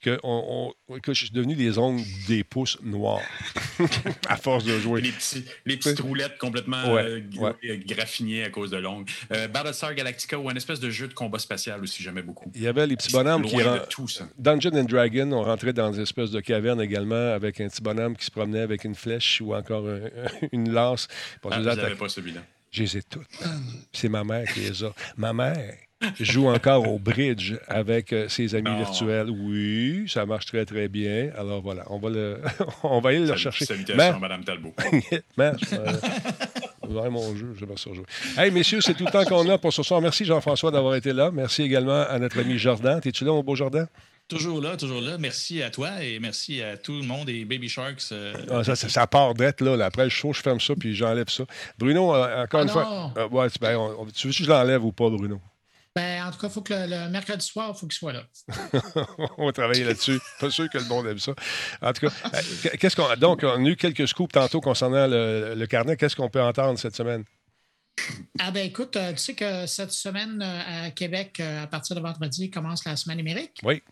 [0.00, 3.20] que, on, on- que je suis devenu des ongles des pouces noirs
[4.28, 5.00] à force de jouer.
[5.00, 7.52] Les, petits, les petites roulettes complètement Ouais, euh, ouais.
[7.64, 9.10] euh, graffinées à cause de l'ongle.
[9.32, 12.50] Euh, Battlestar Galactica ou un espèce de jeu de combat spatial aussi, j'aimais beaucoup.
[12.54, 14.28] Il y avait les petits bonhommes qui de tout ça.
[14.38, 18.16] Dungeon and Dragon, on rentrait dans des espèces de cavernes également avec un petit bonhomme
[18.16, 20.00] qui se promenait avec une flèche ou encore un-
[20.52, 21.08] une lance.
[21.40, 22.40] pour Ah, n'avais pas celui-là.
[22.70, 23.26] Je les ai toutes.
[23.92, 24.92] C'est ma mère qui les a.
[25.16, 25.74] Ma mère
[26.20, 28.78] joue encore au bridge avec euh, ses amis Non.
[28.78, 29.30] virtuels.
[29.30, 31.30] Oui, ça marche très, très bien.
[31.36, 32.40] Alors voilà, on va, le...
[32.82, 33.64] on va aller le Salut- chercher.
[33.64, 34.74] Salutations, Mère, Madame Talbot.
[35.36, 35.86] mère, euh,
[36.88, 38.04] vous aurez mon jeu, j'aimerais ça jouer.
[38.36, 40.00] Hey, messieurs, c'est tout le temps qu'on a pour ce soir.
[40.00, 41.30] Merci Jean-François d'avoir été là.
[41.32, 43.00] Merci également à notre ami Jordan.
[43.04, 43.86] Es-tu là, mon beau Jordan?
[44.28, 45.16] Toujours là, toujours là.
[45.18, 48.12] Merci à toi et merci à tout le monde et Baby Sharks.
[48.12, 49.86] euh, Ah, ça, ça, ça part d'être là, là.
[49.86, 51.44] Après le show, je ferme ça puis j'enlève ça.
[51.78, 53.12] Bruno, euh, encore Ah une fois.
[53.16, 55.40] euh, ouais, ben, on- tu veux que je l'enlève ou pas, Bruno?
[55.98, 58.12] Ben, en tout cas, il faut que le, le mercredi soir, il faut qu'il soit
[58.12, 58.22] là.
[59.36, 60.20] on va travailler là-dessus.
[60.38, 61.34] Pas sûr que le monde aime ça.
[61.82, 63.12] En tout cas, euh, qu'est-ce qu'on.
[63.16, 65.96] Donc, on a eu quelques scoops tantôt concernant le, le carnet.
[65.96, 67.24] Qu'est-ce qu'on peut entendre cette semaine?
[68.38, 72.00] Ah ben écoute, euh, tu sais que cette semaine euh, à Québec, à partir de
[72.00, 73.58] vendredi, commence la semaine numérique.
[73.64, 73.82] Oui.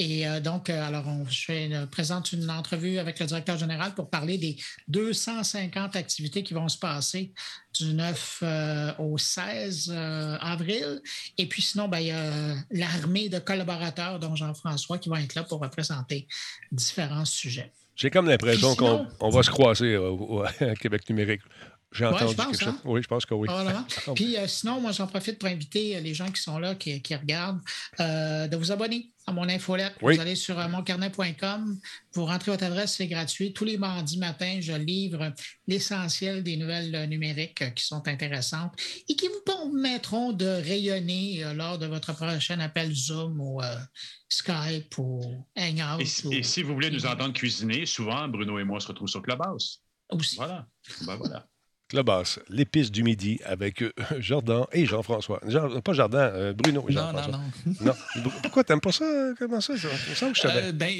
[0.00, 3.58] Et euh, donc, euh, alors, on, je fais une- présente une entrevue avec le directeur
[3.58, 4.56] général pour parler des
[4.86, 7.32] 250 activités qui vont se passer
[7.78, 11.00] du 9 euh, au 16 euh, avril.
[11.36, 15.34] Et puis sinon, ben, il y a l'armée de collaborateurs, dont Jean-François, qui vont être
[15.34, 16.28] là pour représenter
[16.72, 17.72] différents sujets.
[17.96, 21.42] J'ai comme l'impression qu'on on va se croiser au- à Québec numérique.
[21.90, 22.68] J'ai Ouais, entendu je pense, quelque chose.
[22.74, 22.80] hein?
[22.84, 23.48] Oui, je pense que oui.
[23.48, 23.86] Probablement.
[24.14, 27.00] Puis euh, sinon, moi, j'en profite pour inviter euh, les gens qui sont là, qui,
[27.00, 27.60] qui regardent,
[28.00, 29.94] euh, de vous abonner à mon infolette.
[30.02, 30.14] Oui.
[30.14, 31.78] Vous allez sur euh, moncarnet.com,
[32.12, 33.52] vous rentrez votre adresse, c'est gratuit.
[33.54, 35.32] Tous les mardis matin, je livre
[35.66, 38.74] l'essentiel des nouvelles euh, numériques euh, qui sont intéressantes
[39.08, 43.76] et qui vous permettront de rayonner euh, lors de votre prochain appel Zoom ou euh,
[44.28, 45.22] Skype ou
[45.56, 46.00] Hangout.
[46.00, 48.88] Et, si- ou- et si vous voulez nous entendre cuisiner, souvent, Bruno et moi se
[48.88, 49.80] retrouvent sur Clubhouse.
[50.10, 50.36] aussi.
[50.36, 50.66] Voilà.
[51.06, 51.46] Ben voilà.
[51.88, 55.40] Clubhouse, l'épice du midi avec euh, Jordan et Jean-François.
[55.46, 57.32] Jean- pas Jordan, euh, Bruno et Non, Jean-François.
[57.32, 57.40] non,
[57.80, 57.94] non.
[58.24, 58.30] non.
[58.42, 59.04] Pourquoi t'aimes pas ça?
[59.04, 59.76] euh, Comment ça?
[59.76, 59.88] Ça?
[60.10, 60.48] Me semble que je.
[60.48, 60.92] Euh, ben,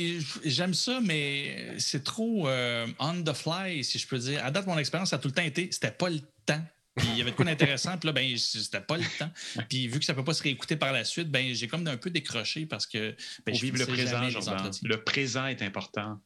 [0.45, 4.43] j'aime ça, mais c'est trop euh, on the fly, si je peux dire.
[4.45, 6.61] À date, mon expérience a tout le temps été, c'était pas le temps.
[6.99, 9.31] Puis il y avait de quoi d'intéressant, puis là, ben, c'était pas le temps.
[9.69, 11.97] Puis vu que ça peut pas se réécouter par la suite, ben, j'ai comme un
[11.97, 13.15] peu décroché parce que.
[13.47, 14.71] Ben, je le présent, Jordan.
[14.83, 16.21] Le présent est important.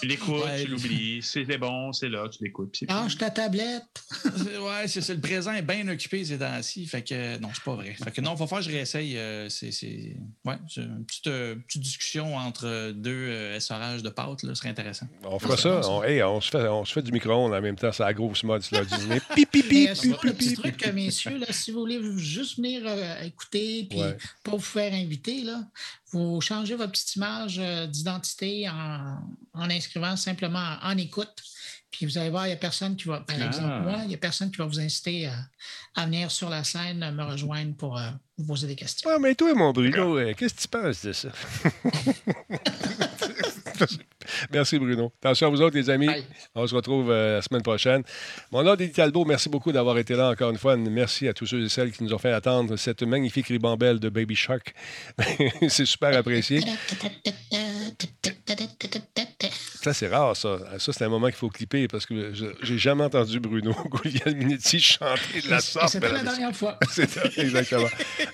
[0.00, 0.62] Tu l'écoutes, Ouais.
[0.64, 1.22] tu l'oublies.
[1.22, 2.76] C'était bon, c'est là, tu l'écoutes.
[2.88, 3.84] Lâche ta tablette.
[4.60, 5.14] Ouais, c'est ça.
[5.14, 6.86] Le présent est bien occupé ces temps-ci.
[6.86, 7.94] Fait que non, c'est pas vrai.
[8.02, 9.16] Fait que non, il va falloir que je réessaye.
[9.16, 10.16] euh, c'est, c'est...
[10.44, 14.54] Ouais, c'est une petite, euh, petite discussion entre deux euh, essorages de pâtes, là, ce
[14.56, 15.06] serait intéressant.
[15.24, 15.80] On fera ça.
[15.88, 17.90] On, hey, on, se fait, on se fait du micro-ondes en même temps.
[17.92, 18.62] C'est la grosse mode.
[18.72, 19.20] Là, du dîner.
[19.34, 19.50] Pip,
[20.24, 24.16] le petit truc, messieurs, là, si vous voulez juste venir euh, écouter puis Ouais.
[24.44, 25.62] pas vous faire inviter, là,
[26.12, 29.18] vous changez votre petite image euh, d'identité en,
[29.54, 31.28] en inscrivant simplement en, écoute.
[31.90, 33.46] Puis vous allez voir, il n'y a personne qui va, par Ah.
[33.46, 35.34] exemple, moi, il n'y a personne qui va vous inciter à,
[35.96, 39.10] à venir sur la scène me rejoindre pour euh, vous poser des questions.
[39.10, 41.28] Ouais, mais toi, mon Bruno, qu'est-ce que tu penses de ça?
[44.52, 45.12] merci, Bruno.
[45.22, 46.06] Attention à vous autres, les amis.
[46.06, 46.24] Bye.
[46.54, 48.02] On se retrouve euh, la semaine prochaine.
[48.52, 49.24] Mon nom est Talbot.
[49.24, 50.76] Merci beaucoup d'avoir été là encore une fois.
[50.76, 54.08] Merci à tous ceux et celles qui nous ont fait attendre cette magnifique ribambelle de
[54.08, 54.74] Baby Shark.
[55.68, 56.60] c'est super apprécié.
[59.82, 60.58] Ça, c'est rare, ça.
[60.78, 64.80] Ça, c'est un moment qu'il faut clipper parce que je j'ai jamais entendu Bruno Guglielminetti
[64.80, 65.88] chanter de la sorte.
[65.88, 66.78] C'était la dernière fois.
[66.90, 67.88] C'est exactement.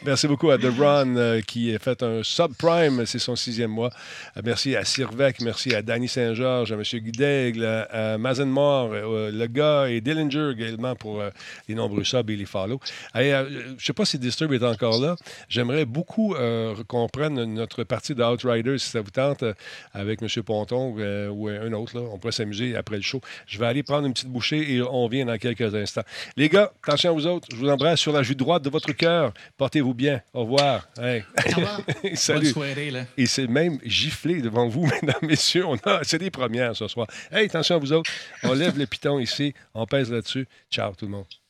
[0.04, 3.90] Merci beaucoup à The Run euh, qui a fait un subprime, c'est son sixième mois.
[4.36, 6.82] Euh, merci à Sirvec, merci à Danny Saint-Georges, à M.
[6.82, 11.30] Guidaigle, à, à Mazen Moore, euh, le gars et Dillinger également pour euh,
[11.68, 12.80] les nombreux subs et les follow.
[13.14, 15.16] Euh, je ne sais pas si Disturb est encore là.
[15.48, 19.45] J'aimerais beaucoup euh, qu'on prenne notre partie de Outriders, si ça vous tente, euh,
[19.92, 20.28] avec M.
[20.42, 21.98] Ponton, euh, ou un autre.
[21.98, 22.06] Là.
[22.12, 23.20] On pourrait s'amuser après le show.
[23.46, 26.02] Je vais aller prendre une petite bouchée et on vient dans quelques instants.
[26.36, 27.48] Les gars, attention à vous autres.
[27.50, 29.32] Je vous embrasse sur la joue droite de votre cœur.
[29.56, 30.20] Portez-vous bien.
[30.32, 30.88] Au revoir.
[31.00, 31.24] Hey.
[31.52, 31.80] Au revoir.
[32.14, 32.40] Salut.
[32.40, 33.04] Bonne soirée, là.
[33.16, 35.66] Et c'est même giflé devant vous, mesdames, messieurs.
[35.66, 37.06] On a, c'est des premières ce soir.
[37.30, 38.10] Hey, attention à vous autres.
[38.42, 39.54] On lève le piton ici.
[39.74, 40.46] On pèse là-dessus.
[40.70, 41.45] Ciao, tout le monde.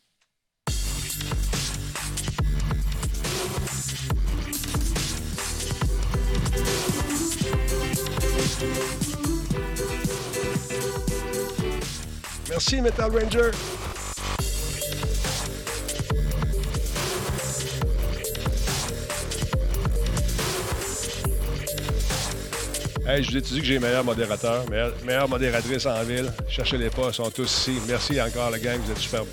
[12.56, 13.50] Merci, Metal Ranger.
[23.06, 26.32] Hey, je vous ai dit que j'ai meilleur modérateur, meilleure, meilleure modératrice en ville.
[26.48, 27.78] Cherchez-les pas, ils sont tous ici.
[27.86, 29.28] Merci encore, la gang, vous êtes superbes.